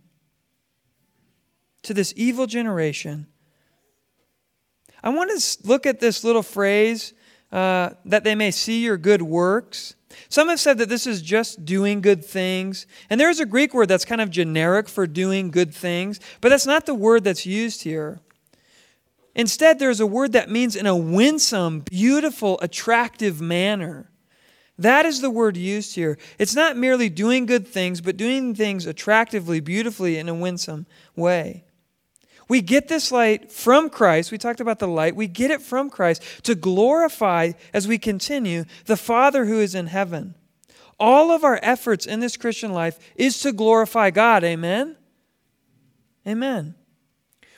to 1.83 1.95
this 1.95 2.13
evil 2.17 2.49
generation 2.49 3.29
I 5.03 5.09
want 5.09 5.31
to 5.31 5.59
look 5.67 5.85
at 5.85 6.01
this 6.01 6.23
little 6.23 6.43
phrase 6.43 7.13
uh, 7.51 7.91
that 8.05 8.25
they 8.25 8.35
may 8.35 8.51
see 8.51 8.85
your 8.85 8.97
good 8.97 9.23
works. 9.23 9.95
Some 10.29 10.49
have 10.49 10.61
said 10.61 10.79
that 10.79 10.89
this 10.89 11.07
is 11.07 11.21
just 11.23 11.65
doing 11.65 12.01
good 12.01 12.25
things. 12.25 12.87
And 13.11 13.21
there 13.21 13.31
is 13.31 13.41
a 13.41 13.47
Greek 13.47 13.75
word 13.75 13.89
that's 13.89 14.05
kind 14.05 14.21
of 14.21 14.31
generic 14.31 14.89
for 14.89 15.07
doing 15.07 15.51
good 15.51 15.75
things, 15.75 16.21
but 16.41 16.51
that's 16.51 16.67
not 16.67 16.87
the 16.87 16.95
word 16.95 17.25
that's 17.25 17.47
used 17.47 17.83
here. 17.83 18.21
Instead, 19.35 19.79
there's 19.79 20.01
a 20.01 20.07
word 20.07 20.33
that 20.33 20.51
means 20.51 20.77
in 20.77 20.87
a 20.87 20.97
winsome, 20.97 21.81
beautiful, 21.81 22.61
attractive 22.61 23.41
manner. 23.41 24.11
That 24.79 25.07
is 25.07 25.21
the 25.21 25.31
word 25.31 25.57
used 25.57 25.95
here. 25.95 26.19
It's 26.39 26.55
not 26.55 26.77
merely 26.77 27.09
doing 27.09 27.47
good 27.47 27.69
things, 27.69 28.01
but 28.01 28.17
doing 28.17 28.55
things 28.55 28.87
attractively, 28.87 29.61
beautifully, 29.61 30.19
in 30.19 30.29
a 30.29 30.35
winsome 30.35 30.87
way. 31.15 31.65
We 32.49 32.61
get 32.61 32.89
this 32.89 33.13
light 33.13 33.53
from 33.53 33.89
Christ. 33.89 34.33
We 34.33 34.39
talked 34.39 34.61
about 34.61 34.79
the 34.79 34.89
light. 34.89 35.17
We 35.17 35.27
get 35.27 35.51
it 35.51 35.63
from 35.63 35.89
Christ 35.89 36.23
to 36.45 36.55
glorify, 36.55 37.53
as 37.73 37.87
we 37.87 37.99
continue, 37.99 38.65
the 38.87 38.97
Father 38.97 39.47
who 39.47 39.61
is 39.61 39.75
in 39.75 39.87
heaven. 39.87 40.35
All 40.99 41.31
of 41.31 41.45
our 41.45 41.59
efforts 41.63 42.07
in 42.07 42.21
this 42.21 42.37
Christian 42.37 42.73
life 42.73 42.99
is 43.17 43.41
to 43.41 43.53
glorify 43.53 44.11
God. 44.11 44.45
Amen? 44.45 44.97
Amen. 46.27 46.75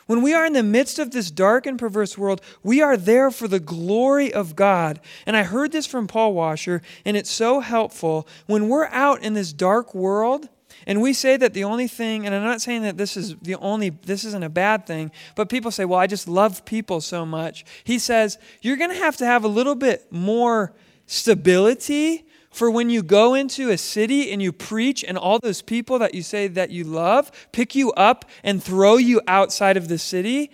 When 0.07 0.23
we 0.23 0.35
are 0.35 0.45
in 0.45 0.53
the 0.53 0.63
midst 0.63 0.99
of 0.99 1.11
this 1.11 1.31
dark 1.31 1.67
and 1.67 1.79
perverse 1.79 2.19
world, 2.19 2.41
we 2.63 2.83
are 2.83 2.97
there 2.97 3.31
for 3.31 3.49
the 3.49 3.61
glory 3.61 4.33
of 4.33 4.55
God. 4.55 5.01
And 5.27 5.37
I 5.37 5.45
heard 5.45 5.73
this 5.73 5.87
from 5.87 6.07
Paul 6.07 6.35
Washer, 6.35 6.83
and 7.05 7.17
it's 7.17 7.31
so 7.31 7.61
helpful. 7.61 8.27
When 8.47 8.69
we're 8.69 8.87
out 8.87 9.23
in 9.23 9.35
this 9.35 9.53
dark 9.53 9.95
world, 9.95 10.49
and 10.87 11.01
we 11.01 11.13
say 11.15 11.37
that 11.39 11.55
the 11.55 11.65
only 11.65 11.89
thing, 11.89 12.27
and 12.27 12.35
I'm 12.35 12.45
not 12.45 12.61
saying 12.61 12.83
that 12.83 12.99
this 12.99 13.17
is 13.17 13.37
the 13.37 13.55
only, 13.57 13.91
this 13.91 14.25
isn't 14.25 14.45
a 14.45 14.51
bad 14.51 14.87
thing, 14.87 15.11
but 15.35 15.49
people 15.49 15.71
say, 15.71 15.85
well, 15.85 15.99
I 15.99 16.07
just 16.07 16.29
love 16.29 16.65
people 16.65 17.01
so 17.01 17.25
much. 17.25 17.65
He 17.85 17.99
says, 17.99 18.39
you're 18.61 18.77
going 18.77 18.91
to 18.91 18.97
have 18.97 19.17
to 19.19 19.27
have 19.27 19.45
a 19.45 19.49
little 19.49 19.75
bit 19.75 20.11
more 20.11 20.75
stability 21.07 22.27
for 22.55 22.71
when 22.71 22.89
you 22.89 23.03
go 23.03 23.35
into 23.35 23.71
a 23.71 23.77
city 23.77 24.31
and 24.31 24.41
you 24.41 24.53
preach, 24.53 25.03
and 25.03 25.19
all 25.19 25.41
those 25.41 25.61
people 25.61 25.99
that 25.99 26.15
you 26.15 26.23
say 26.23 26.47
that 26.47 26.71
you 26.71 26.85
love 26.85 27.33
pick 27.51 27.75
you 27.75 27.93
up 27.93 28.25
and 28.45 28.63
throw 28.63 28.97
you 28.97 29.21
outside 29.27 29.77
of 29.77 29.89
the 29.89 29.99
city. 29.99 30.53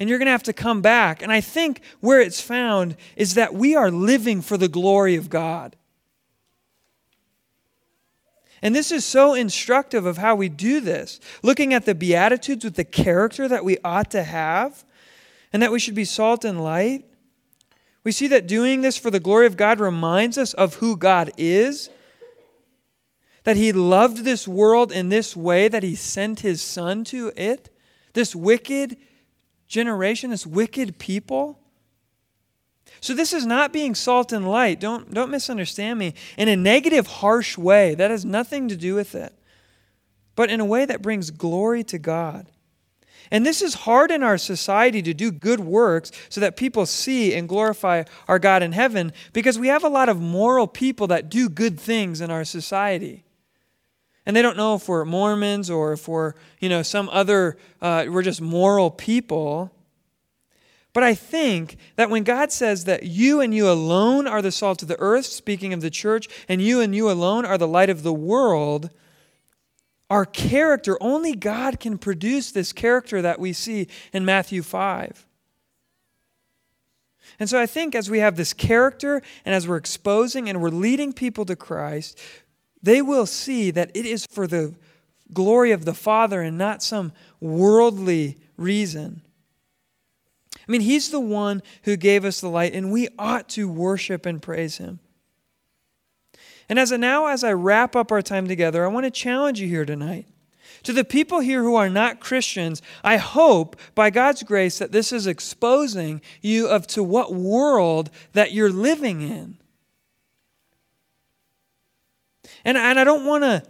And 0.00 0.08
you're 0.08 0.18
going 0.18 0.26
to 0.26 0.32
have 0.32 0.42
to 0.44 0.52
come 0.52 0.80
back. 0.80 1.22
And 1.22 1.30
I 1.30 1.40
think 1.40 1.82
where 2.00 2.20
it's 2.20 2.40
found 2.40 2.96
is 3.16 3.34
that 3.34 3.54
we 3.54 3.76
are 3.76 3.90
living 3.90 4.40
for 4.40 4.56
the 4.56 4.66
glory 4.66 5.14
of 5.14 5.28
God. 5.28 5.76
And 8.62 8.74
this 8.74 8.90
is 8.90 9.04
so 9.04 9.34
instructive 9.34 10.06
of 10.06 10.16
how 10.16 10.34
we 10.34 10.48
do 10.48 10.80
this. 10.80 11.20
Looking 11.42 11.74
at 11.74 11.84
the 11.84 11.94
Beatitudes 11.94 12.64
with 12.64 12.76
the 12.76 12.84
character 12.84 13.46
that 13.46 13.62
we 13.62 13.76
ought 13.84 14.10
to 14.12 14.22
have, 14.22 14.84
and 15.52 15.62
that 15.62 15.70
we 15.70 15.78
should 15.78 15.94
be 15.94 16.06
salt 16.06 16.44
and 16.46 16.64
light. 16.64 17.04
We 18.04 18.12
see 18.12 18.28
that 18.28 18.46
doing 18.46 18.82
this 18.82 18.98
for 18.98 19.10
the 19.10 19.18
glory 19.18 19.46
of 19.46 19.56
God 19.56 19.80
reminds 19.80 20.36
us 20.36 20.52
of 20.54 20.74
who 20.74 20.96
God 20.96 21.32
is, 21.38 21.88
that 23.44 23.56
He 23.56 23.72
loved 23.72 24.18
this 24.18 24.46
world 24.46 24.92
in 24.92 25.08
this 25.08 25.34
way, 25.34 25.68
that 25.68 25.82
He 25.82 25.94
sent 25.94 26.40
His 26.40 26.60
Son 26.60 27.02
to 27.04 27.32
it, 27.34 27.70
this 28.12 28.36
wicked 28.36 28.98
generation, 29.66 30.30
this 30.30 30.46
wicked 30.46 30.98
people. 30.98 31.58
So 33.00 33.14
this 33.14 33.32
is 33.32 33.44
not 33.44 33.72
being 33.72 33.94
salt 33.94 34.32
and 34.32 34.48
light. 34.48 34.80
Don't, 34.80 35.12
don't 35.12 35.30
misunderstand 35.30 35.98
me. 35.98 36.14
In 36.38 36.48
a 36.48 36.56
negative, 36.56 37.06
harsh 37.06 37.58
way, 37.58 37.94
that 37.94 38.10
has 38.10 38.24
nothing 38.24 38.68
to 38.68 38.76
do 38.76 38.94
with 38.94 39.14
it. 39.14 39.32
But 40.36 40.50
in 40.50 40.60
a 40.60 40.64
way 40.64 40.84
that 40.84 41.02
brings 41.02 41.30
glory 41.30 41.84
to 41.84 41.98
God. 41.98 42.46
And 43.30 43.44
this 43.44 43.62
is 43.62 43.74
hard 43.74 44.10
in 44.10 44.22
our 44.22 44.38
society 44.38 45.02
to 45.02 45.14
do 45.14 45.32
good 45.32 45.60
works 45.60 46.12
so 46.28 46.40
that 46.40 46.56
people 46.56 46.86
see 46.86 47.34
and 47.34 47.48
glorify 47.48 48.04
our 48.28 48.38
God 48.38 48.62
in 48.62 48.72
heaven 48.72 49.12
because 49.32 49.58
we 49.58 49.68
have 49.68 49.84
a 49.84 49.88
lot 49.88 50.08
of 50.08 50.20
moral 50.20 50.66
people 50.66 51.06
that 51.08 51.28
do 51.28 51.48
good 51.48 51.80
things 51.80 52.20
in 52.20 52.30
our 52.30 52.44
society. 52.44 53.24
And 54.26 54.34
they 54.34 54.42
don't 54.42 54.56
know 54.56 54.74
if 54.74 54.88
we're 54.88 55.04
Mormons 55.04 55.70
or 55.70 55.92
if 55.92 56.08
we're, 56.08 56.34
you 56.58 56.68
know, 56.68 56.82
some 56.82 57.08
other, 57.10 57.58
uh, 57.82 58.06
we're 58.08 58.22
just 58.22 58.40
moral 58.40 58.90
people. 58.90 59.70
But 60.94 61.02
I 61.02 61.14
think 61.14 61.76
that 61.96 62.08
when 62.08 62.22
God 62.22 62.52
says 62.52 62.84
that 62.84 63.02
you 63.02 63.40
and 63.40 63.52
you 63.52 63.68
alone 63.68 64.26
are 64.26 64.40
the 64.40 64.52
salt 64.52 64.80
of 64.80 64.88
the 64.88 64.98
earth, 65.00 65.26
speaking 65.26 65.72
of 65.72 65.80
the 65.80 65.90
church, 65.90 66.28
and 66.48 66.62
you 66.62 66.80
and 66.80 66.94
you 66.94 67.10
alone 67.10 67.44
are 67.44 67.58
the 67.58 67.68
light 67.68 67.90
of 67.90 68.02
the 68.02 68.14
world, 68.14 68.90
our 70.14 70.24
character, 70.24 70.96
only 71.00 71.34
God 71.34 71.80
can 71.80 71.98
produce 71.98 72.52
this 72.52 72.72
character 72.72 73.20
that 73.20 73.40
we 73.40 73.52
see 73.52 73.88
in 74.12 74.24
Matthew 74.24 74.62
5. 74.62 75.26
And 77.40 77.50
so 77.50 77.60
I 77.60 77.66
think 77.66 77.96
as 77.96 78.08
we 78.08 78.20
have 78.20 78.36
this 78.36 78.52
character 78.52 79.22
and 79.44 79.56
as 79.56 79.66
we're 79.66 79.76
exposing 79.76 80.48
and 80.48 80.62
we're 80.62 80.68
leading 80.68 81.12
people 81.12 81.44
to 81.46 81.56
Christ, 81.56 82.20
they 82.80 83.02
will 83.02 83.26
see 83.26 83.72
that 83.72 83.90
it 83.92 84.06
is 84.06 84.24
for 84.30 84.46
the 84.46 84.76
glory 85.32 85.72
of 85.72 85.84
the 85.84 85.94
Father 85.94 86.42
and 86.42 86.56
not 86.56 86.80
some 86.80 87.10
worldly 87.40 88.38
reason. 88.56 89.20
I 90.56 90.70
mean, 90.70 90.82
He's 90.82 91.10
the 91.10 91.18
one 91.18 91.60
who 91.82 91.96
gave 91.96 92.24
us 92.24 92.40
the 92.40 92.48
light, 92.48 92.72
and 92.72 92.92
we 92.92 93.08
ought 93.18 93.48
to 93.48 93.68
worship 93.68 94.26
and 94.26 94.40
praise 94.40 94.76
Him. 94.76 95.00
And 96.68 96.78
as 96.78 96.90
a, 96.90 96.98
now, 96.98 97.26
as 97.26 97.44
I 97.44 97.52
wrap 97.52 97.94
up 97.94 98.10
our 98.10 98.22
time 98.22 98.48
together, 98.48 98.84
I 98.84 98.88
want 98.88 99.04
to 99.04 99.10
challenge 99.10 99.60
you 99.60 99.68
here 99.68 99.84
tonight. 99.84 100.26
To 100.84 100.92
the 100.92 101.04
people 101.04 101.40
here 101.40 101.62
who 101.62 101.76
are 101.76 101.88
not 101.88 102.20
Christians, 102.20 102.82
I 103.02 103.16
hope 103.16 103.76
by 103.94 104.10
God's 104.10 104.42
grace 104.42 104.78
that 104.78 104.92
this 104.92 105.12
is 105.12 105.26
exposing 105.26 106.20
you 106.42 106.66
of 106.68 106.86
to 106.88 107.02
what 107.02 107.32
world 107.32 108.10
that 108.32 108.52
you're 108.52 108.70
living 108.70 109.22
in. 109.22 109.56
And, 112.64 112.76
and 112.76 112.98
I 112.98 113.04
don't 113.04 113.26
want 113.26 113.44
to 113.44 113.62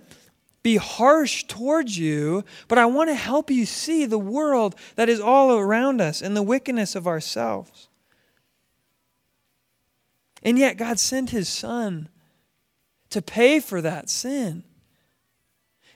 be 0.62 0.76
harsh 0.76 1.44
towards 1.44 1.98
you, 1.98 2.44
but 2.68 2.78
I 2.78 2.86
want 2.86 3.10
to 3.10 3.14
help 3.14 3.50
you 3.50 3.66
see 3.66 4.06
the 4.06 4.18
world 4.18 4.74
that 4.96 5.08
is 5.08 5.20
all 5.20 5.56
around 5.56 6.00
us 6.00 6.22
and 6.22 6.36
the 6.36 6.42
wickedness 6.42 6.96
of 6.96 7.06
ourselves. 7.06 7.88
And 10.42 10.58
yet, 10.58 10.76
God 10.76 10.98
sent 10.98 11.30
His 11.30 11.48
Son 11.48 12.08
to 13.14 13.22
pay 13.22 13.58
for 13.58 13.80
that 13.80 14.10
sin. 14.10 14.62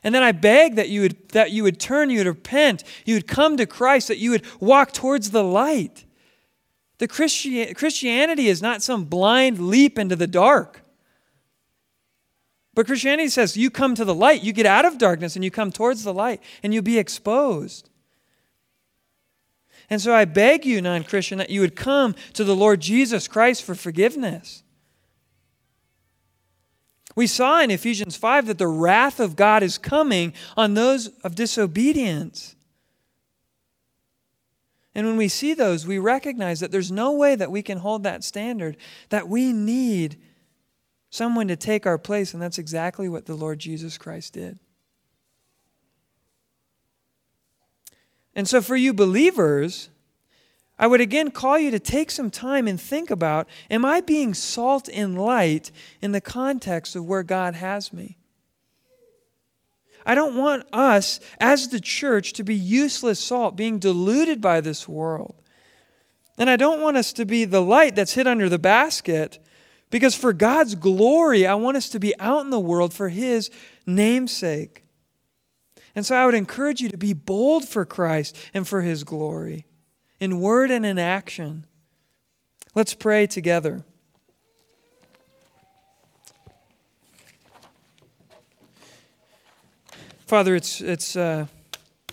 And 0.03 0.15
then 0.15 0.23
I 0.23 0.33
beg 0.33 0.77
that 0.77 0.89
you 0.89 1.03
would, 1.03 1.29
that 1.31 1.51
you 1.51 1.63
would 1.65 1.81
turn, 1.81 2.11
you 2.11 2.19
would 2.19 2.27
repent, 2.27 2.85
you 3.05 3.15
would 3.15 3.27
come 3.27 3.57
to 3.57 3.67
Christ, 3.67 4.09
that 4.09 4.19
you 4.19 4.31
would 4.31 4.47
walk 4.61 4.93
towards 4.93 5.31
the 5.31 5.45
light. 5.45 6.05
The 6.99 7.09
Christi- 7.09 7.75
Christianity 7.75 8.49
is 8.49 8.63
not 8.63 8.83
some 8.83 9.05
blind 9.05 9.59
leap 9.59 9.99
into 9.99 10.17
the 10.17 10.27
dark. 10.27 10.83
But 12.75 12.87
Christianity 12.87 13.29
says 13.29 13.57
you 13.57 13.71
come 13.71 13.97
to 13.97 14.05
the 14.05 14.15
light, 14.15 14.45
you 14.45 14.53
get 14.53 14.67
out 14.67 14.85
of 14.85 14.99
darkness 14.99 15.35
and 15.35 15.45
you 15.45 15.51
come 15.51 15.73
towards 15.73 16.05
the 16.05 16.15
light 16.15 16.41
and 16.63 16.73
you'll 16.73 16.83
be 16.83 16.99
exposed. 16.99 17.91
And 19.91 20.01
so 20.01 20.15
I 20.15 20.27
beg 20.27 20.65
you, 20.65 20.81
non 20.81 21.03
Christian, 21.03 21.39
that 21.39 21.51
you 21.51 21.61
would 21.61 21.75
come 21.75 22.15
to 22.35 22.45
the 22.45 22.55
Lord 22.55 22.81
Jesus 22.81 23.27
Christ 23.27 23.65
for 23.65 23.75
forgiveness. 23.75 24.63
We 27.19 27.27
saw 27.27 27.61
in 27.61 27.73
Ephesians 27.73 28.15
5 28.15 28.47
that 28.47 28.59
the 28.59 28.69
wrath 28.69 29.19
of 29.19 29.35
God 29.35 29.65
is 29.65 29.77
coming 29.77 30.33
on 30.57 30.75
those 30.75 31.09
of 31.25 31.35
disobedience. 31.35 32.55
And 34.95 35.05
when 35.05 35.17
we 35.17 35.27
see 35.27 35.53
those, 35.53 35.85
we 35.85 35.99
recognize 35.99 36.61
that 36.61 36.71
there's 36.71 36.93
no 36.93 37.11
way 37.11 37.35
that 37.35 37.51
we 37.51 37.61
can 37.61 37.79
hold 37.79 38.05
that 38.05 38.23
standard, 38.23 38.77
that 39.09 39.29
we 39.29 39.53
need 39.53 40.17
someone 41.11 41.49
to 41.49 41.57
take 41.57 41.87
our 41.87 41.99
place, 41.99 42.35
and 42.35 42.41
that's 42.41 42.57
exactly 42.57 43.09
what 43.09 43.27
the 43.27 43.35
Lord 43.35 43.59
Jesus 43.59 43.99
Christ 43.99 44.35
did. 44.35 44.61
And 48.33 48.47
so, 48.47 48.63
for 48.63 48.77
you 48.77 48.95
believers, 48.95 49.91
I 50.79 50.87
would 50.87 51.01
again 51.01 51.31
call 51.31 51.59
you 51.59 51.71
to 51.71 51.79
take 51.79 52.11
some 52.11 52.31
time 52.31 52.69
and 52.69 52.81
think 52.81 53.11
about 53.11 53.49
Am 53.71 53.85
I 53.85 54.01
being 54.01 54.35
salt 54.35 54.89
and 54.93 55.21
light 55.21 55.71
in 56.01 56.13
the 56.13 56.21
context 56.21 56.95
of 56.95 57.05
where 57.05 57.23
God 57.23 57.55
has 57.55 57.93
me? 57.93 58.17
I 60.07 60.15
don't 60.15 60.37
want 60.37 60.65
us 60.73 61.21
as 61.39 61.69
the 61.69 61.81
church 61.81 62.33
to 62.35 62.45
be 62.45 62.55
useless 62.55 63.21
salt, 63.21 63.57
being 63.57 63.79
diluted 63.79 64.41
by 64.41 64.61
this 64.61 64.89
world. 64.89 65.35
And 66.39 66.49
I 66.49 66.57
don't 66.57 66.81
want 66.81 66.97
us 66.97 67.13
to 67.15 67.27
be 67.27 67.45
the 67.45 67.61
light 67.61 67.97
that's 67.97 68.15
hid 68.15 68.27
under 68.27 68.49
the 68.49 68.59
basket 68.59 69.39
because 69.91 70.15
for 70.15 70.33
God's 70.33 70.75
glory, 70.75 71.47
I 71.47 71.55
want 71.55 71.77
us 71.77 71.89
to 71.91 72.01
be 72.01 72.19
out 72.21 72.45
in 72.45 72.51
the 72.51 72.61
world 72.61 72.95
for 72.95 73.09
His 73.09 73.51
namesake. 73.87 74.85
And 75.95 76.07
so 76.07 76.15
I 76.15 76.27
would 76.27 76.35
encourage 76.35 76.81
you 76.81 76.89
to 76.91 76.97
be 76.97 77.13
bold 77.13 77.67
for 77.67 77.85
Christ 77.85 78.37
and 78.55 78.69
for 78.69 78.83
His 78.83 79.03
glory, 79.05 79.67
in 80.21 80.41
word 80.41 80.71
and 80.71 80.85
in 80.85 80.99
action. 80.99 81.65
Let's 82.75 82.95
pray 82.95 83.27
together. 83.27 83.85
Father, 90.27 90.55
it's, 90.55 90.81
it's 90.83 91.17
uh, 91.17 91.47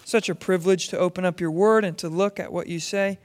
such 0.05 0.29
a 0.29 0.35
privilege 0.35 0.87
to 0.87 0.97
open 0.97 1.25
up 1.25 1.41
your 1.41 1.51
word 1.51 1.83
and 1.83 1.97
to 1.97 2.07
look 2.07 2.39
at 2.39 2.53
what 2.53 2.67
you 2.67 2.79
say 2.79 3.19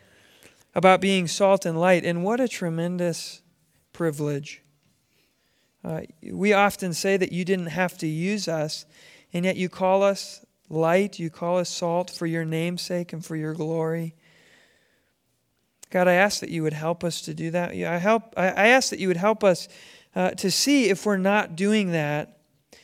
about 0.74 1.00
being 1.00 1.28
salt 1.28 1.64
and 1.64 1.78
light. 1.78 2.04
And 2.04 2.24
what 2.24 2.40
a 2.40 2.48
tremendous 2.48 3.40
privilege. 3.92 4.62
Uh, 5.84 6.00
we 6.22 6.52
often 6.52 6.92
say 6.92 7.16
that 7.16 7.32
you 7.32 7.44
didn't 7.44 7.66
have 7.66 7.96
to 7.98 8.06
use 8.06 8.48
us, 8.48 8.84
and 9.32 9.44
yet 9.44 9.56
you 9.56 9.68
call 9.68 10.02
us 10.02 10.44
light, 10.68 11.18
you 11.18 11.30
call 11.30 11.58
us 11.58 11.68
salt 11.68 12.10
for 12.10 12.26
your 12.26 12.44
namesake 12.44 13.12
and 13.12 13.24
for 13.24 13.36
your 13.36 13.54
glory. 13.54 14.14
God, 15.90 16.06
I 16.06 16.14
ask 16.14 16.40
that 16.40 16.50
you 16.50 16.62
would 16.62 16.72
help 16.72 17.02
us 17.02 17.20
to 17.22 17.34
do 17.34 17.50
that. 17.50 17.70
I, 17.70 17.98
help, 17.98 18.34
I 18.36 18.68
ask 18.68 18.90
that 18.90 19.00
you 19.00 19.08
would 19.08 19.16
help 19.16 19.42
us 19.42 19.68
uh, 20.14 20.30
to 20.30 20.50
see 20.50 20.88
if 20.88 21.04
we're 21.04 21.16
not 21.16 21.56
doing 21.56 21.92
that, 21.92 22.38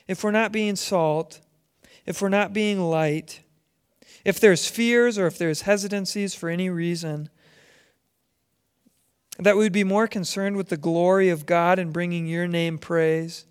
if 0.09 0.24
we're 0.24 0.32
not 0.32 0.52
being 0.52 0.76
salt, 0.76 1.40
if 2.04 2.20
we're 2.20 2.28
not 2.28 2.52
being 2.52 2.80
light, 2.80 3.40
if 4.24 4.40
there's 4.40 4.68
fears 4.68 5.18
or 5.18 5.26
if 5.26 5.38
there's 5.38 5.62
hesitancies 5.62 6.34
for 6.34 6.48
any 6.48 6.68
reason 6.68 7.30
that 9.38 9.57
we 9.57 9.62
would 9.62 9.72
be 9.72 9.84
more 9.84 10.09
concerned 10.09 10.57
with 10.57 10.68
the 10.68 10.76
glory 10.76 11.28
of 11.28 11.46
God 11.46 11.78
and 11.78 11.92
bringing 11.92 12.26
your 12.26 12.48
name 12.48 12.78
praise. 12.78 13.44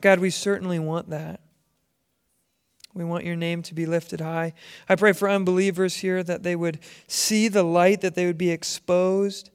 God, 0.00 0.18
we 0.18 0.30
certainly 0.30 0.78
want 0.78 1.10
that. 1.10 1.40
We 2.96 3.04
want 3.04 3.24
your 3.24 3.36
name 3.36 3.62
to 3.62 3.74
be 3.74 3.86
lifted 3.86 4.20
high. 4.20 4.54
I 4.88 4.96
pray 4.96 5.12
for 5.12 5.28
unbelievers 5.28 5.96
here 5.96 6.22
that 6.22 6.42
they 6.42 6.56
would 6.56 6.80
see 7.06 7.48
the 7.48 7.62
light, 7.62 8.00
that 8.00 8.14
they 8.14 8.26
would 8.26 8.38
be 8.38 8.50
exposed, 8.50 9.50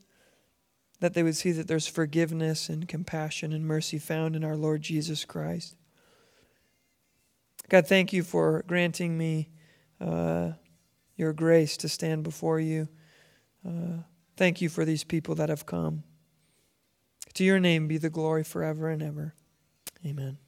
that 0.99 1.13
they 1.13 1.23
would 1.23 1.35
see 1.35 1.51
that 1.51 1.67
there's 1.67 1.87
forgiveness 1.87 2.69
and 2.69 2.87
compassion 2.87 3.51
and 3.51 3.65
mercy 3.65 3.97
found 3.97 4.35
in 4.35 4.43
our 4.43 4.55
Lord 4.55 4.81
Jesus 4.81 5.25
Christ. 5.25 5.75
God, 7.67 7.87
thank 7.87 8.13
you 8.13 8.23
for 8.23 8.63
granting 8.67 9.17
me 9.17 9.49
uh, 9.99 10.51
your 11.15 11.33
grace 11.33 11.77
to 11.77 11.89
stand 11.89 12.23
before 12.23 12.59
you. 12.59 12.87
Uh, 13.67 14.03
Thank 14.41 14.59
you 14.59 14.69
for 14.69 14.85
these 14.85 15.03
people 15.03 15.35
that 15.35 15.49
have 15.49 15.67
come. 15.67 16.03
To 17.35 17.43
your 17.43 17.59
name 17.59 17.87
be 17.87 17.99
the 17.99 18.09
glory 18.09 18.43
forever 18.43 18.89
and 18.89 19.03
ever. 19.03 19.35
Amen. 20.03 20.39